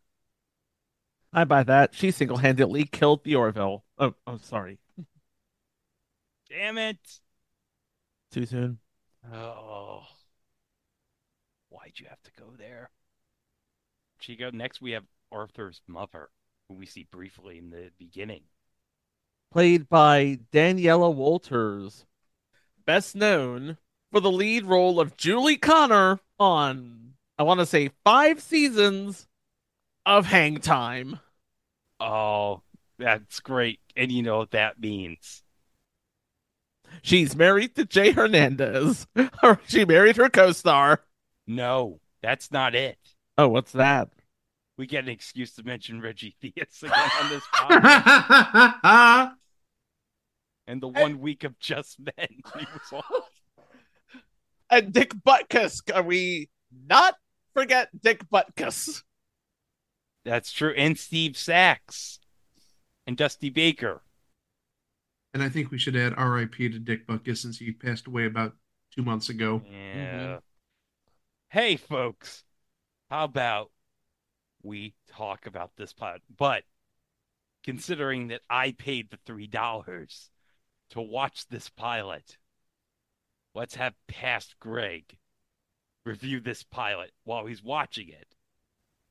[1.33, 1.95] I buy that.
[1.95, 3.85] She single handedly killed the Orville.
[3.99, 4.79] Oh, oh, sorry.
[6.51, 6.99] Damn it.
[8.33, 8.79] Too soon.
[9.33, 10.03] Oh.
[11.71, 12.91] Why'd you have to go there?
[14.19, 16.29] Chico, next we have Arthur's mother,
[16.69, 18.43] who we see briefly in the beginning.
[19.53, 22.05] Played by Daniela Walters.
[22.85, 23.79] Best known
[24.11, 29.29] for the lead role of Julie Connor on, I want to say, five seasons
[30.07, 31.21] of Hang Time.
[31.99, 32.63] Oh,
[32.99, 33.81] that's great.
[33.97, 35.43] And you know what that means.
[37.03, 39.07] She's married to Jay Hernandez.
[39.67, 41.03] She married her co star.
[41.47, 42.99] No, that's not it.
[43.39, 44.11] Oh, what's that?
[44.81, 49.33] We get an excuse to mention Reggie Theus again on this podcast.
[50.67, 52.15] and the one week of Just Men.
[52.59, 53.03] He was on.
[54.71, 55.83] And Dick Butkus.
[55.95, 56.49] Are we
[56.89, 57.17] not
[57.53, 59.03] forget Dick Butkus?
[60.25, 60.73] That's true.
[60.75, 62.19] And Steve Sax.
[63.07, 64.01] And Dusty Baker.
[65.35, 68.55] And I think we should add RIP to Dick Butkus since he passed away about
[68.97, 69.61] two months ago.
[69.71, 70.39] Yeah.
[71.51, 72.45] Hey, folks,
[73.11, 73.71] how about
[74.63, 76.21] we talk about this pod?
[76.35, 76.65] But
[77.63, 80.31] considering that I paid the three dollars
[80.91, 82.39] to watch this pilot,
[83.55, 85.17] let's have past Greg
[86.05, 88.35] review this pilot while he's watching it,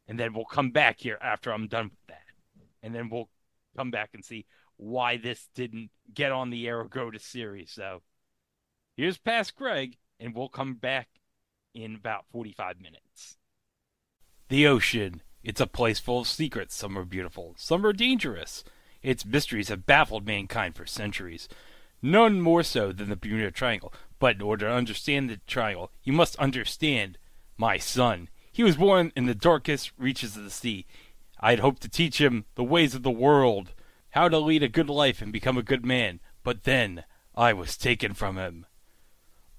[0.07, 2.23] and then we'll come back here after I'm done with that,
[2.81, 3.29] and then we'll
[3.75, 4.45] come back and see
[4.77, 7.71] why this didn't get on the air or go to series.
[7.71, 8.01] So
[8.95, 11.09] here's past Greg, and we'll come back
[11.73, 13.37] in about 45 minutes.
[14.47, 15.21] The ocean.
[15.43, 16.75] It's a place full of secrets.
[16.75, 18.63] Some are beautiful, some are dangerous.
[19.01, 21.47] Its mysteries have baffled mankind for centuries.
[22.01, 23.93] None more so than the Bermuda Triangle.
[24.19, 27.17] But in order to understand the triangle, you must understand
[27.57, 28.29] my son.
[28.51, 30.85] He was born in the darkest reaches of the sea.
[31.39, 33.73] I had hoped to teach him the ways of the world,
[34.11, 36.19] how to lead a good life and become a good man.
[36.43, 37.05] But then
[37.35, 38.65] I was taken from him.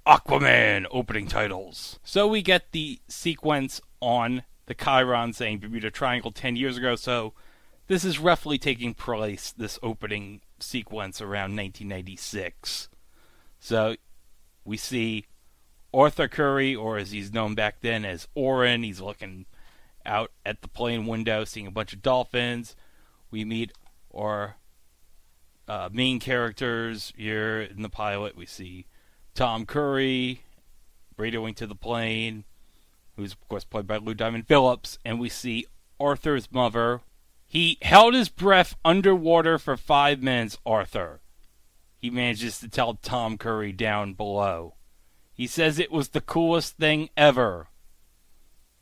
[0.06, 1.98] Aquaman opening titles.
[2.04, 6.94] So we get the sequence on the Chiron saying Bermuda Triangle 10 years ago.
[6.94, 7.32] So
[7.88, 12.88] this is roughly taking place, this opening sequence around 1996.
[13.58, 13.96] So
[14.64, 15.26] we see
[15.92, 19.46] Arthur Curry, or as he's known back then as Orin, he's looking
[20.06, 22.76] out at the plane window, seeing a bunch of dolphins.
[23.32, 23.72] We meet
[24.14, 24.54] our
[25.66, 28.36] uh, main characters here in the pilot.
[28.36, 28.86] We see
[29.34, 30.44] Tom Curry
[31.18, 32.44] radioing to the plane,
[33.20, 35.66] who's of course played by Lou Diamond Phillips, and we see
[35.98, 37.00] Arthur's mother.
[37.46, 41.20] He held his breath underwater for five minutes, Arthur.
[41.98, 44.74] He manages to tell Tom Curry down below.
[45.32, 47.68] He says it was the coolest thing ever.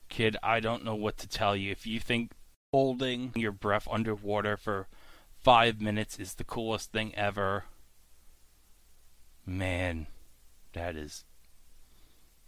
[0.08, 1.70] Kid, I don't know what to tell you.
[1.70, 2.32] If you think
[2.72, 4.86] holding your breath underwater for
[5.42, 7.64] five minutes is the coolest thing ever,
[9.46, 10.06] man,
[10.72, 11.24] that is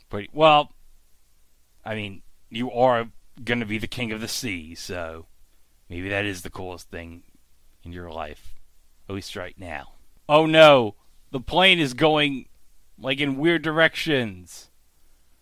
[0.08, 0.28] pretty.
[0.32, 0.72] Well,
[1.84, 3.08] I mean, you are
[3.42, 5.26] going to be the king of the sea, so
[5.88, 7.22] maybe that is the coolest thing
[7.82, 8.54] in your life,
[9.08, 9.94] at least right now.
[10.28, 10.94] Oh no,
[11.30, 12.46] the plane is going
[12.98, 14.70] like in weird directions.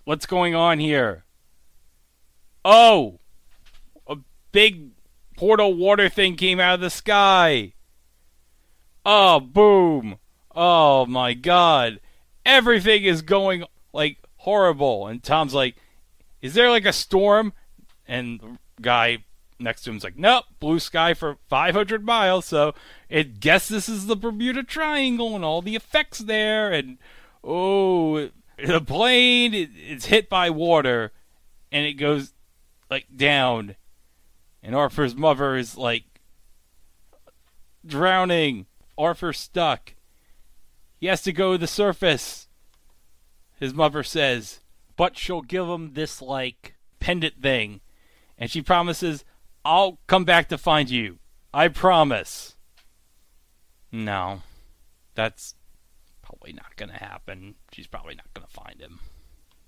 [0.05, 1.25] What's going on here?
[2.65, 3.21] Oh,
[4.07, 4.17] a
[4.53, 4.91] big
[5.37, 7.75] portal water thing came out of the sky.
[9.05, 10.19] Oh, boom.
[10.55, 12.01] Oh my god.
[12.45, 15.07] Everything is going like horrible.
[15.07, 15.77] And Tom's like,
[16.41, 17.53] Is there like a storm?
[18.07, 19.25] And the guy
[19.59, 22.47] next to him's like, Nope, blue sky for 500 miles.
[22.47, 22.75] So
[23.09, 26.73] it guess this is the Bermuda Triangle and all the effects there.
[26.73, 26.99] And
[27.43, 28.31] oh,
[28.65, 31.13] the plane it, it's hit by water
[31.71, 32.33] and it goes
[32.91, 33.77] like down.
[34.63, 36.05] And Arthur's mother is like
[37.85, 38.67] drowning.
[38.97, 39.95] Arthur's stuck.
[40.99, 42.49] He has to go to the surface.
[43.61, 44.61] His mother says,
[44.99, 47.81] but she'll give him this like pendant thing.
[48.37, 49.25] And she promises,
[49.65, 51.19] I'll come back to find you.
[51.55, 52.57] I promise.
[53.91, 54.43] No.
[55.15, 55.55] That's
[56.21, 57.55] probably not going to happen.
[57.73, 58.99] She's probably not going to find him.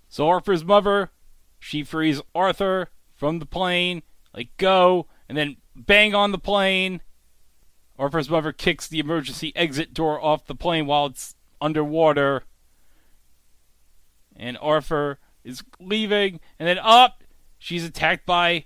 [0.09, 1.11] So Arthur's mother,
[1.61, 4.03] she frees Arthur from the plane,
[4.35, 7.03] like go, and then bang on the plane.
[7.99, 12.43] Arthur's mother kicks the emergency exit door off the plane while it's underwater.
[14.41, 17.23] And Arthur is leaving, and then up,
[17.59, 18.65] she's attacked by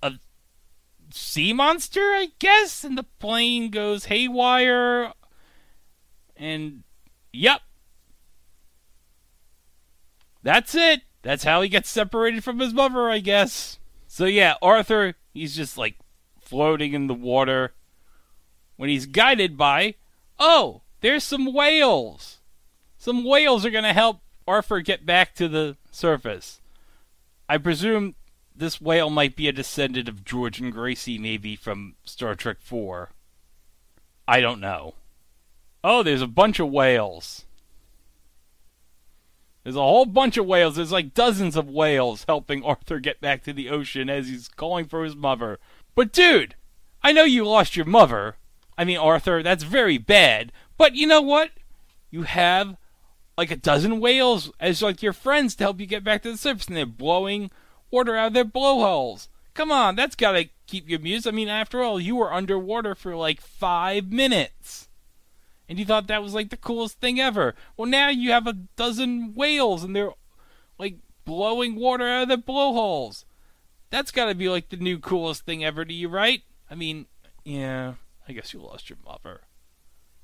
[0.00, 0.12] a
[1.10, 5.12] sea monster, I guess, and the plane goes haywire.
[6.36, 6.84] And
[7.32, 7.62] yep.
[10.44, 11.02] That's it.
[11.22, 13.80] That's how he gets separated from his mother, I guess.
[14.06, 15.96] So yeah, Arthur, he's just like
[16.40, 17.74] floating in the water
[18.76, 19.96] when he's guided by,
[20.38, 22.38] oh, there's some whales.
[22.98, 26.60] Some whales are going to help Arthur get back to the surface.
[27.48, 28.14] I presume
[28.54, 33.10] this whale might be a descendant of George and Gracie, maybe from Star Trek 4.
[34.26, 34.94] I don't know.
[35.84, 37.44] Oh, there's a bunch of whales.
[39.62, 40.76] There's a whole bunch of whales.
[40.76, 44.86] There's like dozens of whales helping Arthur get back to the ocean as he's calling
[44.86, 45.58] for his mother.
[45.94, 46.54] But dude,
[47.02, 48.36] I know you lost your mother.
[48.78, 50.52] I mean, Arthur, that's very bad.
[50.76, 51.50] But you know what?
[52.10, 52.76] You have
[53.36, 56.38] like a dozen whales as like your friends to help you get back to the
[56.38, 57.50] surface, and they're blowing
[57.90, 59.28] water out of their blowholes.
[59.54, 61.26] Come on, that's gotta keep you amused.
[61.26, 64.88] I mean, after all, you were underwater for like five minutes.
[65.68, 67.54] And you thought that was like the coolest thing ever.
[67.76, 70.12] Well, now you have a dozen whales and they're
[70.78, 73.24] like blowing water out of their blowholes.
[73.90, 76.42] That's gotta be like the new coolest thing ever to you, right?
[76.70, 77.06] I mean,
[77.44, 77.94] yeah,
[78.28, 79.42] I guess you lost your mother.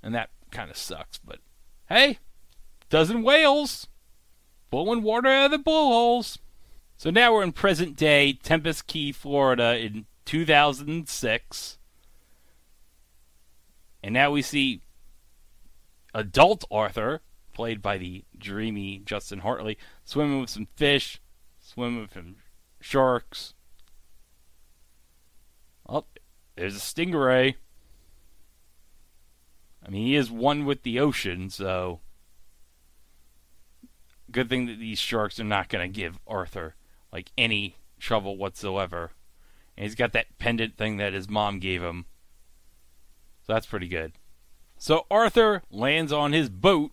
[0.02, 1.38] And that kind of sucks, but
[1.88, 2.18] hey,
[2.92, 3.86] dozen whales
[4.68, 6.38] blowing water out of the blowholes.
[6.98, 11.78] So now we're in present day Tempest Key, Florida in 2006.
[14.02, 14.82] And now we see
[16.12, 17.22] adult Arthur,
[17.54, 21.18] played by the dreamy Justin Hartley, swimming with some fish,
[21.60, 22.36] swimming with some
[22.78, 23.54] sharks.
[25.88, 26.04] Oh,
[26.56, 27.54] there's a stingray.
[29.82, 32.00] I mean, he is one with the ocean, so
[34.32, 36.74] good thing that these sharks are not going to give Arthur
[37.12, 39.12] like any trouble whatsoever.
[39.76, 42.06] And he's got that pendant thing that his mom gave him.
[43.46, 44.12] So that's pretty good.
[44.78, 46.92] So Arthur lands on his boat,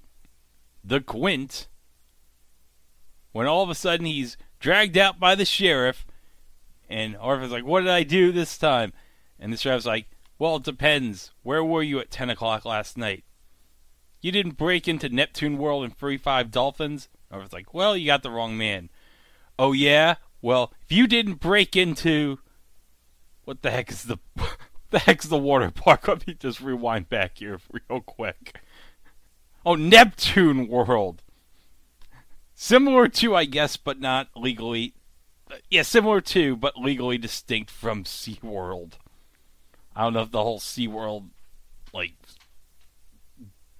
[0.83, 1.67] the Quint,
[3.31, 6.05] when all of a sudden he's dragged out by the sheriff.
[6.89, 8.93] And Arthur's like, What did I do this time?
[9.39, 10.07] And the sheriff's like,
[10.37, 11.31] Well, it depends.
[11.43, 13.23] Where were you at 10 o'clock last night?
[14.21, 17.07] you didn't break into Neptune World and free five dolphins.
[17.31, 18.89] I was like, well, you got the wrong man.
[19.57, 22.39] Oh yeah, well, if you didn't break into
[23.43, 24.17] what the heck is the
[24.89, 26.07] the heck's the water park?
[26.07, 28.59] Let me just rewind back here real quick.
[29.65, 31.21] Oh, Neptune World.
[32.55, 34.93] Similar to, I guess, but not legally.
[35.69, 38.93] Yeah, similar to, but legally distinct from SeaWorld.
[39.95, 41.29] I don't know if the whole SeaWorld,
[41.93, 42.13] like,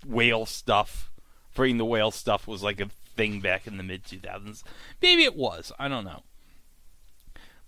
[0.06, 1.12] whale stuff,
[1.52, 2.90] freeing the whale stuff was like a
[3.20, 4.64] thing back in the mid 2000s.
[5.02, 5.74] Maybe it was.
[5.78, 6.24] I don't know.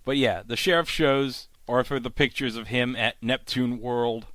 [0.02, 4.26] But yeah, the sheriff shows Arthur the pictures of him at Neptune World.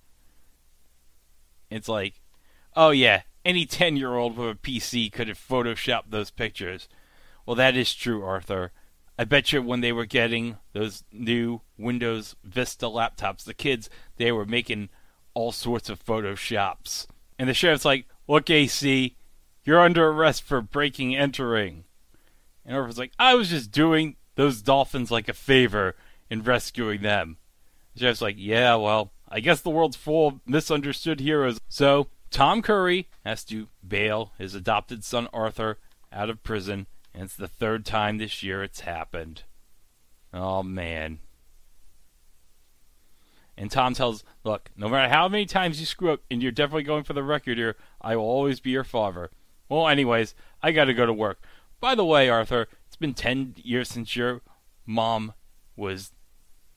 [1.71, 2.21] It's like,
[2.75, 6.87] oh yeah, any 10 year old with a PC could have photoshopped those pictures.
[7.47, 8.71] Well, that is true, Arthur.
[9.17, 14.31] I bet you when they were getting those new Windows Vista laptops, the kids, they
[14.31, 14.89] were making
[15.33, 17.07] all sorts of photoshops.
[17.39, 19.15] And the sheriff's like, Look, AC,
[19.67, 21.83] you're under arrest for breaking entering.
[22.65, 25.93] And Arthur's like, I was just doing those dolphins like a favor
[26.29, 27.35] in rescuing them.
[27.93, 31.59] The sheriff's like, Yeah, well, I guess the world's full of misunderstood heroes.
[31.67, 35.79] So Tom Curry has to bail his adopted son Arthur
[36.13, 39.43] out of prison, and it's the third time this year it's happened.
[40.33, 41.19] Oh man.
[43.57, 46.83] And Tom tells, Look, no matter how many times you screw up, and you're definitely
[46.83, 49.29] going for the record here, I will always be your father.
[49.69, 51.41] Well, anyways, I gotta go to work.
[51.79, 54.41] By the way, Arthur, it's been 10 years since your
[54.85, 55.33] mom
[55.75, 56.11] was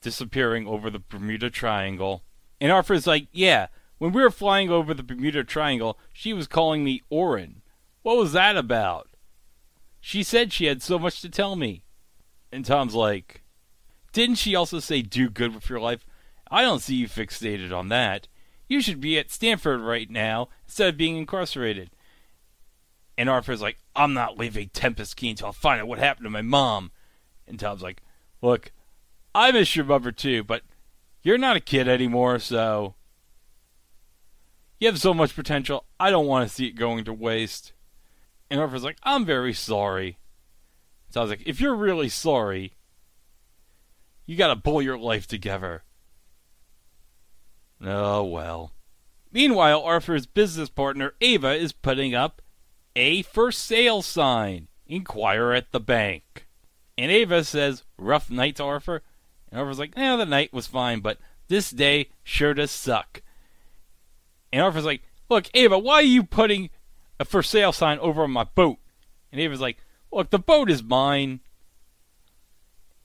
[0.01, 2.23] disappearing over the Bermuda Triangle.
[2.59, 6.83] And Arthur's like, Yeah, when we were flying over the Bermuda Triangle, she was calling
[6.83, 7.61] me Orin.
[8.03, 9.09] What was that about?
[9.99, 11.83] She said she had so much to tell me.
[12.51, 13.43] And Tom's like,
[14.11, 16.05] Didn't she also say do good with your life?
[16.49, 18.27] I don't see you fixated on that.
[18.67, 21.91] You should be at Stanford right now instead of being incarcerated.
[23.17, 26.29] And Arthur's like, I'm not leaving Tempest Key until I find out what happened to
[26.29, 26.91] my mom.
[27.47, 28.01] And Tom's like,
[28.41, 28.71] Look,
[29.35, 30.63] I miss your mother too, but
[31.21, 32.95] you're not a kid anymore, so.
[34.79, 37.73] You have so much potential, I don't want to see it going to waste.
[38.49, 40.17] And Arthur's like, I'm very sorry.
[41.11, 42.73] So I was like, if you're really sorry,
[44.25, 45.83] you gotta pull your life together.
[47.83, 48.71] Oh well.
[49.31, 52.40] Meanwhile, Arthur's business partner Ava is putting up
[52.95, 54.67] a for sale sign.
[54.87, 56.47] Inquire at the bank.
[56.97, 59.01] And Ava says, rough night to Arthur.
[59.49, 63.21] And Arthur's like, eh, the night was fine, but this day sure does suck.
[64.51, 66.69] And Arthur's like, look, Ava, why are you putting
[67.19, 68.77] a for sale sign over on my boat?
[69.31, 69.77] And Ava's like,
[70.11, 71.39] look, the boat is mine.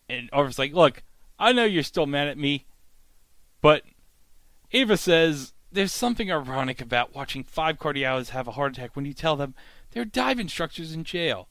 [0.08, 1.02] And Arthur's like, look,
[1.38, 2.66] I know you're still mad at me,
[3.60, 3.82] but
[4.72, 9.12] Ava says there's something ironic about watching five cardiologists have a heart attack when you
[9.12, 9.54] tell them
[9.92, 11.48] they're dive instructors in jail.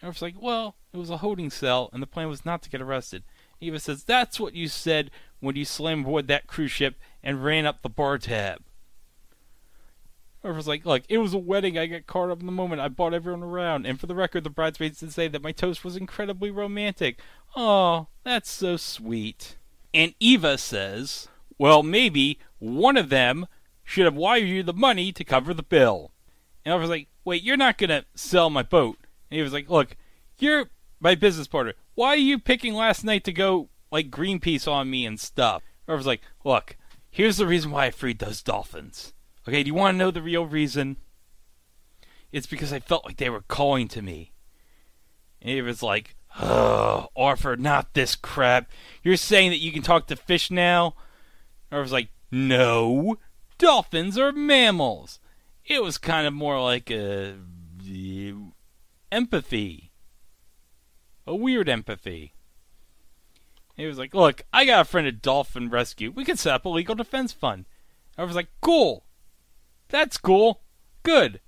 [0.00, 2.70] And Arthur's like, well, it was a holding cell, and the plan was not to
[2.70, 3.24] get arrested.
[3.60, 7.66] Eva says, that's what you said when you slammed aboard that cruise ship and ran
[7.66, 8.62] up the bar tab.
[10.42, 11.78] Arthur's like, look, it was a wedding.
[11.78, 12.82] I got caught up in the moment.
[12.82, 13.86] I bought everyone around.
[13.86, 17.18] And for the record, the bridesmaids did say that my toast was incredibly romantic.
[17.56, 19.56] Oh, that's so sweet.
[19.94, 23.46] And Eva says, well, maybe one of them
[23.84, 26.12] should have wired you the money to cover the bill.
[26.62, 28.98] And I was like, wait, you're not going to sell my boat.
[29.30, 29.96] And he was like, look,
[30.38, 30.70] you're
[31.00, 31.74] my business partner.
[31.94, 35.62] Why are you picking last night to go like Greenpeace on me and stuff?
[35.86, 36.76] I was like, look,
[37.10, 39.12] here's the reason why I freed those dolphins.
[39.46, 40.96] Okay, do you want to know the real reason?
[42.32, 44.32] It's because I felt like they were calling to me.
[45.40, 48.70] And it was like, oh, Arthur, not this crap.
[49.02, 50.94] You're saying that you can talk to fish now?
[51.70, 53.18] I was like, no,
[53.58, 55.20] dolphins are mammals.
[55.66, 57.34] It was kind of more like a
[59.10, 59.92] empathy,
[61.26, 62.34] a weird empathy.
[63.76, 66.12] He was like, look, I got a friend at Dolphin Rescue.
[66.12, 67.64] We could set up a legal defense fund.
[68.16, 69.04] I was like, cool.
[69.88, 70.60] That's cool.
[71.02, 71.40] Good.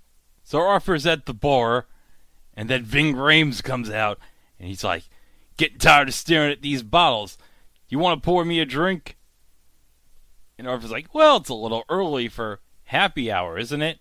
[0.43, 1.87] So Arthur's at the bar,
[2.55, 4.19] and then Ving Rhames comes out,
[4.59, 5.05] and he's like,
[5.57, 7.39] getting tired of staring at these bottles.
[7.89, 9.17] You want to pour me a drink?
[10.59, 13.99] And Arthur's like, well, it's a little early for happy hour, isn't it?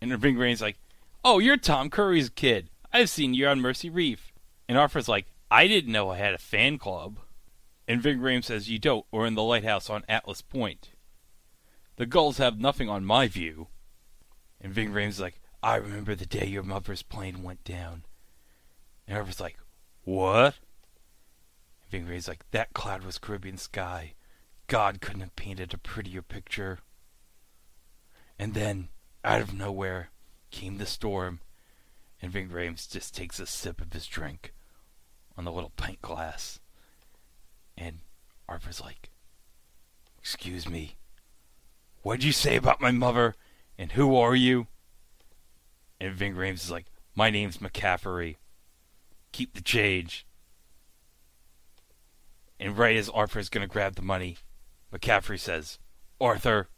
[0.00, 0.78] And Ving Rhames like,
[1.24, 2.70] oh, you're Tom Curry's kid.
[2.92, 4.32] I've seen you on Mercy Reef.
[4.68, 7.18] And Arthur's like, I didn't know I had a fan club.
[7.88, 9.06] And Ving Rhames says, you don't.
[9.10, 10.90] We're in the lighthouse on Atlas Point.
[11.96, 13.68] The gulls have nothing on my view.
[14.60, 18.04] And Ving is like, I remember the day your mother's plane went down.
[19.06, 19.58] And Arthur's like,
[20.04, 20.56] what?
[21.92, 24.14] And Ving is like, that cloud was Caribbean sky.
[24.66, 26.80] God couldn't have painted a prettier picture.
[28.38, 28.88] And then
[29.26, 30.10] out of nowhere
[30.52, 31.40] came the storm,
[32.22, 34.54] and Ving Rhames just takes a sip of his drink
[35.36, 36.60] on the little pint glass.
[37.76, 37.98] And
[38.48, 39.10] Arthur's like,
[40.18, 40.96] Excuse me,
[42.02, 43.34] what'd you say about my mother?
[43.76, 44.68] And who are you?
[46.00, 48.36] And Ving Rhames is like, My name's McCaffrey.
[49.32, 50.24] Keep the change.
[52.58, 54.38] And right as Arthur's gonna grab the money,
[54.92, 55.78] McCaffrey says,
[56.20, 56.68] Arthur,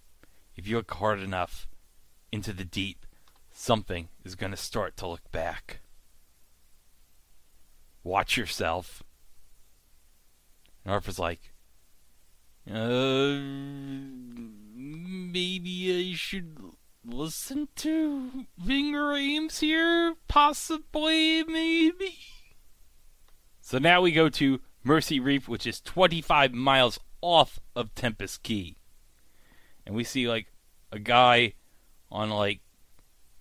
[0.57, 1.68] if you look hard enough
[2.33, 3.07] into the deep,
[3.53, 5.81] something is gonna start to look back.
[8.03, 9.03] Watch yourself.
[10.85, 11.53] And Arthur's like,
[12.71, 13.39] uh,
[14.75, 16.57] maybe I should
[17.05, 20.15] listen to Ving Rhames here?
[20.29, 22.19] Possibly, maybe?
[23.61, 28.77] So now we go to Mercy Reef, which is 25 miles off of Tempest Key.
[29.87, 30.47] And we see, like,
[30.93, 31.55] a guy
[32.11, 32.61] on, like,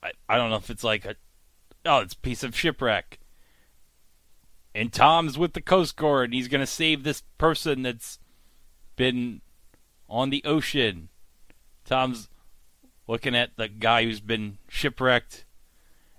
[0.03, 1.15] I, I don't know if it's like a,
[1.85, 3.19] oh, it's a piece of shipwreck.
[4.75, 8.19] And Tom's with the Coast Guard, and he's to save this person that's
[8.95, 9.41] been
[10.09, 11.09] on the ocean.
[11.83, 12.29] Tom's
[13.07, 15.45] looking at the guy who's been shipwrecked,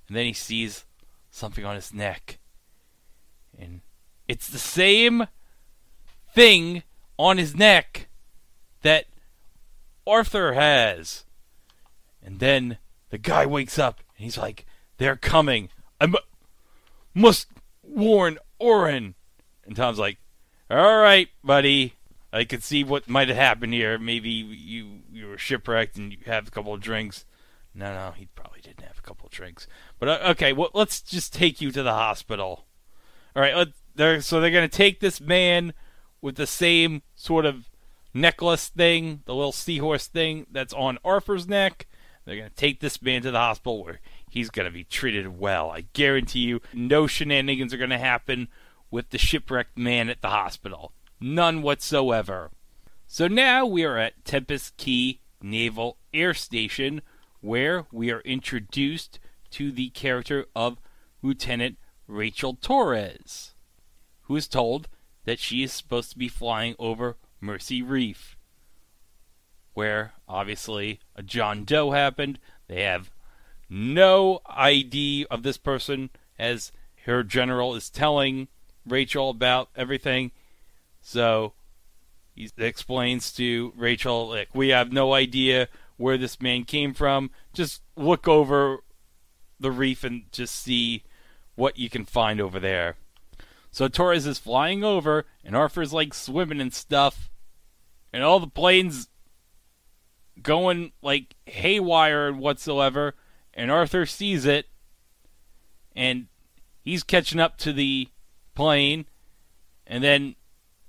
[0.09, 0.87] and then he sees
[1.31, 2.39] something on his neck.
[3.57, 3.83] And
[4.27, 5.27] it's the same
[6.35, 6.83] thing
[7.19, 8.09] on his neck
[8.83, 9.07] that
[10.07, 11.25] Arthur has.
[12.23, 12.79] And then
[13.11, 14.67] the guy wakes up and he's like,
[14.99, 15.71] They're coming.
[16.01, 16.19] I mu-
[17.15, 17.47] must
[17.83, 19.15] warn Orin.
[19.65, 20.19] And Tom's like,
[20.71, 21.95] All right, buddy.
[22.31, 23.99] I could see what might have happened here.
[23.99, 27.25] Maybe you you were shipwrecked and you have a couple of drinks.
[27.75, 29.67] No, no, he probably didn't have a couple of drinks.
[29.99, 32.67] But uh, okay, well, let's just take you to the hospital.
[33.37, 35.73] All right, let, they're, so they're going to take this man
[36.21, 37.71] with the same sort of
[38.13, 41.87] necklace thing, the little seahorse thing that's on Arthur's neck.
[42.29, 45.39] They're going to take this man to the hospital where he's going to be treated
[45.39, 45.71] well.
[45.71, 48.49] I guarantee you, no shenanigans are going to happen
[48.91, 50.93] with the shipwrecked man at the hospital.
[51.19, 52.51] None whatsoever.
[53.07, 57.01] So now we are at Tempest Key Naval Air Station,
[57.41, 59.19] where we are introduced
[59.53, 60.77] to the character of
[61.23, 63.55] Lieutenant Rachel Torres,
[64.25, 64.87] who is told
[65.25, 68.37] that she is supposed to be flying over Mercy Reef,
[69.79, 72.41] where obviously a John Doe happened.
[72.67, 73.13] They have
[73.71, 76.73] no ID of this person, as
[77.05, 78.49] her general is telling
[78.85, 80.33] Rachel about everything.
[81.01, 81.53] So
[82.35, 87.31] he explains to Rachel, like, we have no idea where this man came from.
[87.53, 88.79] Just look over
[89.61, 91.05] the reef and just see
[91.55, 92.97] what you can find over there.
[93.71, 97.31] So Torres is flying over, and Arthur's like swimming and stuff,
[98.13, 99.07] and all the planes
[100.43, 103.15] going like haywire whatsoever.
[103.55, 104.67] And Arthur sees it,
[105.97, 106.29] and
[106.85, 108.09] he's catching up to the
[108.55, 109.07] plane,
[109.87, 110.37] and then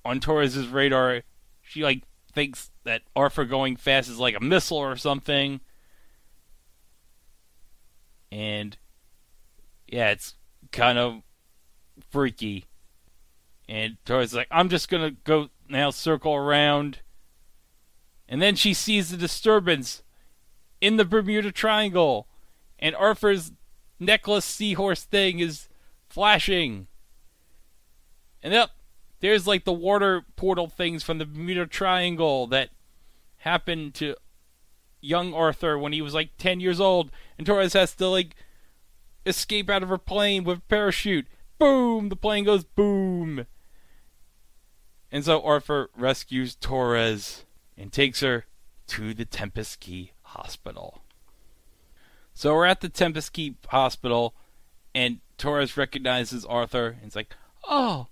[0.05, 1.23] on Torres's radar,
[1.61, 5.61] she like thinks that Arthur going fast is like a missile or something.
[8.31, 8.77] And
[9.87, 10.35] yeah, it's
[10.71, 11.21] kind of
[12.11, 12.65] freaky.
[13.67, 16.99] And Torres is like, I'm just gonna go now circle around.
[18.29, 20.03] And then she sees the disturbance
[20.79, 22.27] in the Bermuda Triangle.
[22.77, 23.51] And Arthur's
[23.99, 25.67] necklace seahorse thing is
[26.07, 26.87] flashing.
[28.41, 28.71] And up
[29.19, 32.69] there's like the water portal things from the Bermuda Triangle that
[33.37, 34.15] happened to
[35.01, 38.35] young Arthur when he was like 10 years old, and Torres has to like
[39.25, 41.27] escape out of her plane with a parachute.
[41.57, 42.09] Boom!
[42.09, 43.45] The plane goes boom.
[45.11, 47.43] And so Arthur rescues Torres
[47.79, 48.45] and takes her
[48.87, 51.01] to the Tempest Key Hospital.
[52.33, 54.35] So we're at the Tempest Key Hospital,
[54.93, 58.07] and Torres recognizes Arthur and it's like, "Oh,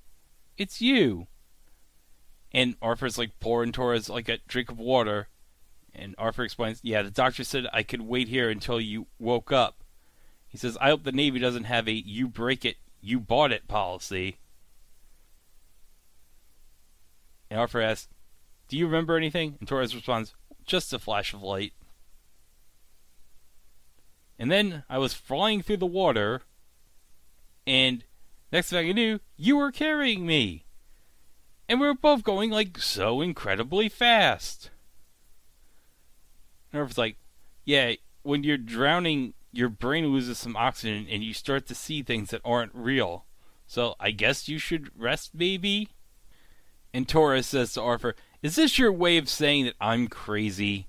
[0.58, 1.28] it's you."
[2.54, 5.28] And Arthur's like pouring Torres like a drink of water,
[5.94, 9.84] and Arthur explains, "Yeah, the doctor said I could wait here until you woke up."
[10.48, 13.68] He says, "I hope the Navy doesn't have a you break it, you bought it
[13.68, 14.38] policy."
[17.50, 18.08] And Arthur asks,
[18.68, 19.56] Do you remember anything?
[19.60, 20.36] And Torres responds,
[20.66, 21.74] Just a flash of light.
[24.40, 26.42] And then I was flying through the water,
[27.66, 28.04] and
[28.52, 30.66] next thing I knew, you were carrying me.
[31.68, 34.70] And we were both going like so incredibly fast.
[36.72, 37.18] And Arthur's like,
[37.66, 42.30] Yeah, when you're drowning, your brain loses some oxygen and you start to see things
[42.30, 43.26] that aren't real.
[43.66, 45.90] So I guess you should rest, maybe?
[46.94, 50.88] And Torres says to Arthur, Is this your way of saying that I'm crazy?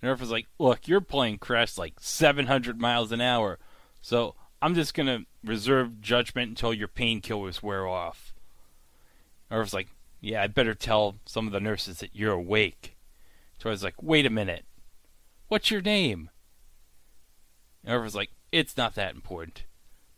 [0.00, 3.58] And And Arthur's like, look, your plane crashed like 700 miles an hour,
[4.00, 8.32] so I'm just going to reserve judgment until your painkillers wear off.
[9.50, 9.88] Arthur's like,
[10.20, 12.96] yeah, I better tell some of the nurses that you're awake.
[13.58, 14.64] Troy's like, wait a minute.
[15.48, 16.30] What's your name?
[17.82, 19.64] And Arthur's like, it's not that important.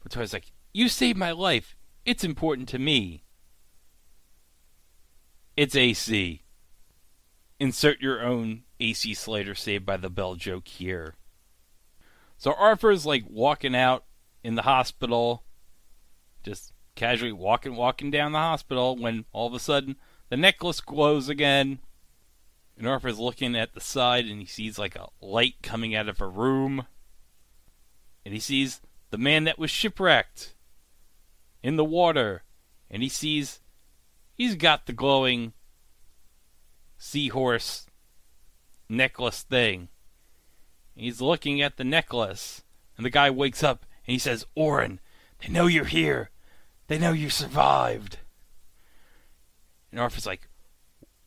[0.02, 1.78] But Troy's like, you saved my life.
[2.04, 3.22] It's important to me.
[5.58, 6.42] It's AC.
[7.58, 11.16] Insert your own AC Slater Saved by the Bell joke here.
[12.36, 14.04] So Arthur's like walking out
[14.44, 15.42] in the hospital,
[16.44, 19.96] just casually walking, walking down the hospital when all of a sudden
[20.28, 21.80] the necklace glows again.
[22.76, 26.20] And Arthur's looking at the side and he sees like a light coming out of
[26.20, 26.86] a room.
[28.24, 28.80] And he sees
[29.10, 30.54] the man that was shipwrecked
[31.64, 32.44] in the water.
[32.88, 33.58] And he sees
[34.38, 35.52] he's got the glowing
[36.96, 37.86] seahorse
[38.88, 39.88] necklace thing.
[40.94, 42.62] He's looking at the necklace,
[42.96, 45.00] and the guy wakes up and he says, Orin,
[45.40, 46.30] they know you're here.
[46.86, 48.18] They know you survived.
[49.92, 50.48] And Arthur's like,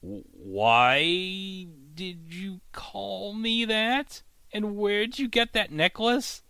[0.01, 4.23] Why did you call me that?
[4.51, 6.41] And where'd you get that necklace?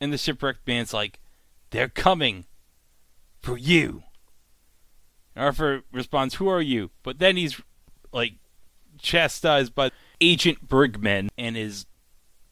[0.00, 1.20] And the shipwrecked man's like,
[1.70, 2.46] They're coming
[3.40, 4.03] for you.
[5.36, 6.90] Arthur responds, Who are you?
[7.02, 7.60] But then he's
[8.12, 8.34] like
[8.98, 9.90] chastised by
[10.20, 11.86] Agent Brigman and his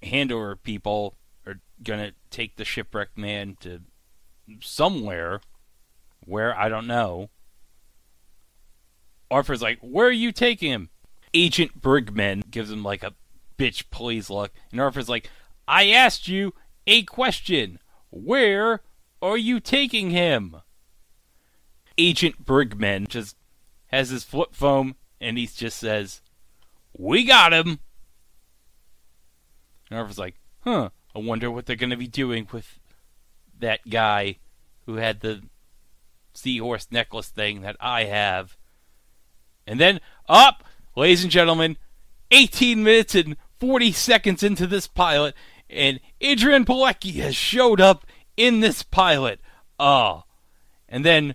[0.02, 3.80] handover people are gonna take the shipwrecked man to
[4.60, 5.40] somewhere
[6.24, 7.30] where I don't know.
[9.30, 10.90] Arthur's like, Where are you taking him?
[11.34, 13.14] Agent Brigman gives him like a
[13.58, 15.30] bitch please look, and Arthur's like,
[15.66, 16.54] I asked you
[16.86, 17.78] a question.
[18.10, 18.80] Where
[19.22, 20.56] are you taking him?
[21.98, 23.36] Agent Brigman just
[23.86, 26.20] has his flip phone and he just says,
[26.96, 27.80] We got him.
[29.90, 32.78] And Arthur's like, Huh, I wonder what they're going to be doing with
[33.58, 34.38] that guy
[34.86, 35.42] who had the
[36.34, 38.56] seahorse necklace thing that I have.
[39.66, 40.64] And then, up,
[40.96, 41.76] ladies and gentlemen,
[42.30, 45.34] 18 minutes and 40 seconds into this pilot,
[45.70, 48.06] and Adrianne Palicki has showed up
[48.36, 49.40] in this pilot.
[49.78, 50.24] Oh.
[50.88, 51.34] And then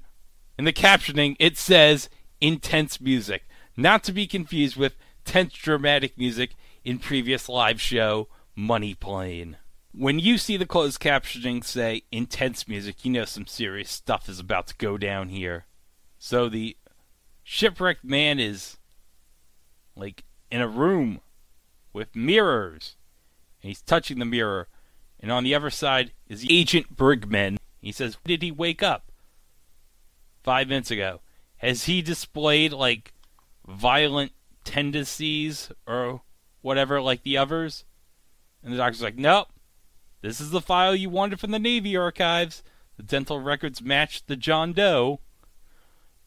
[0.57, 2.09] in the captioning, it says
[2.41, 3.43] intense music.
[3.75, 9.57] Not to be confused with tense dramatic music in previous live show Money Plane.
[9.93, 14.39] When you see the closed captioning say intense music, you know some serious stuff is
[14.39, 15.65] about to go down here.
[16.17, 16.77] So the
[17.43, 18.77] shipwrecked man is
[19.95, 21.21] like in a room
[21.93, 22.95] with mirrors.
[23.61, 24.67] And he's touching the mirror.
[25.19, 27.57] And on the other side is the Agent Brigman.
[27.81, 29.06] He says, Did he wake up?
[30.47, 31.19] Five minutes ago.
[31.57, 33.11] Has he displayed like
[33.67, 34.31] violent
[34.63, 36.21] tendencies or
[36.61, 37.83] whatever like the others?
[38.63, 39.49] And the doctor's like, Nope.
[40.21, 42.63] This is the file you wanted from the Navy archives.
[42.95, 45.19] The dental records match the John Doe.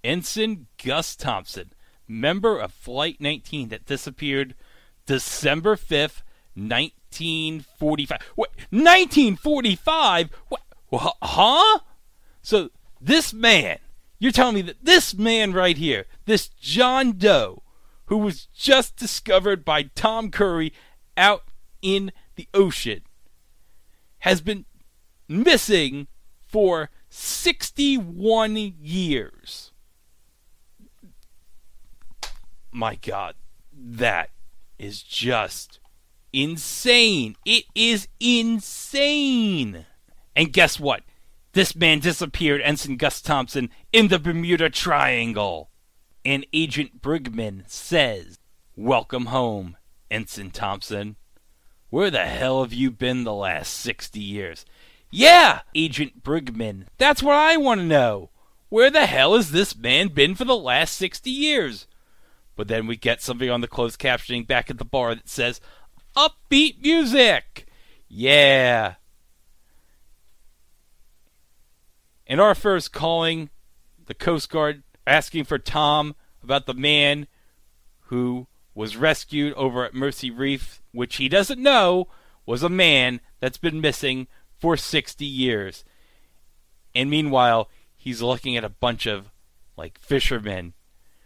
[0.05, 1.72] Ensign Gus Thompson,
[2.06, 4.55] member of Flight 19 that disappeared
[5.06, 6.20] December 5th,
[6.55, 8.18] 1945.
[8.34, 8.51] What?
[8.68, 10.28] 1945?
[10.51, 10.60] What?
[10.92, 11.78] Huh?
[12.42, 12.68] So
[13.01, 13.78] this man,
[14.20, 17.62] you're telling me that this man right here, this John Doe,
[18.06, 20.72] who was just discovered by Tom Curry
[21.16, 21.44] out
[21.80, 23.01] in the ocean,
[24.20, 24.66] has been
[25.26, 26.06] missing
[26.47, 29.72] for 61 years.
[32.70, 33.34] My God,
[33.72, 34.30] that
[34.78, 35.80] is just
[36.32, 37.36] insane.
[37.47, 39.86] It is insane.
[40.36, 41.02] And guess what?
[41.52, 45.70] This man disappeared, Ensign Gus Thompson, in the Bermuda Triangle.
[46.24, 48.38] And Agent Brigman says,
[48.76, 49.76] Welcome home,
[50.10, 51.16] Ensign Thompson.
[51.88, 54.64] Where the hell have you been the last 60 years?
[55.10, 58.30] Yeah, Agent Brigman, that's what I want to know.
[58.68, 61.88] Where the hell has this man been for the last 60 years?
[62.54, 65.60] But then we get something on the closed captioning back at the bar that says,
[66.16, 67.66] Upbeat music!
[68.08, 68.94] Yeah.
[72.26, 73.50] And first calling
[74.11, 77.28] the Coast Guard, asking for Tom about the man
[78.07, 82.09] who was rescued over at Mercy Reef, which he doesn't know
[82.45, 84.27] was a man that's been missing
[84.59, 85.85] for 60 years.
[86.93, 89.31] And meanwhile, he's looking at a bunch of
[89.77, 90.74] like fishermen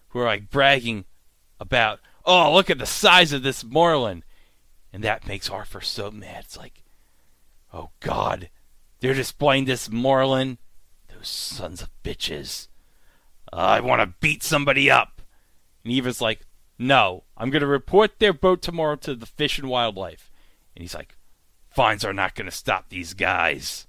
[0.08, 1.06] who are like bragging
[1.58, 4.24] about, oh, look at the size of this marlin.
[4.92, 6.44] And that makes Arthur so mad.
[6.44, 6.84] It's like,
[7.72, 8.50] oh God,
[9.00, 10.58] they're displaying this marlin.
[11.08, 12.68] Those sons of bitches.
[13.54, 15.22] Uh, I want to beat somebody up.
[15.84, 16.40] And Eva's like,
[16.76, 20.32] No, I'm going to report their boat tomorrow to the Fish and Wildlife.
[20.74, 21.16] And he's like,
[21.70, 23.86] Fines are not going to stop these guys.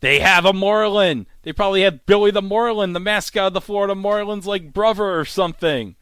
[0.00, 1.26] They have a Marlin.
[1.42, 5.24] They probably have Billy the Marlin, the mascot of the Florida Marlins, like brother or
[5.24, 5.96] something.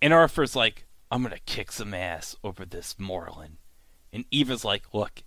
[0.00, 3.58] And Arthur's like, I'm going to kick some ass over this Marlin.
[4.12, 5.24] And Eva's like, Look,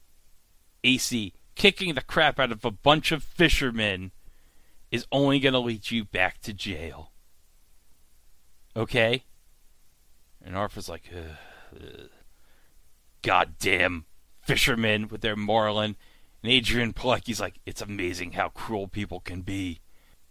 [0.85, 4.11] AC, kicking the crap out of a bunch of fishermen
[4.91, 7.11] is only going to lead you back to jail.
[8.75, 9.23] Okay?
[10.43, 11.37] And Arthur's like, ugh,
[11.75, 12.09] ugh.
[13.21, 14.05] goddamn
[14.41, 15.95] fishermen with their marlin.
[16.43, 19.79] And Adrianne Palicki's like, it's amazing how cruel people can be.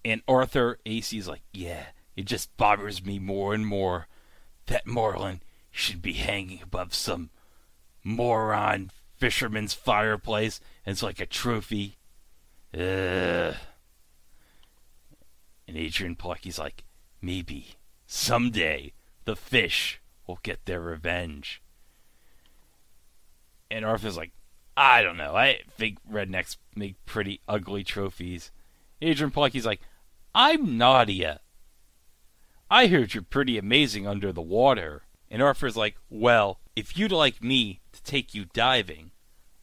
[0.05, 1.87] And Arthur AC's like, yeah,
[2.17, 4.07] it just bothers me more and more.
[4.67, 7.31] That marlin should be hanging above some
[8.05, 10.61] moron fisherman's fireplace.
[10.87, 11.97] It's like a trophy.
[12.73, 13.55] Ugh.
[15.67, 16.85] And Adrianne Palicki's like,
[17.21, 17.77] maybe
[18.07, 18.93] someday
[19.25, 21.63] the fish will get their revenge.
[23.71, 24.33] And Arthur's like,
[24.77, 25.35] I don't know.
[25.37, 28.51] I think rednecks make pretty ugly trophies.
[29.01, 29.81] Adrianne Palicki's like,
[30.35, 31.41] I'm Nadia.
[32.71, 35.03] I heard you're pretty amazing under the water.
[35.31, 39.13] And Arthur's like, Well, if you'd like me to take you diving,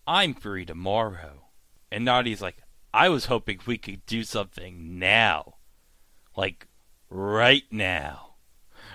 [0.07, 1.47] I'm free tomorrow.
[1.91, 2.57] And Nadia's like,
[2.93, 5.55] I was hoping we could do something now.
[6.41, 6.67] Like,
[7.11, 8.27] right now.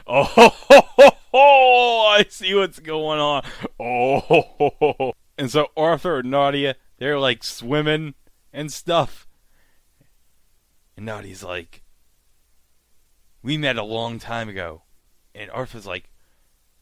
[0.08, 3.42] Oh, ho, ho, ho, I see what's going on.
[3.80, 8.14] Oh, and so Arthur and Nadia, they're like swimming
[8.52, 9.26] and stuff.
[10.96, 11.82] And Nadia's like,
[13.42, 14.82] we met a long time ago.
[15.34, 16.08] And Arthur's like,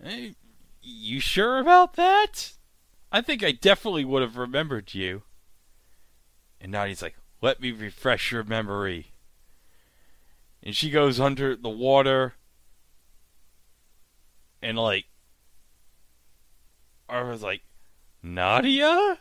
[0.02, 0.34] hey,
[0.82, 2.52] you sure about that?
[3.10, 5.22] I think I definitely would have remembered you.
[6.60, 9.13] And Nadia's like, let me refresh your memory.
[10.64, 12.34] And she goes under the water
[14.62, 15.04] and like
[17.06, 17.60] I was like,
[18.22, 19.18] Nadia?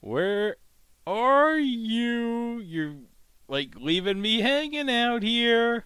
[0.00, 0.56] Where
[1.06, 2.58] are you?
[2.60, 2.94] You're
[3.48, 5.84] like leaving me hanging out here.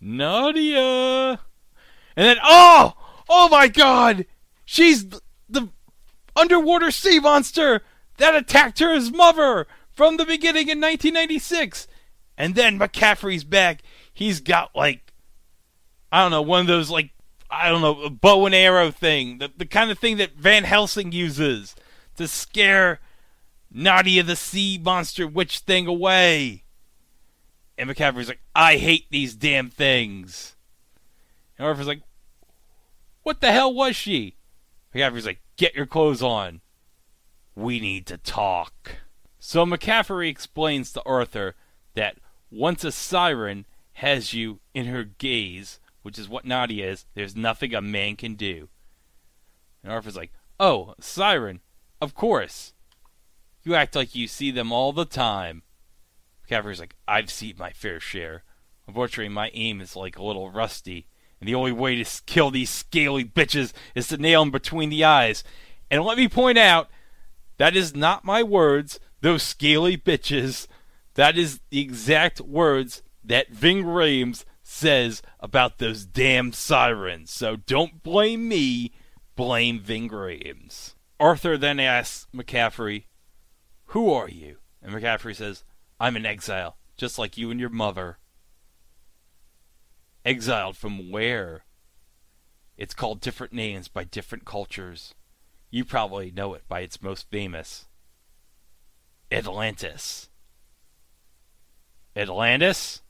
[0.00, 1.40] Nadia.
[2.16, 2.94] And then oh,
[3.28, 4.26] oh my god.
[4.64, 5.06] She's
[5.48, 5.68] the
[6.36, 7.82] underwater sea monster
[8.18, 11.88] that attacked her as mother from the beginning in 1996.
[12.40, 13.82] And then McCaffrey's back.
[14.14, 15.12] He's got like
[16.10, 17.10] I don't know, one of those like
[17.50, 20.64] I don't know, a bow and arrow thing, the the kind of thing that Van
[20.64, 21.76] Helsing uses
[22.16, 22.98] to scare
[23.70, 26.64] Nadia the sea monster witch thing away.
[27.76, 30.56] And McCaffrey's like, I hate these damn things.
[31.58, 32.00] And Arthur's like,
[33.22, 34.36] What the hell was she?
[34.94, 36.62] McCaffrey's like, Get your clothes on.
[37.54, 38.96] We need to talk.
[39.38, 41.54] So McCaffrey explains to Arthur
[41.94, 42.16] that
[42.50, 47.74] once a siren has you in her gaze, which is what Nadia is, there's nothing
[47.74, 48.68] a man can do.
[49.82, 51.60] And Arthur's like, Oh, siren,
[52.00, 52.74] of course.
[53.62, 55.62] You act like you see them all the time.
[56.46, 58.44] McCaffrey's like, I've seen my fair share.
[58.86, 61.06] Unfortunately, my aim is like a little rusty,
[61.38, 65.04] and the only way to kill these scaly bitches is to nail them between the
[65.04, 65.44] eyes.
[65.90, 66.90] And let me point out,
[67.58, 70.66] that is not my words, those scaly bitches.
[71.20, 77.30] That is the exact words that Ving Rhames says about those damn sirens.
[77.30, 78.92] So don't blame me,
[79.36, 80.94] blame Ving Rhames.
[81.20, 83.04] Arthur then asks McCaffrey,
[83.88, 84.60] Who are you?
[84.80, 85.62] And McCaffrey says,
[86.00, 88.16] I'm an exile, just like you and your mother.
[90.24, 91.66] Exiled from where?
[92.78, 95.14] It's called different names by different cultures.
[95.70, 97.88] You probably know it by its most famous
[99.30, 100.29] Atlantis.
[102.20, 103.00] Atlantis?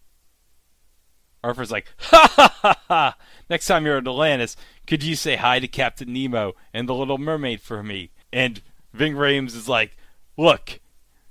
[1.43, 3.17] Arthur's like, ha ha ha ha!
[3.49, 4.57] Next time you're at Atlantis,
[4.87, 8.11] could you say hi to Captain Nemo and the Little Mermaid for me?
[8.33, 8.61] And
[8.93, 9.97] Ving Rhames is like,
[10.37, 10.81] look,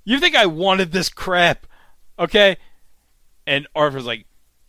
[0.04, 1.68] you think I wanted this crap,
[2.18, 2.58] okay?
[3.46, 4.26] And Arthur's like,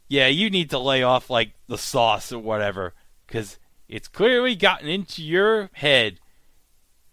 [0.09, 2.95] yeah, you need to lay off like the sauce or whatever,
[3.27, 3.59] because
[3.89, 6.21] it's clearly gotten into your head.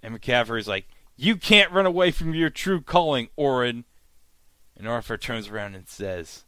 [0.03, 3.85] And McCaffrey's like, you can't run away from your true calling, Orin.
[4.77, 6.45] And Arthur turns around and says,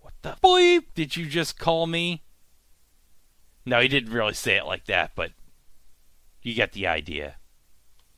[0.00, 2.22] What the bleep did you just call me?
[3.66, 5.32] No, he didn't really say it like that, but
[6.42, 7.36] you get the idea.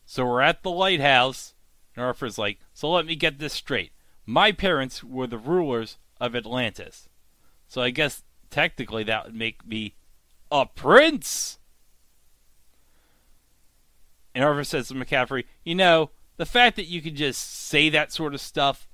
[0.07, 1.55] So we're at the lighthouse,
[1.97, 3.91] and Arthur's like, So let me get this straight.
[4.25, 7.09] My parents were the rulers of Atlantis.
[7.67, 9.97] So I guess technically that would make me
[10.53, 11.59] a prince.
[14.35, 18.13] And Arthur says to McCaffrey, You know, the fact that you can just say that
[18.13, 18.89] sort of stuff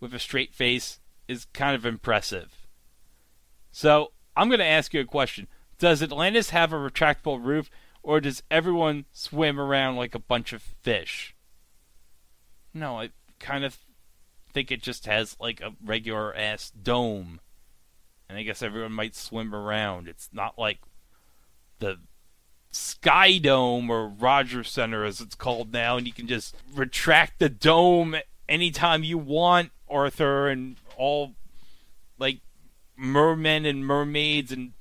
[0.00, 2.66] with a straight face is kind of impressive.
[3.72, 5.48] So I'm going to ask you a question.
[5.78, 7.70] Does Atlantis have a retractable roof,
[8.02, 11.34] or does everyone swim around like a bunch of fish?
[12.72, 13.78] No, I kind of
[14.52, 17.40] think it just has like a regular ass dome.
[18.28, 20.08] And I guess everyone might swim around.
[20.08, 20.78] It's not like
[21.78, 21.98] the
[22.74, 27.48] Sky Dome or Rogers Center as it's called now, and you can just retract the
[27.48, 28.16] dome
[28.48, 31.34] anytime you want, Arthur, and all
[32.18, 32.40] like
[32.96, 34.72] mermen and mermaids and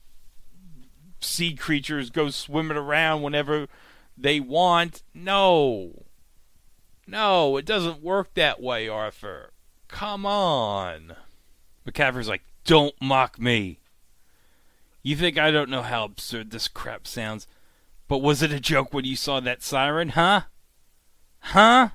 [1.20, 3.68] sea creatures go swimming around whenever
[4.18, 5.03] they want.
[5.14, 6.06] No.
[7.06, 9.52] No, it doesn't work that way, Arthur.
[9.88, 11.15] Come on.
[11.88, 13.80] McCaffrey's like, don't mock me.
[15.03, 17.45] You think I don't know how absurd this crap sounds,
[18.14, 20.41] but was it a joke when you saw that siren, huh?
[21.40, 21.90] Huh?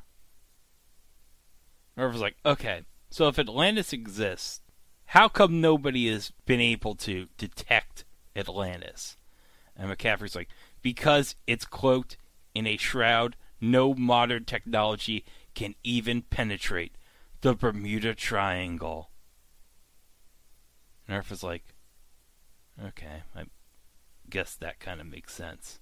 [1.97, 4.61] Arthur's like, okay, so if Atlantis exists,
[5.05, 8.05] how come nobody has been able to detect
[8.35, 9.17] Atlantis?
[9.77, 10.49] And McCaffrey's like,
[10.83, 12.17] because it's cloaked
[12.53, 15.25] in a shroud no modern technology
[15.55, 16.99] can even penetrate
[17.43, 19.11] the Bermuda Triangle.
[21.09, 21.77] Nerf is like,
[22.85, 23.45] okay, I
[24.29, 25.79] guess that kind of makes sense.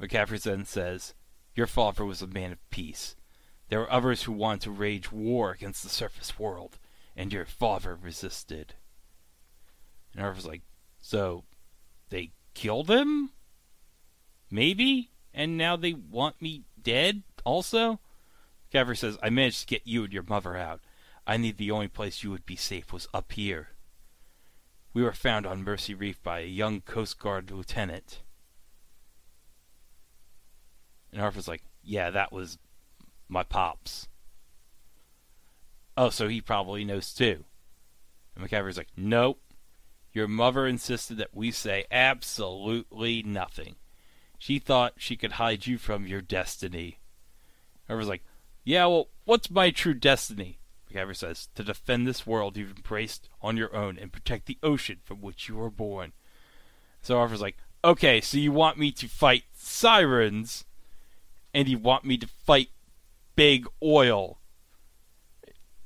[0.00, 1.14] McCaffrey then says,
[1.54, 3.16] Your father was a man of peace.
[3.68, 6.78] There were others who wanted to wage war against the surface world,
[7.16, 8.74] and your father resisted.
[10.16, 10.62] And is like,
[11.00, 11.44] So,
[12.10, 13.30] they killed him?
[14.50, 15.10] Maybe?
[15.32, 18.00] And now they want me dead also?
[18.72, 20.80] Gavry says, I managed to get you and your mother out.
[21.26, 23.68] I knew the only place you would be safe was up here.
[24.92, 28.22] We were found on Mercy Reef by a young Coast Guard lieutenant.
[31.14, 32.58] And Harper's like, Yeah, that was
[33.28, 34.08] my pops.
[35.96, 37.44] Oh, so he probably knows too.
[38.34, 39.40] And McCaffrey's like, Nope.
[40.12, 43.76] Your mother insisted that we say absolutely nothing.
[44.38, 46.98] She thought she could hide you from your destiny.
[47.86, 48.24] Harper's like,
[48.64, 50.58] Yeah, well, what's my true destiny?
[50.90, 54.98] McCaffrey says, To defend this world you've embraced on your own and protect the ocean
[55.04, 56.12] from which you were born.
[57.02, 60.64] So Harper's like, Okay, so you want me to fight sirens,
[61.54, 62.68] and you want me to fight
[63.36, 64.38] big oil.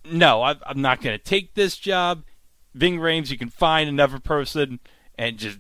[0.05, 2.25] No, I, I'm not going to take this job.
[2.75, 4.81] Ving Rhames, you can find another person
[5.19, 5.59] and just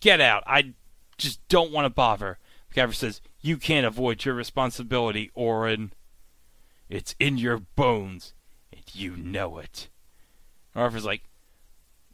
[0.00, 0.42] get out.
[0.46, 0.74] I
[1.16, 2.38] just don't want to bother.
[2.72, 5.92] McCaffrey says, You can't avoid your responsibility, Orin.
[6.88, 8.34] It's in your bones,
[8.72, 9.88] and you know it.
[10.74, 11.22] Arthur's like,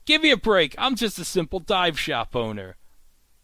[0.04, 0.74] Give me a break.
[0.78, 2.76] I'm just a simple dive shop owner.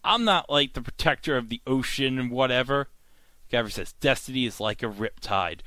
[0.03, 2.87] I'm not like the protector of the ocean and whatever.
[3.51, 5.61] Gavry says, Destiny is like a riptide.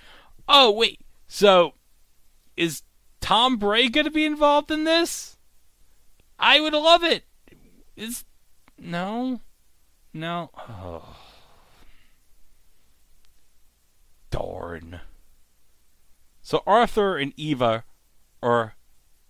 [0.49, 1.01] Oh, wait.
[1.27, 1.75] So,
[2.57, 2.83] is
[3.21, 5.39] Tom Bray going to be involved in this?
[6.39, 7.25] I would love it.
[7.97, 8.25] Is.
[8.79, 9.41] No.
[10.13, 10.51] No.
[10.57, 11.17] Oh.
[14.31, 15.01] Darn.
[16.43, 17.85] So Arthur and Eva
[18.43, 18.75] are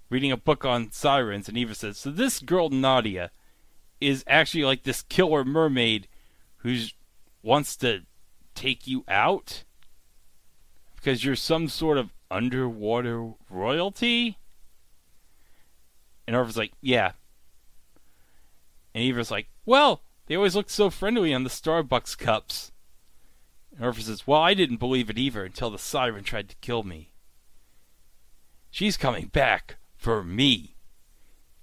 [0.09, 3.31] reading a book on sirens, and Eva says, So this girl, Nadia,
[4.01, 6.09] is actually like this killer mermaid
[6.59, 6.79] who
[7.43, 8.03] wants to
[8.63, 9.65] take you out?
[10.97, 14.39] Because you're some sort of underwater royalty?
[16.27, 17.13] And Arthur's like, Yeah.
[18.95, 22.71] And Eva's like, Well, they always looked so friendly on the Starbucks cups.
[23.75, 26.85] And Arthur says, Well, I didn't believe it either until the siren tried to kill
[26.85, 27.11] me.
[28.71, 30.77] She's coming back for me.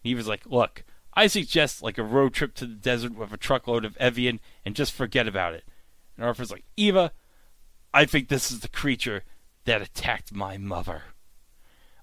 [0.04, 3.38] And Eva's like, Look, I suggest like a road trip to the desert with a
[3.38, 5.64] truckload of Evian and just forget about it.
[6.24, 7.12] Arthur's like, Eva,
[7.94, 9.24] I think this is the creature
[9.66, 11.04] that attacked my mother.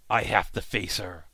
[0.08, 1.26] I have to face her.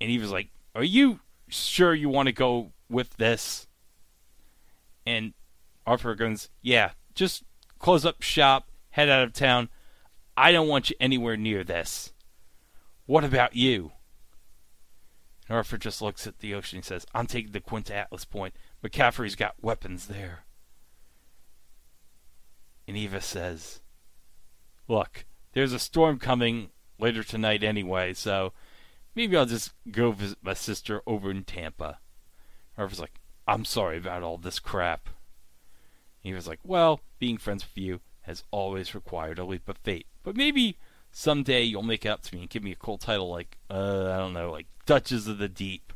[0.00, 3.66] And Eva's like, Are you sure you want to go with this?
[5.06, 5.34] And
[5.86, 7.44] Arthur goes, Yeah, just
[7.78, 9.68] close up shop, head out of town.
[10.36, 12.12] I don't want you anywhere near this.
[13.06, 13.92] What about you?
[15.48, 18.54] And Arthur just looks at the ocean and says, I'm taking the Quinta Atlas Point.
[18.82, 20.44] McCaffrey's got weapons there.
[22.86, 23.80] And Eva says,
[24.88, 28.52] Look, there's a storm coming later tonight anyway, so
[29.14, 31.98] maybe I'll just go visit my sister over in Tampa.
[32.76, 35.08] Arthur's like, I'm sorry about all this crap.
[36.20, 40.06] He was like, Well, being friends with you has always required a leap of faith.
[40.22, 40.78] But maybe
[41.10, 44.18] someday you'll make up to me and give me a cool title like, uh, I
[44.18, 45.92] don't know, like Duchess of the Deep.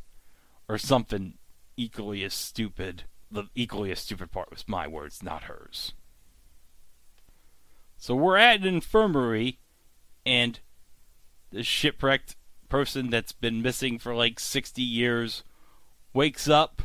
[0.69, 1.35] Or something
[1.77, 3.03] equally as stupid.
[3.31, 5.93] The equally as stupid part was my words, not hers.
[7.97, 9.59] So we're at an infirmary,
[10.25, 10.59] and
[11.51, 12.35] the shipwrecked
[12.69, 15.43] person that's been missing for like 60 years
[16.13, 16.81] wakes up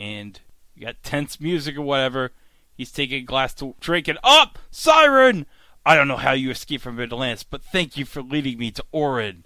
[0.00, 0.40] and
[0.74, 2.32] you got tense music or whatever.
[2.74, 4.58] He's taking a glass to drink and up!
[4.70, 5.46] Siren!
[5.84, 8.84] I don't know how you escaped from Atlantis, but thank you for leading me to
[8.92, 9.44] Orin.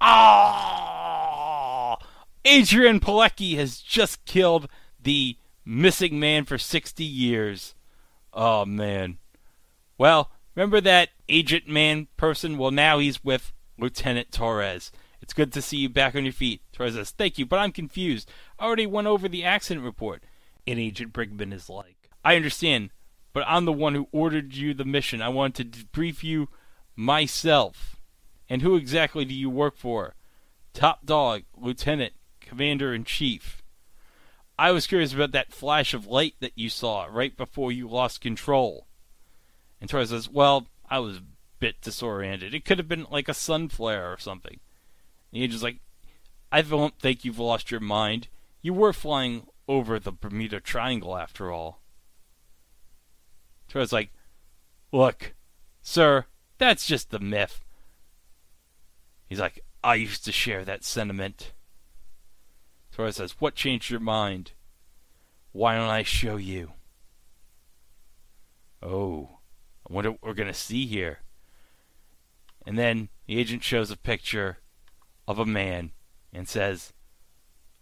[0.00, 1.98] Ah!
[2.44, 4.68] Adrianne Palicki has just killed
[5.00, 7.74] the missing man for 60 years.
[8.32, 9.18] Oh, man.
[9.98, 12.58] Well, remember that agent man person?
[12.58, 14.90] Well, now he's with Lieutenant Torres.
[15.20, 16.62] It's good to see you back on your feet.
[16.72, 18.30] Torres says, Thank you, but I'm confused.
[18.58, 20.24] I already went over the accident report.
[20.66, 22.90] And Agent Brigman is like, I understand,
[23.32, 25.20] but I'm the one who ordered you the mission.
[25.20, 26.48] I wanted to debrief you
[26.96, 27.96] myself.
[28.48, 30.14] And who exactly do you work for?
[30.74, 33.61] Top dog, lieutenant, commander in chief.
[34.58, 38.20] I was curious about that flash of light that you saw right before you lost
[38.20, 38.86] control.
[39.80, 41.24] And Torres says, Well, I was a
[41.58, 42.54] bit disoriented.
[42.54, 44.60] It could have been like a sun flare or something.
[45.32, 45.78] And agent's like,
[46.50, 48.28] I don't think you've lost your mind.
[48.60, 51.80] You were flying over the Bermuda Triangle after all.
[53.68, 54.12] Torres like,
[54.92, 55.34] Look,
[55.82, 56.26] sir,
[56.58, 57.64] that's just the myth.
[59.26, 61.52] He's like, I used to share that sentiment.
[62.92, 64.52] Torres says, What changed your mind?
[65.52, 66.72] Why don't I show you?
[68.82, 69.38] Oh,
[69.88, 71.20] I wonder what we're going to see here.
[72.66, 74.58] And then the agent shows a picture
[75.26, 75.92] of a man
[76.32, 76.92] and says,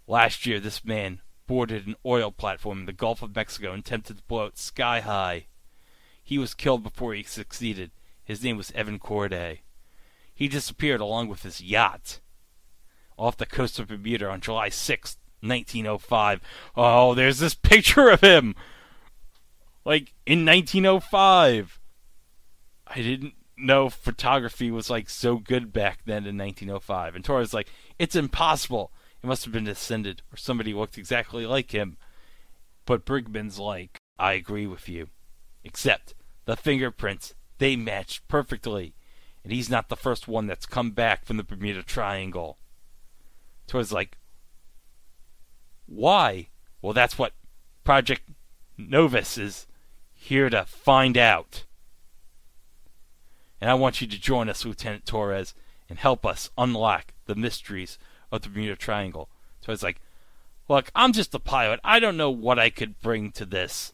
[0.07, 4.19] Last year, this man boarded an oil platform in the Gulf of Mexico and attempted
[4.19, 5.47] to blow it sky high.
[6.23, 7.91] He was killed before he succeeded.
[8.23, 9.63] His name was Evan Corday.
[10.33, 12.21] He disappeared along with his yacht
[13.21, 16.41] off the coast of Bermuda on July 6, 1905.
[16.77, 18.55] Oh, there's this picture of him!
[19.85, 21.79] Like, in 1905.
[22.87, 27.15] I didn't know photography was, like, so good back then in 1905.
[27.15, 27.69] And Torres like,
[27.99, 28.91] it's impossible.
[29.23, 31.99] It must have been descended, or somebody looked exactly like him.
[32.87, 35.09] But Brigman's like, I agree with you.
[35.63, 36.15] Except,
[36.47, 38.95] the fingerprints, they matched perfectly.
[39.45, 42.57] And he's not the first one that's come back from the Bermuda Triangle.
[43.71, 44.19] Torres like,
[45.87, 46.49] why?
[46.83, 47.35] Well, that's what
[47.85, 48.23] Project
[48.77, 49.67] Novus is
[50.13, 51.65] here to find out.
[53.61, 55.55] And I want you to join us, Lieutenant Torres,
[55.89, 57.99] and help us unlock the mysteries
[58.33, 59.29] of the Bermuda Triangle.
[59.61, 60.01] So it's like,
[60.69, 61.79] look, I'm just a pilot.
[61.85, 63.93] I don't know what I could bring to this.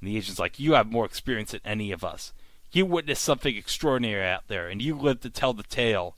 [0.00, 2.32] And the agent's like, you have more experience than any of us.
[2.72, 6.16] You witnessed something extraordinary out there, and you live to tell the tale.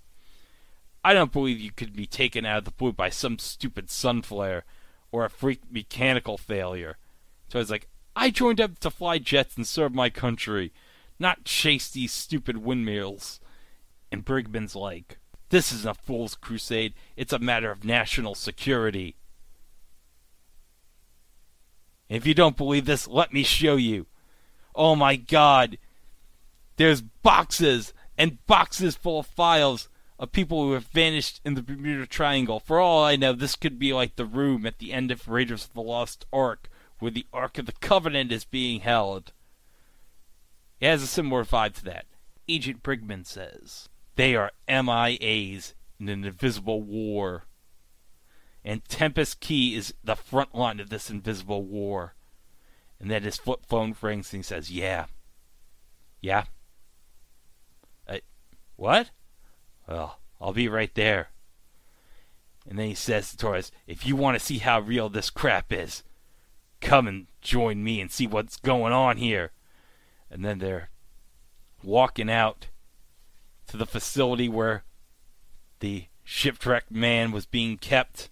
[1.06, 4.22] I don't believe you could be taken out of the blue by some stupid sun
[4.22, 4.64] flare
[5.12, 6.96] or a freak mechanical failure.
[7.46, 10.72] So I was like, I joined up to fly jets and serve my country,
[11.20, 13.38] not chase these stupid windmills.
[14.10, 15.18] And Brigman's like,
[15.50, 16.92] this isn't a fool's crusade.
[17.16, 19.14] It's a matter of national security.
[22.08, 24.06] If you don't believe this, let me show you.
[24.74, 25.78] Oh my god.
[26.78, 32.06] There's boxes and boxes full of files of people who have vanished in the Bermuda
[32.06, 32.60] Triangle.
[32.60, 35.64] For all I know, this could be like the room at the end of Raiders
[35.64, 36.68] of the Lost Ark,
[36.98, 39.32] where the Ark of the Covenant is being held.
[40.80, 42.06] It has a similar vibe to that.
[42.48, 43.88] Agent Brigman says.
[44.14, 47.44] They are MIAs in an invisible war.
[48.64, 52.14] And Tempest Key is the front line of this invisible war.
[52.98, 55.06] And then his flip phone rings and he says, Yeah.
[56.20, 56.44] Yeah?
[58.08, 58.18] Uh,
[58.76, 59.10] what?
[59.88, 61.28] Well, I'll be right there.
[62.68, 65.72] And then he says to Torres, If you want to see how real this crap
[65.72, 66.02] is,
[66.80, 69.52] come and join me and see what's going on here.
[70.30, 70.90] And then they're
[71.82, 72.66] walking out
[73.68, 74.84] to the facility where
[75.80, 78.30] the shipwrecked man was being kept.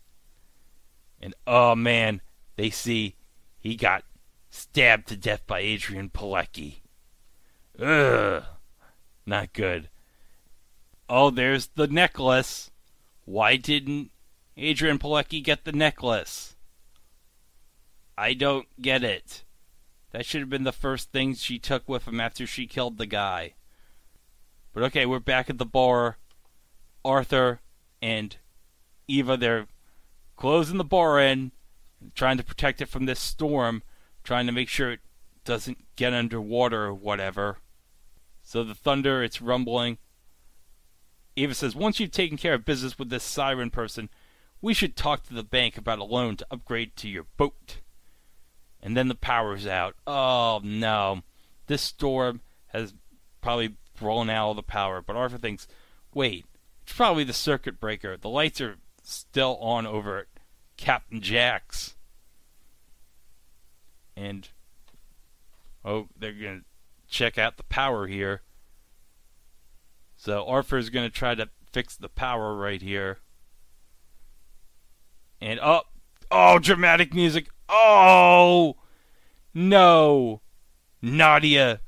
[1.21, 2.21] And oh man,
[2.57, 3.15] they see
[3.59, 4.05] he got
[4.51, 6.81] stabbed to death by Adrianne Palicki.
[7.81, 8.45] Ugh,
[9.25, 9.89] not good.
[11.09, 12.71] Oh, there's the necklace.
[13.25, 14.11] Why didn't
[14.57, 16.57] Adrianne Palicki get the necklace?
[18.17, 19.45] I don't get it.
[20.13, 23.07] That should have been the first thing she took with him after she killed the
[23.07, 23.55] guy.
[24.73, 26.19] But okay, we're back at the bar.
[27.05, 27.61] Arthur
[28.01, 28.37] and
[29.09, 29.67] Eva, they're
[30.37, 31.53] closing the bar in,
[32.15, 33.83] trying to protect it from this storm,
[34.23, 35.01] trying to make sure it
[35.45, 37.59] doesn't get underwater or whatever.
[38.43, 39.99] So the thunder, it's rumbling.
[41.37, 44.09] Eva says, Once you've taken care of business with this siren person,
[44.61, 47.79] we should talk to the bank about a loan to upgrade to your boat.
[48.83, 49.95] And then the power's out.
[50.07, 51.23] Oh no.
[51.67, 52.95] This storm has
[53.41, 55.01] probably blown out all the power.
[55.01, 55.67] But Arthur thinks,
[56.13, 56.45] wait,
[56.83, 58.17] it's probably the circuit breaker.
[58.17, 60.27] The lights are still on over at
[60.77, 61.95] Captain Jack's.
[64.17, 64.49] And
[65.85, 66.63] oh, they're gonna
[67.09, 68.43] check out the power here.
[70.25, 73.19] So Arthur's gonna try to fix the power right here.
[75.39, 75.83] And oh,
[76.31, 77.49] oh, dramatic music.
[77.69, 78.77] Oh,
[79.53, 80.41] no,
[81.03, 81.81] Nadia,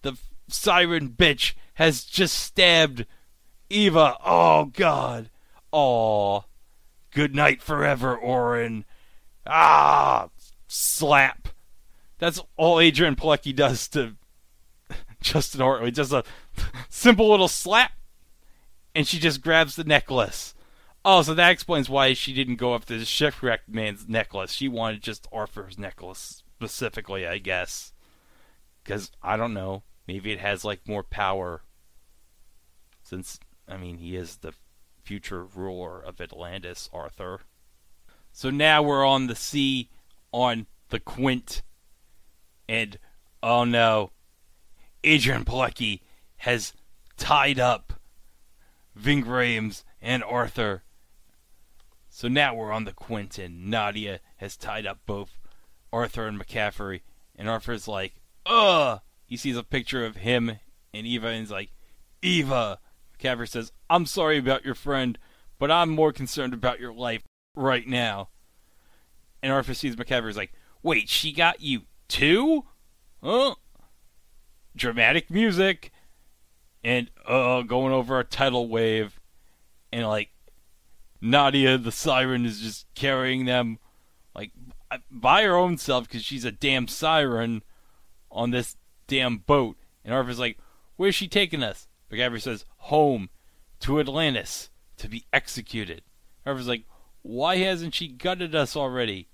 [0.00, 0.16] the
[0.48, 3.04] siren bitch, has just stabbed
[3.68, 4.16] Eva.
[4.24, 5.28] Oh God.
[5.70, 6.44] Oh,
[7.10, 8.86] good night forever, Orin.
[9.46, 10.30] Ah,
[10.68, 11.48] slap.
[12.18, 14.14] That's all Adrianne Palicki does to
[15.20, 15.90] Justin Hartley.
[15.90, 16.24] Just a
[16.88, 17.92] simple little slap,
[18.94, 20.54] and she just grabs the necklace.
[21.04, 24.52] Oh, so that explains why she didn't go after the shipwrecked man's necklace.
[24.52, 27.92] She wanted just Arthur's necklace specifically, I guess.
[28.82, 31.62] Because, I don't know, maybe it has, like, more power.
[33.02, 34.54] Since, I mean, he is the
[35.04, 37.40] future ruler of Atlantis, Arthur.
[38.32, 39.90] So now we're on the sea
[40.32, 41.62] on the Quint.
[42.68, 42.98] And,
[43.42, 44.10] oh no,
[45.04, 46.00] Adrianne Palicki
[46.44, 46.74] has
[47.16, 47.94] tied up
[48.94, 50.82] Ving Rhames and Arthur.
[52.10, 53.70] So now we're on the Quentin.
[53.70, 55.38] Nadia has tied up both
[55.90, 57.00] Arthur and McCaffrey,
[57.34, 60.58] and Arthur's like, "Ugh." He sees a picture of him
[60.92, 61.72] and Eva, and he's like,
[62.20, 62.78] "Eva."
[63.16, 65.18] McCaffrey says, "I'm sorry about your friend,
[65.58, 67.22] but I'm more concerned about your life
[67.54, 68.28] right now."
[69.42, 70.52] And Arthur sees McCaffrey's like,
[70.82, 72.66] "Wait, she got you too?"
[73.22, 73.54] Huh?
[74.76, 75.90] Dramatic music,
[76.84, 79.18] and uh, going over a tidal wave,
[79.90, 80.28] and like
[81.20, 83.78] Nadia, the siren, is just carrying them
[84.34, 84.52] like
[85.10, 87.62] by her own self because she's a damn siren
[88.30, 89.76] on this damn boat.
[90.04, 90.58] And Arthur's like,
[90.96, 93.30] "Where's she taking us?" McCaffrey says, "Home,
[93.80, 96.02] to Atlantis, to be executed."
[96.44, 96.84] Arthur's like,
[97.22, 99.28] "Why hasn't she gutted us already?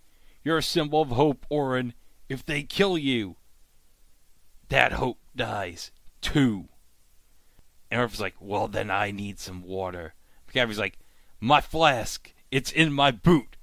[0.45, 1.95] You're a symbol of hope, Orin.
[2.29, 3.37] If they kill you,
[4.69, 5.91] that hope dies
[6.21, 6.70] too."
[7.91, 10.15] And like, "Well, then I need some water."
[10.49, 10.99] McCaffrey's like,
[11.41, 12.33] my flask.
[12.51, 13.57] It's in my boot.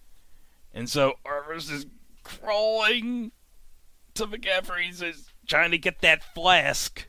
[0.73, 1.85] And so Arthur's is
[2.23, 3.31] crawling
[4.15, 7.07] to McCaffrey's is trying to get that flask.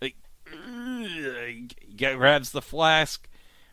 [0.00, 0.16] Like,
[0.50, 3.28] he grabs the flask.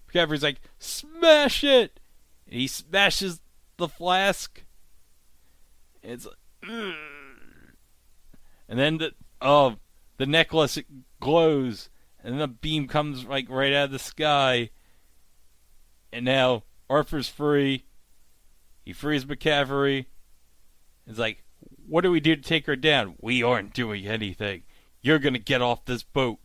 [0.07, 1.99] McCaffrey's like, smash it!
[2.47, 3.41] And he smashes
[3.77, 4.63] the flask.
[6.01, 6.35] It's like,
[8.67, 9.11] and then the
[9.41, 9.75] oh,
[10.17, 10.77] the necklace
[11.19, 11.89] glows,
[12.23, 14.69] and the beam comes like right out of the sky
[16.11, 17.85] and now Arthur's free.
[18.83, 20.05] He frees McCaffrey.
[21.05, 21.43] It's like,
[21.87, 23.15] what do we do to take her down?
[23.19, 24.63] We aren't doing anything.
[25.01, 26.39] You're gonna get off this boat.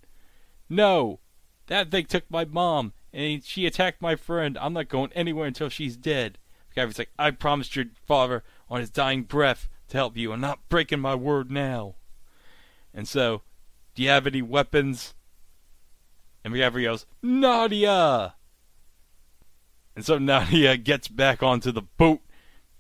[0.68, 1.20] No,
[1.66, 4.58] that thing took my mom, and she attacked my friend.
[4.60, 6.38] I'm not going anywhere until she's dead.
[6.74, 10.32] McCaffrey's like, I promised your father on his dying breath to help you.
[10.32, 11.96] I'm not breaking my word now.
[12.92, 13.42] And so,
[13.94, 15.14] do you have any weapons?
[16.44, 18.34] And McCaffrey goes, Nadia!
[19.96, 22.20] And so Nadia gets back onto the boat,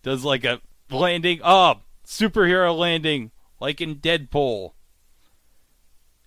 [0.02, 0.60] does like a
[0.90, 3.30] landing, oh, superhero landing,
[3.60, 4.72] like in Deadpool.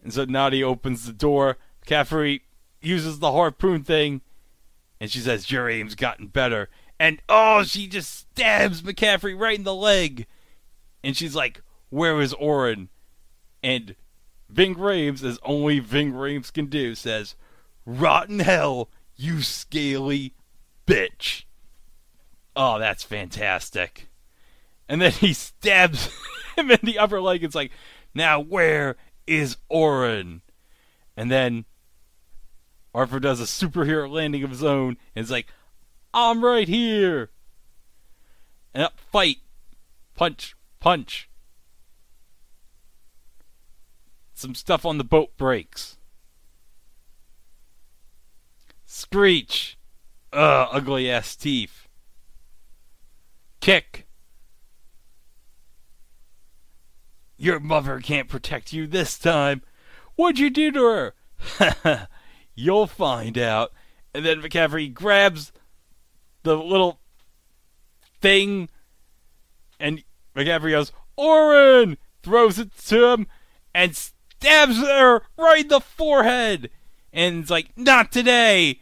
[0.03, 1.57] And so Nadia opens the door.
[1.85, 2.43] Caffrey
[2.81, 4.21] uses the harpoon thing,
[4.99, 6.69] and she says, Your aim's gotten better.
[6.99, 10.25] And oh, she just stabs McCaffrey right in the leg.
[11.03, 12.89] And she's like, Where is Orin?
[13.61, 13.95] And
[14.49, 17.35] Ving Rhames, as only Ving Rhames can do, says,
[17.85, 20.33] Rotten hell, you scaly
[20.85, 21.43] bitch.
[22.55, 24.07] Oh, that's fantastic.
[24.89, 26.09] And then he stabs
[26.57, 27.43] him in the upper leg.
[27.43, 27.71] It's like,
[28.13, 28.95] now where
[29.25, 30.41] is Orin?
[31.15, 31.65] And then
[32.93, 34.97] Arthur does a superhero landing of his own.
[35.15, 35.47] And it's like,
[36.13, 37.31] I'm right here.
[38.73, 39.37] And up, fight.
[40.15, 40.55] Punch.
[40.79, 41.29] Punch.
[44.37, 45.97] Some stuff on the boat breaks.
[48.85, 49.79] Screech.
[50.31, 51.87] Ugh, ugly ass teeth.
[53.61, 54.05] Kick.
[57.35, 59.63] Your mother can't protect you this time.
[60.15, 61.13] What'd you do to
[61.57, 62.07] her?
[62.53, 63.71] You'll find out.
[64.13, 65.51] And then McCaffrey grabs
[66.43, 66.99] the little
[68.21, 68.69] thing,
[69.79, 70.03] and
[70.35, 71.97] McCaffrey goes, Orin!
[72.21, 73.25] Throws it to him,
[73.73, 73.97] and
[74.39, 76.69] stabs her right in the forehead.
[77.13, 78.81] And it's like, not today.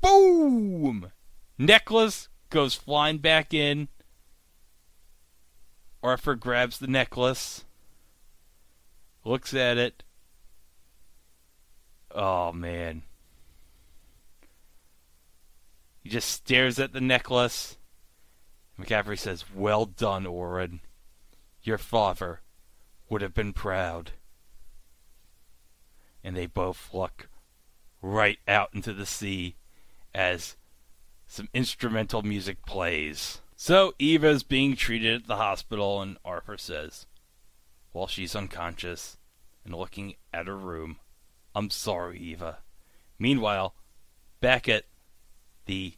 [0.00, 1.12] Boom!
[1.58, 3.88] Necklace goes flying back in.
[6.02, 7.64] Arthur grabs the necklace,
[9.24, 10.04] looks at it.
[12.14, 13.02] Oh, man.
[16.02, 17.76] He just stares at the necklace.
[18.80, 20.80] McCaffrey says, Well done, Orin.
[21.62, 22.40] Your father
[23.10, 24.12] would have been proud.
[26.28, 27.30] And they both look
[28.02, 29.56] right out into the sea
[30.14, 30.56] as
[31.26, 33.40] some instrumental music plays.
[33.56, 37.06] So Eva's being treated at the hospital, and Arthur says,
[37.92, 39.16] while she's unconscious
[39.64, 40.98] and looking at her room,
[41.54, 42.58] I'm sorry, Eva.
[43.18, 43.74] Meanwhile,
[44.42, 44.84] back at
[45.64, 45.94] the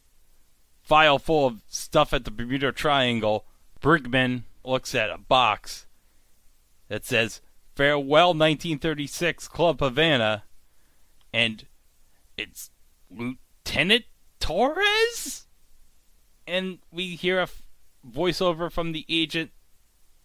[0.81, 3.45] file full of stuff at the Bermuda Triangle,
[3.81, 5.87] Brigman looks at a box
[6.87, 7.41] that says
[7.81, 10.43] Farewell 1936 Club Havana,
[11.33, 11.65] and
[12.37, 12.69] it's
[13.09, 14.05] Lieutenant
[14.39, 15.47] Torres?
[16.45, 17.63] And we hear a f-
[18.07, 19.49] voiceover from the agent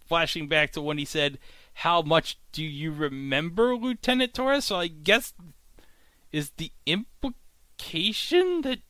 [0.06, 1.38] flashing back to when he said,
[1.72, 4.66] How much do you remember, Lieutenant Torres?
[4.66, 5.32] So I guess
[6.30, 8.80] is the implication that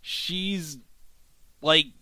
[0.00, 0.78] she's
[1.62, 1.92] like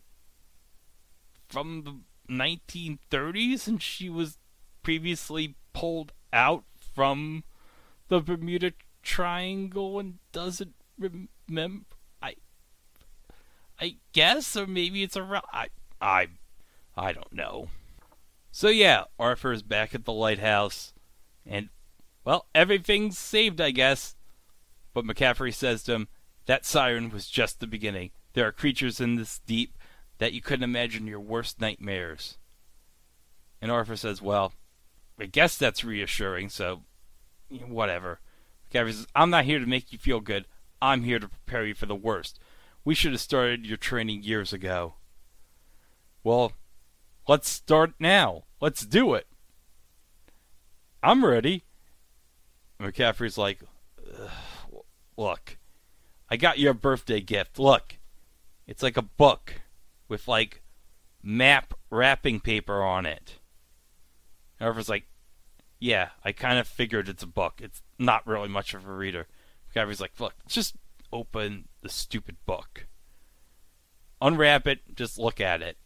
[1.50, 4.38] from the 1930s and she was
[4.82, 7.44] previously pulled out from
[8.08, 8.72] the Bermuda
[9.02, 11.86] Triangle and doesn't remember.
[12.22, 12.36] I,
[13.80, 15.42] I guess, or maybe it's a.
[15.52, 15.68] I,
[16.00, 16.28] I,
[16.96, 17.68] I don't know.
[18.50, 20.92] So yeah, Arthur is back at the lighthouse,
[21.46, 21.70] and
[22.24, 24.14] well, everything's saved, I guess.
[24.94, 26.08] But McCaffrey says to him,
[26.46, 28.10] "That siren was just the beginning.
[28.34, 29.78] There are creatures in this deep
[30.18, 32.36] that you couldn't imagine your worst nightmares."
[33.60, 34.52] And Arthur says, "Well,
[35.18, 36.48] I guess that's reassuring.
[36.48, 36.82] So,
[37.48, 38.20] whatever."
[38.70, 40.46] McCaffrey says, "I'm not here to make you feel good.
[40.80, 42.38] I'm here to prepare you for the worst.
[42.84, 44.94] We should have started your training years ago."
[46.24, 46.52] Well,
[47.28, 48.44] let's start now.
[48.60, 49.26] Let's do it.
[51.02, 51.64] I'm ready.
[52.80, 53.60] McCaffrey's like,
[55.16, 55.58] look,
[56.28, 57.58] I got you a birthday gift.
[57.58, 57.98] Look,
[58.66, 59.62] it's like a book
[60.08, 60.62] with like
[61.22, 63.38] map wrapping paper on it.
[64.62, 65.04] Arthur's like,
[65.78, 67.60] yeah, I kind of figured it's a book.
[67.60, 69.26] It's not really much of a reader.
[69.74, 70.76] McCaffrey's like, look, just
[71.12, 72.86] open the stupid book.
[74.20, 75.76] Unwrap it, just look at it.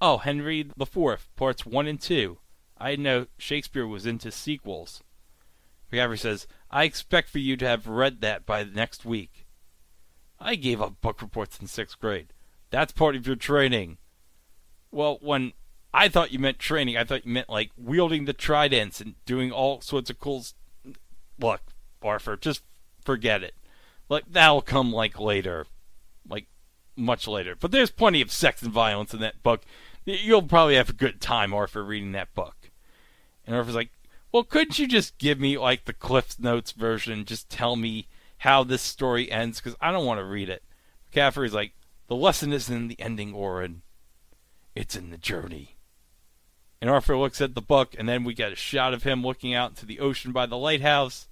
[0.00, 2.38] Oh, Henry IV, parts 1 and 2.
[2.76, 5.02] I know Shakespeare was into sequels.
[5.92, 9.46] McCaffrey says, I expect for you to have read that by next week.
[10.40, 12.32] I gave up book reports in sixth grade.
[12.70, 13.98] That's part of your training.
[14.90, 15.52] Well, when
[15.92, 19.50] I thought you meant training, I thought you meant like wielding the tridents and doing
[19.50, 20.38] all sorts of cool.
[20.40, 20.54] S-
[21.40, 21.60] Look,
[22.02, 22.62] Arthur, just
[23.04, 23.54] forget it.
[24.08, 25.66] Like that'll come like later,
[26.28, 26.46] like
[26.96, 27.54] much later.
[27.58, 29.62] But there's plenty of sex and violence in that book.
[30.04, 32.70] You'll probably have a good time, Arthur, reading that book.
[33.46, 33.90] And Arthur's like,
[34.32, 37.24] well, couldn't you just give me like the Cliff's Notes version?
[37.24, 38.06] Just tell me
[38.38, 40.62] how this story ends because I don't want to read it.
[41.12, 41.72] McCaffrey's like,
[42.08, 43.82] the lesson isn't in the ending, Orin.
[44.74, 45.77] It's in the journey.
[46.80, 49.52] And Arthur looks at the book, and then we get a shot of him looking
[49.52, 51.28] out into the ocean by the lighthouse.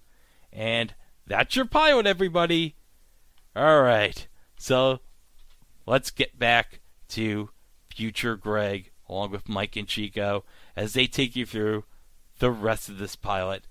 [0.53, 0.95] And
[1.27, 2.77] that's your pilot, everybody.
[3.55, 4.27] All right.
[4.59, 5.01] So
[5.87, 7.51] let's get back to
[7.95, 10.45] future Greg, along with Mike and Chico,
[10.75, 11.85] as they take you through
[12.39, 13.67] the rest of this pilot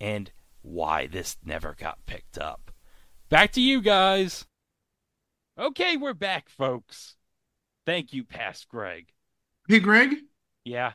[0.00, 0.30] and
[0.62, 2.70] why this never got picked up.
[3.28, 4.44] Back to you guys.
[5.58, 7.16] Okay, we're back, folks.
[7.84, 9.08] Thank you, past Greg.
[9.66, 10.18] Hey, Greg,
[10.68, 10.92] Yeah.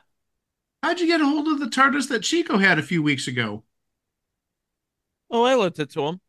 [0.82, 3.64] how'd you get a hold of the TARDIS that Chico had a few weeks ago?
[5.30, 6.20] Oh, I lent it to him.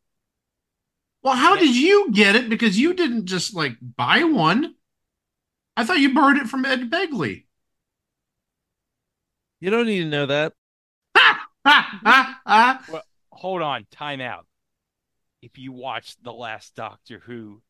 [1.21, 2.49] Well, how did you get it?
[2.49, 4.75] Because you didn't just like buy one.
[5.75, 7.43] I thought you borrowed it from Ed Begley.
[9.59, 10.53] You don't need to know that.
[11.65, 14.45] Well, hold on, time out.
[15.41, 17.61] If you watched the last Doctor Who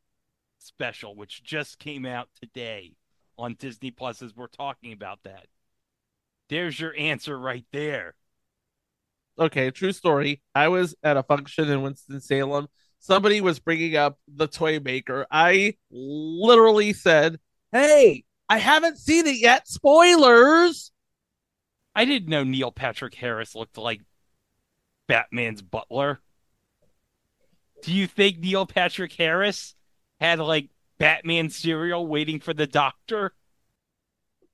[0.60, 2.96] special, which just came out today
[3.38, 5.48] on Disney Plus, as we're talking about that,
[6.50, 8.16] there's your answer right there.
[9.38, 10.42] Okay, true story.
[10.54, 12.68] I was at a function in Winston-Salem.
[13.00, 15.28] Somebody was bringing up the toy maker.
[15.30, 17.40] I literally said,
[17.72, 19.68] Hey, I haven't seen it yet.
[19.68, 20.92] Spoilers.
[21.94, 24.02] I didn't know Neil Patrick Harris looked like
[25.08, 26.20] Batman's butler.
[27.84, 29.76] Do you think Neil Patrick Harris
[30.20, 33.34] had like Batman cereal waiting for the doctor?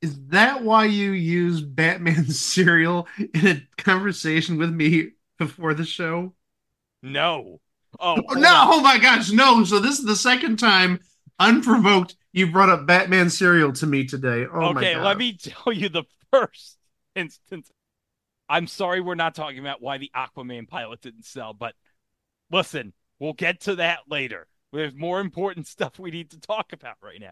[0.02, 6.34] Is that why you used Batman's cereal in a conversation with me before the show?
[7.04, 7.60] No.
[8.00, 8.50] Oh, Oh, no!
[8.50, 8.68] on.
[8.74, 9.64] Oh my gosh, no!
[9.64, 11.00] So this is the second time,
[11.40, 14.46] unprovoked, you brought up Batman cereal to me today.
[14.52, 16.78] Oh my okay, let me tell you the first
[17.16, 17.70] instance.
[18.50, 21.76] I'm sorry we're not talking about why the Aquaman pilot didn't sell, but
[22.52, 24.48] listen, we'll get to that later.
[24.74, 27.32] There's more important stuff we need to talk about right now.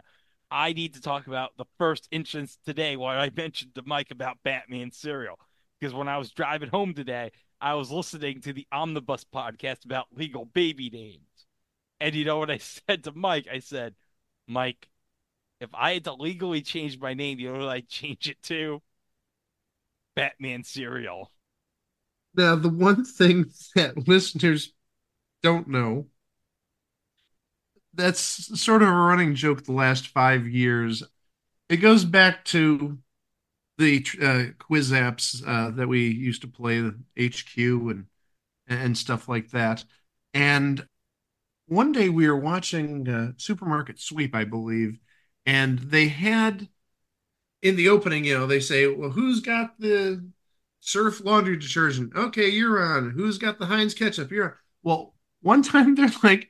[0.50, 4.38] I need to talk about the first instance today when I mentioned to Mike about
[4.42, 5.38] Batman cereal.
[5.78, 10.06] Because when I was driving home today, I was listening to the Omnibus podcast about
[10.14, 11.46] legal baby names.
[12.00, 13.46] And you know what I said to Mike?
[13.50, 13.94] I said,
[14.46, 14.88] Mike,
[15.60, 18.82] if I had to legally change my name, you know what I'd change it to?
[20.16, 21.30] Batman cereal.
[22.34, 24.72] Now, the one thing that listeners
[25.42, 26.06] don't know
[27.94, 31.02] that's sort of a running joke the last five years.
[31.68, 32.98] It goes back to
[33.78, 38.06] the uh, quiz apps uh, that we used to play, HQ and
[38.68, 39.84] and stuff like that.
[40.34, 40.86] And
[41.66, 44.98] one day we were watching uh, Supermarket Sweep, I believe,
[45.46, 46.68] and they had
[47.62, 50.24] in the opening, you know, they say, "Well, who's got the
[50.80, 52.14] Surf laundry detergent?
[52.16, 53.10] Okay, you're on.
[53.10, 54.30] Who's got the Heinz ketchup?
[54.30, 56.49] You're on." Well, one time they're like,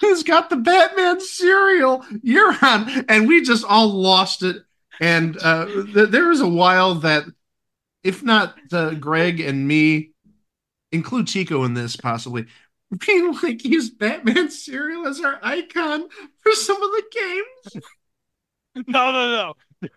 [0.00, 2.04] who's got the Batman cereal?
[2.22, 3.04] You're on.
[3.08, 4.56] And we just all lost it.
[5.00, 7.24] And uh, th- there was a while that,
[8.04, 10.10] if not uh, Greg and me,
[10.90, 12.46] include Chico in this possibly,
[13.06, 16.08] we like use Batman cereal as our icon
[16.40, 17.84] for some of the games.
[18.74, 19.90] No, no, no.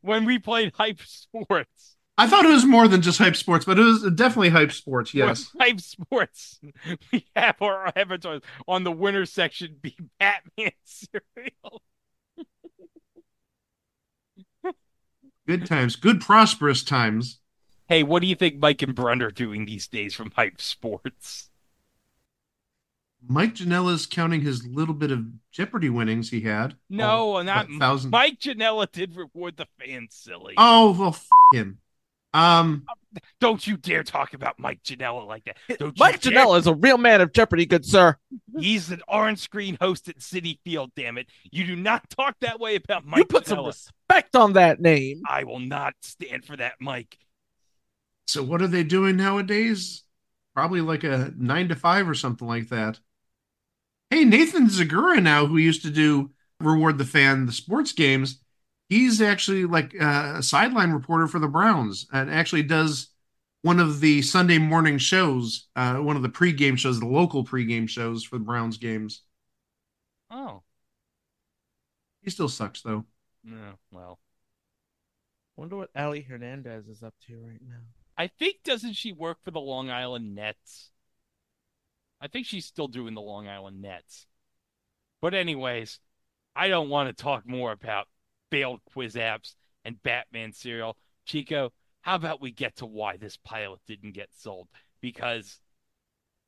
[0.00, 1.95] When we played Hype Sports.
[2.18, 5.12] I thought it was more than just hype sports, but it was definitely hype sports.
[5.12, 6.58] Yes, hype sports.
[7.12, 11.82] We have our avatars on the winner section be Batman cereal.
[15.46, 17.40] good times, good prosperous times.
[17.88, 21.50] Hey, what do you think Mike and Brent are doing these days from hype sports?
[23.28, 26.76] Mike Janela's counting his little bit of Jeopardy winnings he had.
[26.88, 28.10] No, oh, not thousand.
[28.10, 30.54] Mike Janela did reward the fans, silly.
[30.56, 31.78] Oh well, f- him.
[32.36, 32.84] Um,
[33.40, 35.78] don't you dare talk about Mike Janela like that.
[35.78, 38.16] Don't Mike you Janela is a real man of Jeopardy, good sir.
[38.58, 40.92] He's an orange screen host at Citi Field.
[40.96, 41.28] Damn it!
[41.50, 43.18] You do not talk that way about Mike.
[43.18, 45.22] You put some respect on that name.
[45.26, 47.16] I will not stand for that, Mike.
[48.26, 50.02] So what are they doing nowadays?
[50.54, 53.00] Probably like a nine to five or something like that.
[54.10, 58.40] Hey, Nathan Zegura now, who used to do Reward the Fan, the sports games,
[58.88, 63.08] he's actually like a sideline reporter for the Browns and actually does
[63.62, 67.88] one of the Sunday morning shows, uh, one of the pregame shows, the local pregame
[67.88, 69.22] shows for the Browns games.
[70.30, 70.62] Oh,
[72.22, 73.06] He still sucks though.
[73.44, 73.78] no.
[73.90, 74.18] Well,
[75.56, 77.80] Wonder what Ali Hernandez is up to right now.
[78.18, 80.90] I think doesn't she work for the Long Island Nets?
[82.20, 84.26] I think she's still doing the Long Island Nets.
[85.20, 85.98] But anyways,
[86.54, 88.08] I don't want to talk more about
[88.50, 90.96] failed quiz apps and Batman cereal.
[91.24, 94.68] Chico, how about we get to why this pilot didn't get sold?
[95.00, 95.60] Because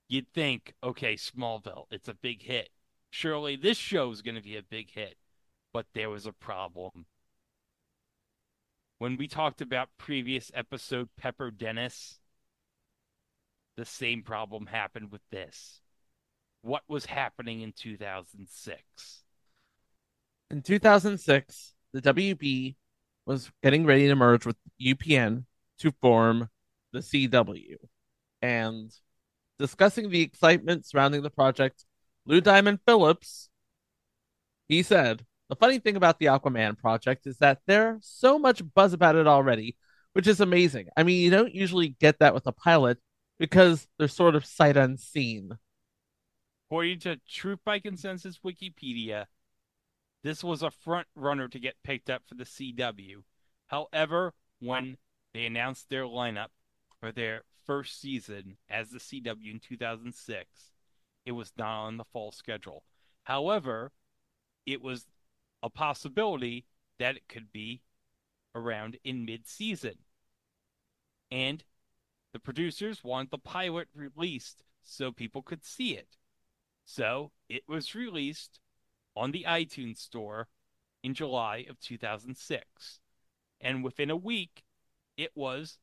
[0.09, 2.71] you'd think, okay, Smallville, it's a big hit.
[3.11, 5.17] Surely this show is going to be a big hit.
[5.73, 7.07] But there was a problem.
[8.99, 12.19] When we talked about previous episode Pepper Dennis,
[13.77, 15.83] the same problem happened with this.
[16.63, 19.23] What was happening in 2006?
[20.51, 22.77] In 2006, the WB
[23.27, 25.45] was getting ready to merge with UPN
[25.79, 26.49] to form
[26.93, 27.77] the CW.
[28.43, 28.91] And
[29.59, 31.85] discussing the excitement surrounding the project,
[32.27, 33.49] Lou Diamond Phillips,
[34.69, 38.93] he said, the funny thing about the Aquaman project is that there's so much buzz
[38.93, 39.77] about it already,
[40.13, 40.89] which is amazing.
[40.97, 42.99] I mean, you don't usually get that with a pilot
[43.39, 45.59] because they're sort of sight unseen.
[46.67, 49.25] According to Truth by Consensus Wikipedia,
[50.29, 53.23] this was a front runner to get picked up for the CW.
[53.69, 54.99] However, when
[55.33, 56.49] they announced their lineup
[57.01, 60.73] for their first season as the CW in 2006,
[61.25, 62.85] it was not on the fall schedule.
[63.23, 63.93] However,
[64.67, 65.07] it was
[65.63, 66.67] a possibility
[66.99, 67.81] that it could be
[68.55, 69.95] around in mid season.
[71.31, 71.65] And
[72.35, 76.19] the producers wanted the pilot released so people could see it.
[76.85, 78.61] So it was released
[79.19, 80.47] on the iTunes store
[81.03, 83.01] in July of 2006.
[83.61, 84.63] And within a week,
[85.17, 85.79] it was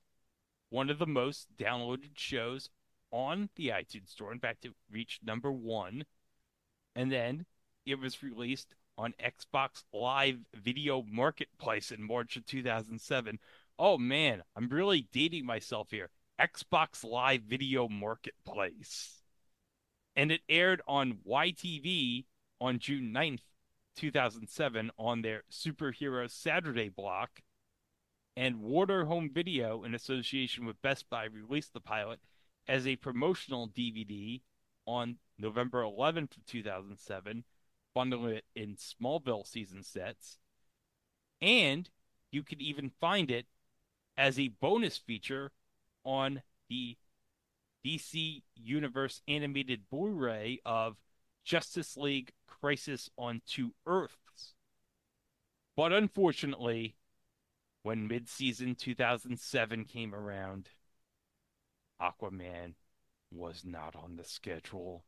[0.70, 2.70] one of the most downloaded shows
[3.12, 4.32] on the iTunes store.
[4.32, 6.06] In fact, it reached number one.
[6.96, 7.46] And then
[7.86, 13.38] it was released on Xbox Live Video Marketplace in March of 2007.
[13.78, 16.10] Oh man, I'm really dating myself here.
[16.40, 19.22] Xbox Live Video Marketplace.
[20.16, 22.24] And it aired on YTV
[22.60, 23.42] on June 9th,
[23.98, 27.42] 2007, on their Superhero Saturday block.
[28.38, 32.20] And Warner Home Video, in association with Best Buy, released the pilot
[32.68, 34.42] as a promotional DVD
[34.86, 37.44] on November 11th of 2007,
[37.94, 40.38] bundling it in Smallville season sets,
[41.42, 41.90] and
[42.32, 43.46] you could even find it
[44.18, 45.52] as a bonus feature
[46.04, 46.98] on the
[47.86, 50.98] DC Universe animated Blu-ray of
[51.46, 54.56] Justice League Crisis on Two Earths.
[55.78, 56.96] But unfortunately,
[57.84, 60.70] when mid-season 2007 came around,
[62.02, 62.74] Aquaman
[63.32, 65.06] was not on the schedule.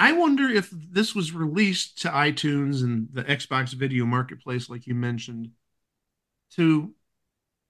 [0.00, 4.94] I wonder if this was released to iTunes and the Xbox Video Marketplace, like you
[4.94, 5.50] mentioned,
[6.56, 6.94] to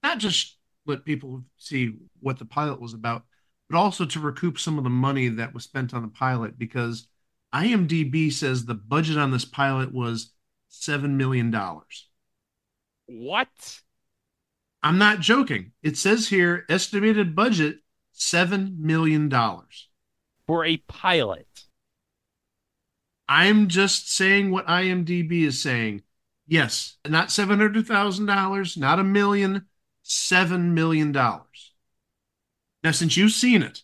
[0.02, 3.24] not just let people see what the pilot was about,
[3.68, 7.06] but also to recoup some of the money that was spent on the pilot because
[7.54, 10.32] IMDb says the budget on this pilot was
[10.70, 11.54] $7 million.
[13.06, 13.80] What?
[14.82, 15.72] I'm not joking.
[15.82, 17.78] It says here estimated budget
[18.14, 19.30] $7 million.
[20.46, 21.46] For a pilot.
[23.28, 26.02] I'm just saying what IMDb is saying.
[26.46, 29.66] Yes, not $700,000, not a million,
[30.04, 31.12] $7 million.
[31.12, 33.82] Now, since you've seen it,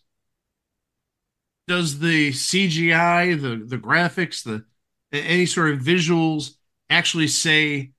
[1.67, 4.65] does the CGI, the, the graphics, the
[5.11, 6.55] any sort of visuals
[6.89, 7.91] actually say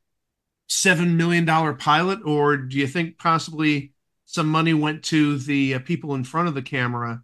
[0.69, 1.47] $7 million
[1.77, 3.93] pilot, or do you think possibly
[4.27, 7.23] some money went to the uh, people in front of the camera?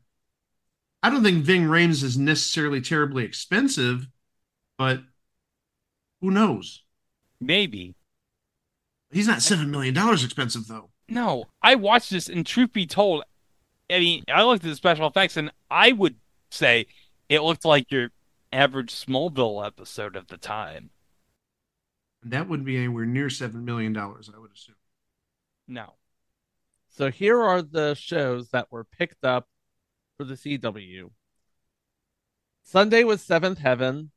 [1.03, 4.07] I don't think Ving Rhames is necessarily terribly expensive,
[4.79, 5.03] but
[6.21, 6.83] who knows?
[7.41, 7.97] Maybe.
[9.11, 10.91] He's not seven million dollars expensive though.
[11.09, 13.25] No, I watched this, and truth be told,
[13.91, 16.15] I mean, I looked at the special effects, and I would
[16.53, 16.87] say
[17.29, 18.11] it looked like your
[18.53, 20.91] average Smallville episode of the time.
[22.25, 24.77] That wouldn't be anywhere near seven million dollars, I would assume.
[25.67, 25.95] No.
[26.91, 29.49] So here are the shows that were picked up
[30.17, 31.11] for the CW.
[32.65, 34.11] Sunday was Seventh Heaven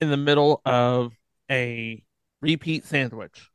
[0.00, 1.14] in the middle of
[1.50, 2.02] a
[2.40, 3.50] repeat sandwich.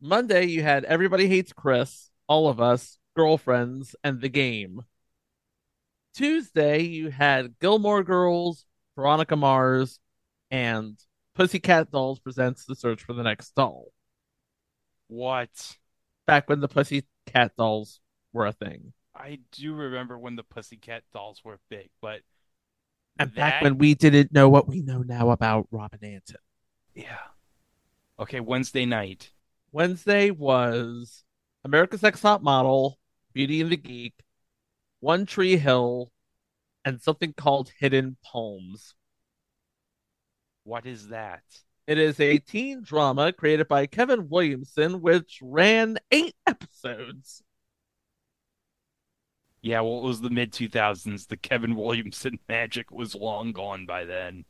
[0.00, 4.82] Monday, you had Everybody Hates Chris, All of Us, Girlfriends, and The Game.
[6.14, 8.64] Tuesday, you had Gilmore Girls,
[8.96, 9.98] Veronica Mars,
[10.50, 10.98] and
[11.34, 13.92] Pussycat Dolls presents The Search for the Next Doll.
[15.08, 15.76] What?
[16.26, 18.00] Back when the Pussycat Dolls
[18.32, 18.92] were a thing.
[19.14, 22.20] I do remember when the Pussycat Dolls were big, but
[23.18, 26.36] And that, back when we didn't know what we know now about Robin Antin.
[26.94, 27.18] yeah.
[28.18, 29.30] Okay, Wednesday night.
[29.72, 31.24] Wednesday was
[31.64, 32.98] America's Next Top Model,
[33.32, 34.14] Beauty and the Geek,
[35.00, 36.12] One Tree Hill,
[36.84, 38.94] and something called Hidden Palms.
[40.64, 41.42] What is that?
[41.86, 47.42] It is a teen drama created by Kevin Williamson, which ran eight episodes.
[49.62, 51.26] Yeah, well, it was the mid 2000s.
[51.26, 54.44] The Kevin Williamson magic was long gone by then.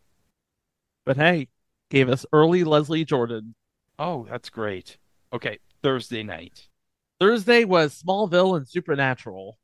[1.04, 1.48] But hey,
[1.90, 3.54] gave us early Leslie Jordan.
[3.98, 4.98] Oh, that's great.
[5.32, 6.68] Okay, Thursday night.
[7.18, 9.58] Thursday was Smallville and Supernatural.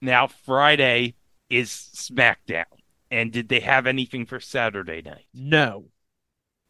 [0.00, 1.14] Now, Friday
[1.48, 2.64] is SmackDown.
[3.10, 5.26] And did they have anything for Saturday night?
[5.32, 5.86] No.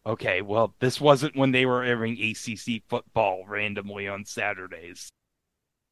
[0.06, 5.08] Okay, well, this wasn't when they were airing ACC football randomly on Saturdays.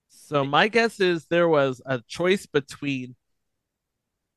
[0.09, 3.17] So my guess is there was a choice between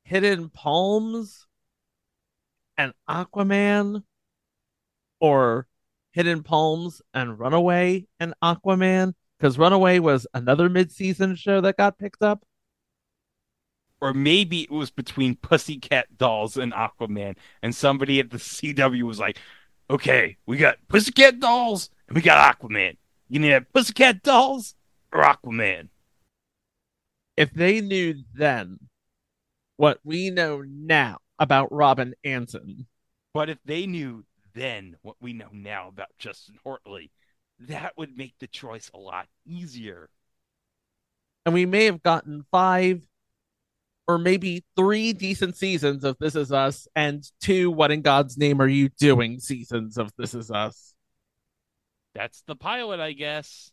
[0.04, 1.48] Hidden Palms
[2.78, 4.04] and Aquaman
[5.20, 5.68] or
[6.12, 12.22] Hidden Palms and Runaway and Aquaman because Runaway was another mid-season show that got picked
[12.22, 12.46] up.
[14.06, 19.18] Or maybe it was between Pussycat Dolls and Aquaman, and somebody at the CW was
[19.18, 19.40] like,
[19.90, 22.98] okay, we got Pussycat Dolls and we got Aquaman.
[23.30, 24.76] You need have Pussycat Dolls
[25.12, 25.90] or Aquaman.
[27.36, 28.78] If they knew then
[29.78, 32.86] what we know now about Robin Antin,
[33.34, 37.10] But if they knew then what we know now about Justin Hartley,
[37.60, 40.12] that would make the choice a lot easier.
[41.44, 43.08] and we may have gotten five
[44.08, 48.62] or maybe three decent seasons of This Is Us and two What in God's Name
[48.62, 50.94] Are You Doing seasons of This Is Us.
[52.14, 53.72] That's the pilot, I guess.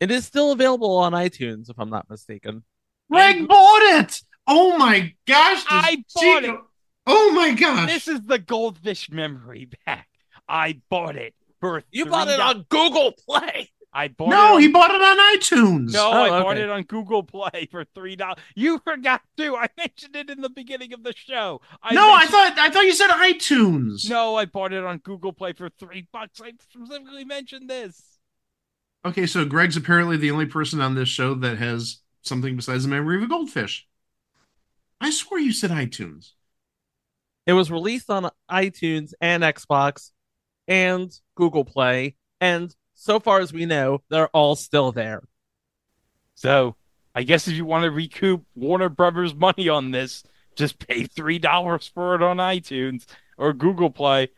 [0.00, 2.64] It is still available on iTunes, if I'm not mistaken.
[3.10, 4.20] Greg bought it.
[4.46, 5.64] Oh my gosh!
[5.68, 6.60] I bought she- it.
[7.06, 7.88] Oh my gosh!
[7.88, 10.08] This is the goldfish memory back.
[10.48, 13.70] I bought it for You bought it on Google Play.
[13.96, 15.94] I bought it no, on- he bought it on iTunes.
[15.94, 18.36] No, Oh, I bought it on Google Play for three dollars.
[18.54, 19.56] You forgot to.
[19.56, 21.62] I mentioned it in the beginning of the show.
[21.82, 24.08] I no, I thought I thought you said iTunes.
[24.08, 26.42] No, I bought it on Google Play for three bucks.
[26.42, 28.18] I specifically mentioned this.
[29.06, 32.90] Okay, so Greg's apparently the only person on this show that has something besides the
[32.90, 33.86] memory of a goldfish.
[35.00, 36.32] I swear you said iTunes.
[37.46, 40.10] It was released on iTunes and Xbox
[40.68, 45.22] and Google Play, and so far as we know, they're all still there.
[46.34, 46.76] So
[47.14, 50.24] I guess if you want to recoup Warner Brothers money on this,
[50.56, 53.04] just pay three dollars for it on iTunes
[53.38, 54.30] or Google Play.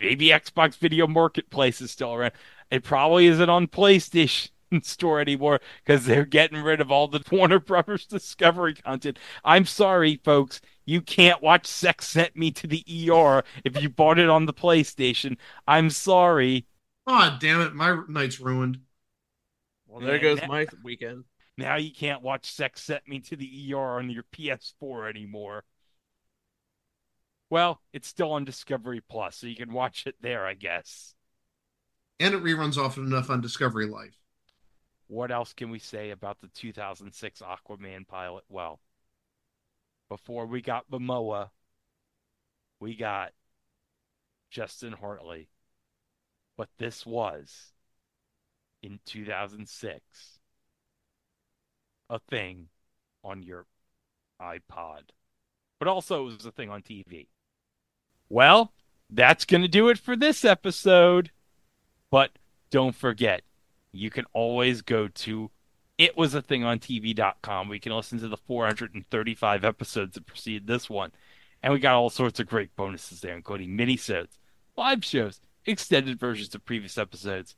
[0.00, 2.32] Maybe Xbox Video Marketplace is still around.
[2.70, 4.50] It probably isn't on PlayStation
[4.82, 9.18] Store anymore because they're getting rid of all the Warner Brothers Discovery content.
[9.44, 10.60] I'm sorry, folks.
[10.84, 14.54] You can't watch Sex Sent Me to the ER if you bought it on the
[14.54, 15.36] PlayStation.
[15.66, 16.66] I'm sorry.
[17.06, 17.74] Oh, damn it.
[17.74, 18.80] My night's ruined.
[19.86, 21.24] Well, there goes my weekend.
[21.56, 25.64] Now you can't watch Sex Sent Me to the ER on your PS4 anymore.
[27.48, 31.14] Well, it's still on Discovery Plus, so you can watch it there, I guess.
[32.18, 34.18] And it reruns often enough on Discovery Life.
[35.06, 38.42] What else can we say about the 2006 Aquaman pilot?
[38.48, 38.80] Well,
[40.08, 41.50] before we got Momoa,
[42.80, 43.32] we got
[44.50, 45.48] Justin Hartley.
[46.56, 47.72] But this was
[48.82, 50.00] in 2006
[52.08, 52.68] a thing
[53.24, 53.66] on your
[54.40, 55.10] iPod.
[55.78, 57.26] But also it was a thing on TV.
[58.28, 58.72] Well,
[59.10, 61.30] that's going to do it for this episode.
[62.10, 62.30] But
[62.70, 63.42] don't forget,
[63.92, 65.50] you can always go to
[65.98, 67.68] itwasathingontv.com.
[67.68, 71.12] We can listen to the 435 episodes that precede this one.
[71.62, 74.38] And we got all sorts of great bonuses there, including minisodes,
[74.76, 77.56] live shows, extended versions of previous episodes,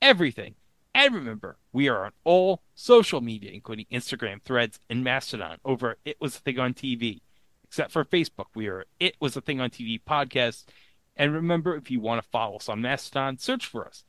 [0.00, 0.54] everything.
[0.94, 6.16] And remember, we are on all social media, including Instagram, Threads, and Mastodon over It
[6.20, 7.20] Was a Thing on TV.
[7.64, 10.64] Except for Facebook, we are It Was a Thing on TV podcast.
[11.16, 14.02] And remember, if you want to follow us on Mastodon, search for us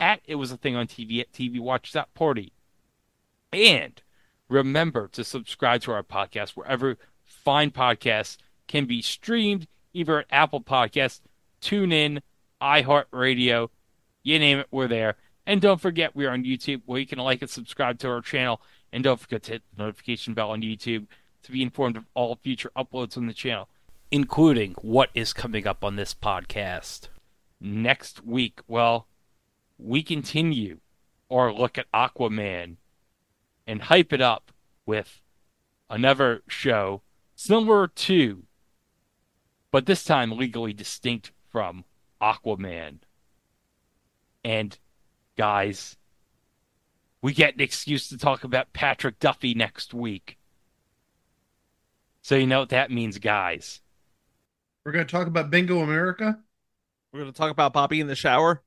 [0.00, 2.52] at It Was a Thing on TV at TV Watch That Party.
[3.52, 4.00] And
[4.48, 8.38] remember to subscribe to our podcast wherever fine podcasts
[8.68, 11.20] can be streamed, either at Apple Podcasts,
[11.60, 12.22] TuneIn,
[12.62, 13.68] iHeartRadio,
[14.22, 15.16] you name it, we're there.
[15.46, 18.60] And don't forget, we're on YouTube where you can like and subscribe to our channel.
[18.92, 21.06] And don't forget to hit the notification bell on YouTube
[21.42, 23.68] to be informed of all future uploads on the channel,
[24.10, 27.08] including what is coming up on this podcast.
[27.60, 29.08] Next week, well,
[29.78, 30.78] we continue
[31.30, 32.76] our look at Aquaman
[33.66, 34.52] and hype it up
[34.86, 35.20] with
[35.90, 37.02] another show
[37.34, 38.44] similar to,
[39.70, 41.84] but this time legally distinct from
[42.22, 42.98] Aquaman.
[44.44, 44.78] And
[45.36, 45.96] guys,
[47.20, 50.38] we get an excuse to talk about Patrick Duffy next week.
[52.22, 53.80] So you know what that means, guys.
[54.84, 56.38] We're going to talk about Bingo America.
[57.12, 58.62] We're going to talk about Bobby in the shower.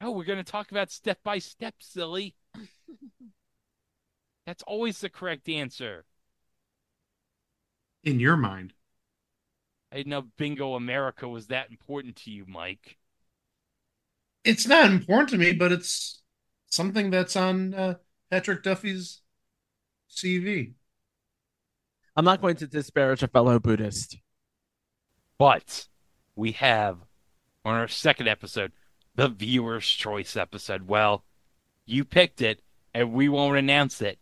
[0.00, 2.34] Oh, we're going to talk about step by step, silly.
[4.44, 6.04] That's always the correct answer.
[8.04, 8.74] In your mind.
[9.92, 12.98] I didn't know Bingo America was that important to you, Mike.
[14.44, 16.22] It's not important to me, but it's
[16.66, 17.94] something that's on uh,
[18.30, 19.22] Patrick Duffy's
[20.10, 20.74] CV.
[22.16, 24.18] I'm not going to disparage a fellow Buddhist.
[25.38, 25.86] But
[26.34, 26.98] we have
[27.64, 28.72] on our second episode,
[29.14, 30.88] the viewer's choice episode.
[30.88, 31.24] Well,
[31.84, 32.62] you picked it,
[32.94, 34.18] and we won't announce it,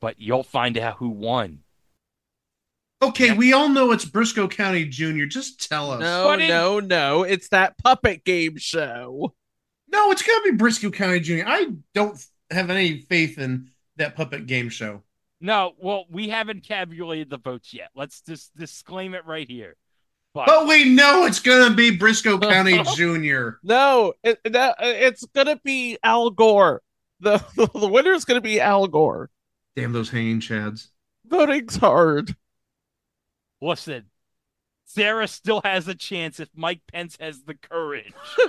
[0.00, 1.60] but you'll find out who won.
[3.08, 5.24] Okay, we all know it's Brisco County Jr.
[5.24, 6.00] Just tell us.
[6.00, 7.22] No, But it- no, no.
[7.22, 9.34] It's that puppet game show.
[9.90, 11.44] No, it's gonna be Brisco County Jr.
[11.46, 12.18] I don't
[12.50, 15.02] have any faith in that puppet game show.
[15.40, 17.90] No, well, we haven't tabulated the votes yet.
[17.94, 19.76] Let's just disclaim it right here.
[20.32, 23.58] But But we know it's going to be Brisco County Jr.
[23.62, 26.82] No, it, that, it's gonna be Al Gore.
[27.20, 27.38] The
[27.74, 29.30] the winner is gonna be Al Gore.
[29.76, 30.88] Damn those hanging chads.
[31.28, 32.34] Voting's hard.
[33.64, 34.04] Listen,
[34.84, 38.12] Sarah still has a chance if Mike Pence has the courage.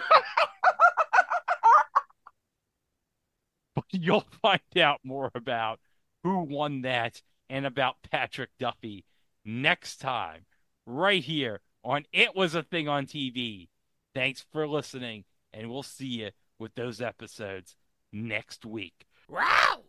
[3.75, 5.79] but you'll find out more about
[6.23, 9.05] who won that and about Patrick Duffy
[9.45, 10.45] next time,
[10.85, 13.69] right here on It Was a Thing on TV.
[14.13, 17.75] Thanks for listening, and we'll see you with those episodes
[18.11, 19.05] next week.
[19.29, 19.83] Wow!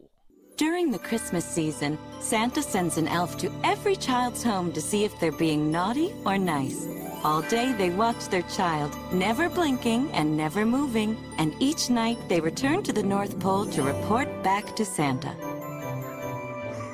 [0.57, 5.21] During the Christmas season, Santa sends an elf to every child's home to see if
[5.21, 6.87] they're being naughty or nice.
[7.23, 12.41] All day they watch their child, never blinking and never moving, and each night they
[12.41, 15.35] return to the North Pole to report back to Santa.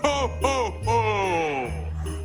[0.02, 1.70] Ho, ho, ho!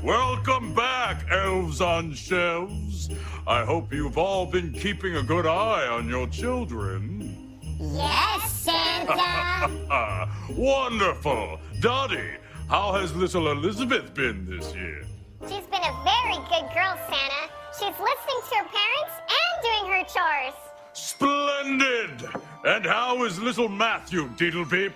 [0.04, 3.10] Welcome back, elves on shelves.
[3.46, 7.37] I hope you've all been keeping a good eye on your children.
[7.80, 10.30] Yes, Santa.
[10.56, 11.60] Wonderful!
[11.80, 12.38] Dottie,
[12.70, 15.04] How has little Elizabeth been this year?
[15.44, 17.44] She's been a very good girl, Santa.
[17.74, 20.54] She's listening to her parents and doing her chores.
[20.94, 22.28] Splendid!
[22.66, 24.94] And how is little Matthew, Deedlepeep?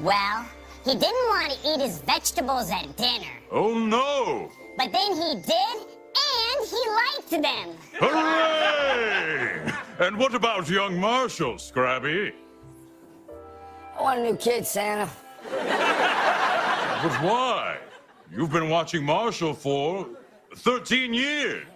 [0.00, 0.44] Well,
[0.84, 4.50] he didn't want to eat his vegetables at dinner, Oh no!
[4.76, 7.76] but then he did, and he liked them.
[8.00, 9.72] Hooray!
[9.98, 12.32] and what about young Marshall, Scrabby?
[13.98, 15.08] I want a new kid, Santa.
[15.50, 17.78] But why?
[18.30, 20.08] You've been watching Marshall for
[20.56, 21.66] 13 years.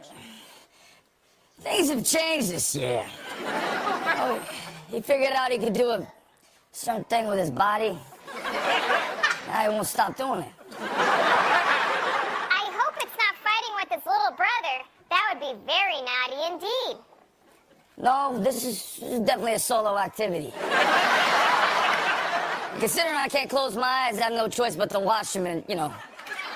[1.60, 3.04] Things have changed this year.
[3.42, 4.40] Oh,
[4.90, 6.06] he figured out he could do a
[6.72, 7.98] certain thing with his body.
[9.46, 10.52] Now he won't stop doing it.
[10.80, 14.84] I hope it's not fighting with his little brother.
[15.10, 16.96] That would be very naughty indeed.
[17.96, 20.52] No, this is, definitely a solo activity.
[22.78, 25.62] Considering I can't close my eyes, I have no choice but to watch him, and,
[25.68, 25.92] you know,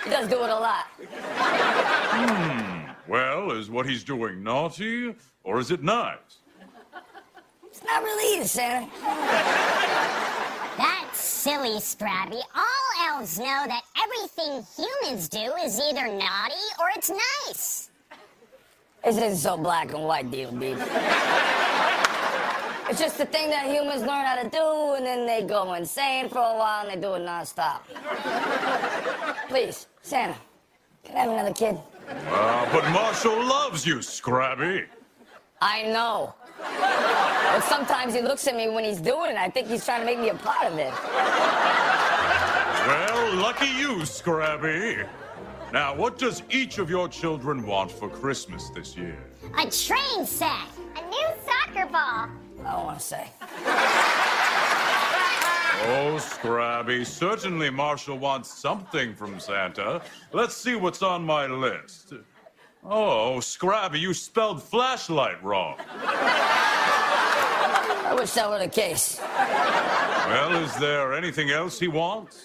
[0.04, 0.86] he does do it a lot.
[0.98, 2.90] Hmm.
[3.06, 6.40] Well, is what he's doing naughty or is it nice?
[7.66, 8.90] It's not really either, Santa.
[10.78, 12.40] That's silly, Scrabby.
[12.56, 17.10] All elves know that everything humans do is either naughty or it's
[17.46, 17.90] nice.
[19.04, 20.78] This isn't so black and white, deal, dude.
[22.88, 26.28] It's just the thing that humans learn how to do, and then they go insane
[26.30, 27.80] for a while, and they do it nonstop.
[29.48, 30.36] Please, Santa,
[31.02, 31.78] can I have another kid?
[32.08, 34.84] Uh, but Marshall loves you, Scrabby.
[35.60, 36.34] I know.
[36.58, 39.36] But sometimes he looks at me when he's doing it.
[39.36, 40.92] I think he's trying to make me a part of it.
[42.86, 45.04] Well, lucky you, Scrabby.
[45.74, 49.18] Now, what does each of your children want for Christmas this year?
[49.58, 50.68] A train set.
[50.94, 52.28] A new soccer ball.
[52.64, 53.28] I want to say.
[55.86, 60.00] Oh, Scrabby, certainly Marshall wants something from Santa.
[60.32, 62.12] Let's see what's on my list.
[62.84, 65.74] Oh, Scrabby, you spelled flashlight wrong.
[68.06, 69.18] I wish that were the case.
[69.20, 72.44] Well, is there anything else he wants?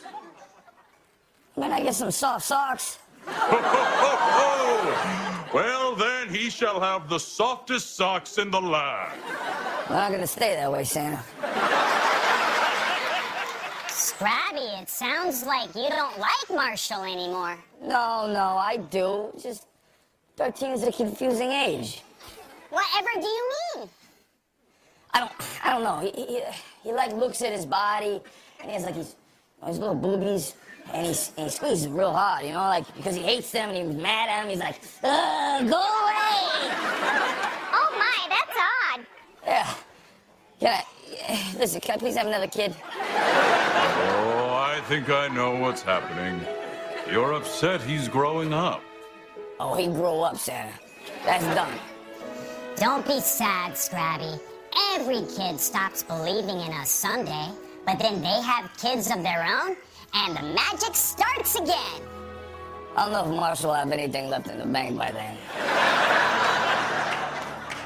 [1.55, 2.97] Man, I get some soft socks.
[5.51, 9.19] Well, then he shall have the softest socks in the land.
[9.89, 11.23] We're not gonna stay that way, Santa.
[13.87, 17.57] Scrabby, it sounds like you don't like Marshall anymore.
[17.81, 19.29] No, no, I do.
[19.33, 19.67] It's Just
[20.37, 22.03] 13 is a confusing age.
[22.69, 23.89] Whatever do you mean?
[25.13, 25.31] I don't,
[25.63, 25.99] I don't know.
[25.99, 26.41] He, he,
[26.83, 28.21] he like looks at his body,
[28.59, 29.15] and he has like his,
[29.65, 30.53] his little boobies,
[30.93, 33.69] and he, and he squeezes them real hard, you know, like because he hates them
[33.69, 34.49] and he's mad at him.
[34.49, 36.75] He's like, Ugh, go away.
[37.71, 38.57] Oh my, that's
[38.97, 39.05] odd.
[39.45, 39.73] Yeah.
[40.59, 40.83] Can
[41.29, 42.75] I, listen, can I please have another kid?
[42.85, 46.41] Oh, I think I know what's happening.
[47.09, 48.81] You're upset he's growing up.
[49.59, 50.73] Oh, he grew up, Santa.
[51.25, 51.73] That's done.
[52.75, 54.39] Don't be sad, Scrabby.
[54.93, 57.49] Every kid stops believing in us someday,
[57.85, 59.75] but then they have kids of their own,
[60.13, 62.01] and the magic starts again.
[62.95, 65.37] I don't know if Marshall will have anything left in the bank by then.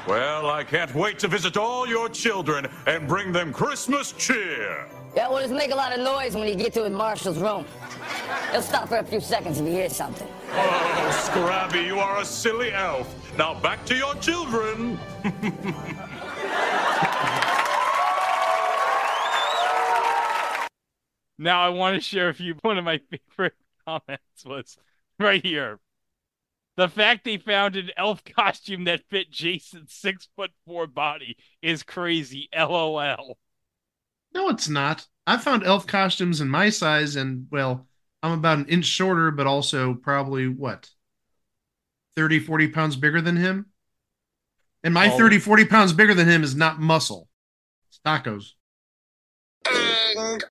[0.06, 4.86] Well, I can't wait to visit all your children and bring them Christmas cheer.
[5.16, 7.64] Yeah, well, just make a lot of noise when you get to Marshall's room.
[8.50, 10.28] He'll stop for a few seconds if he hears something.
[10.52, 13.14] Oh, Scrabby, you are a silly elf.
[13.38, 14.98] Now back to your children.
[21.38, 23.54] Now I want to share with you one of my favorite
[23.86, 24.76] comments was
[25.18, 25.78] right here.
[26.76, 31.82] The fact they found an elf costume that fit Jason's six foot four body is
[31.82, 32.48] crazy.
[32.52, 33.38] LOL.
[34.34, 35.06] No, it's not.
[35.26, 37.86] I found elf costumes in my size, and well,
[38.22, 40.90] I'm about an inch shorter, but also probably what
[42.16, 43.66] 30, 40 pounds bigger than him.
[44.84, 45.18] And my Oh.
[45.18, 47.28] 30, 40 pounds bigger than him is not muscle.
[47.88, 48.52] It's tacos.
[49.66, 50.44] And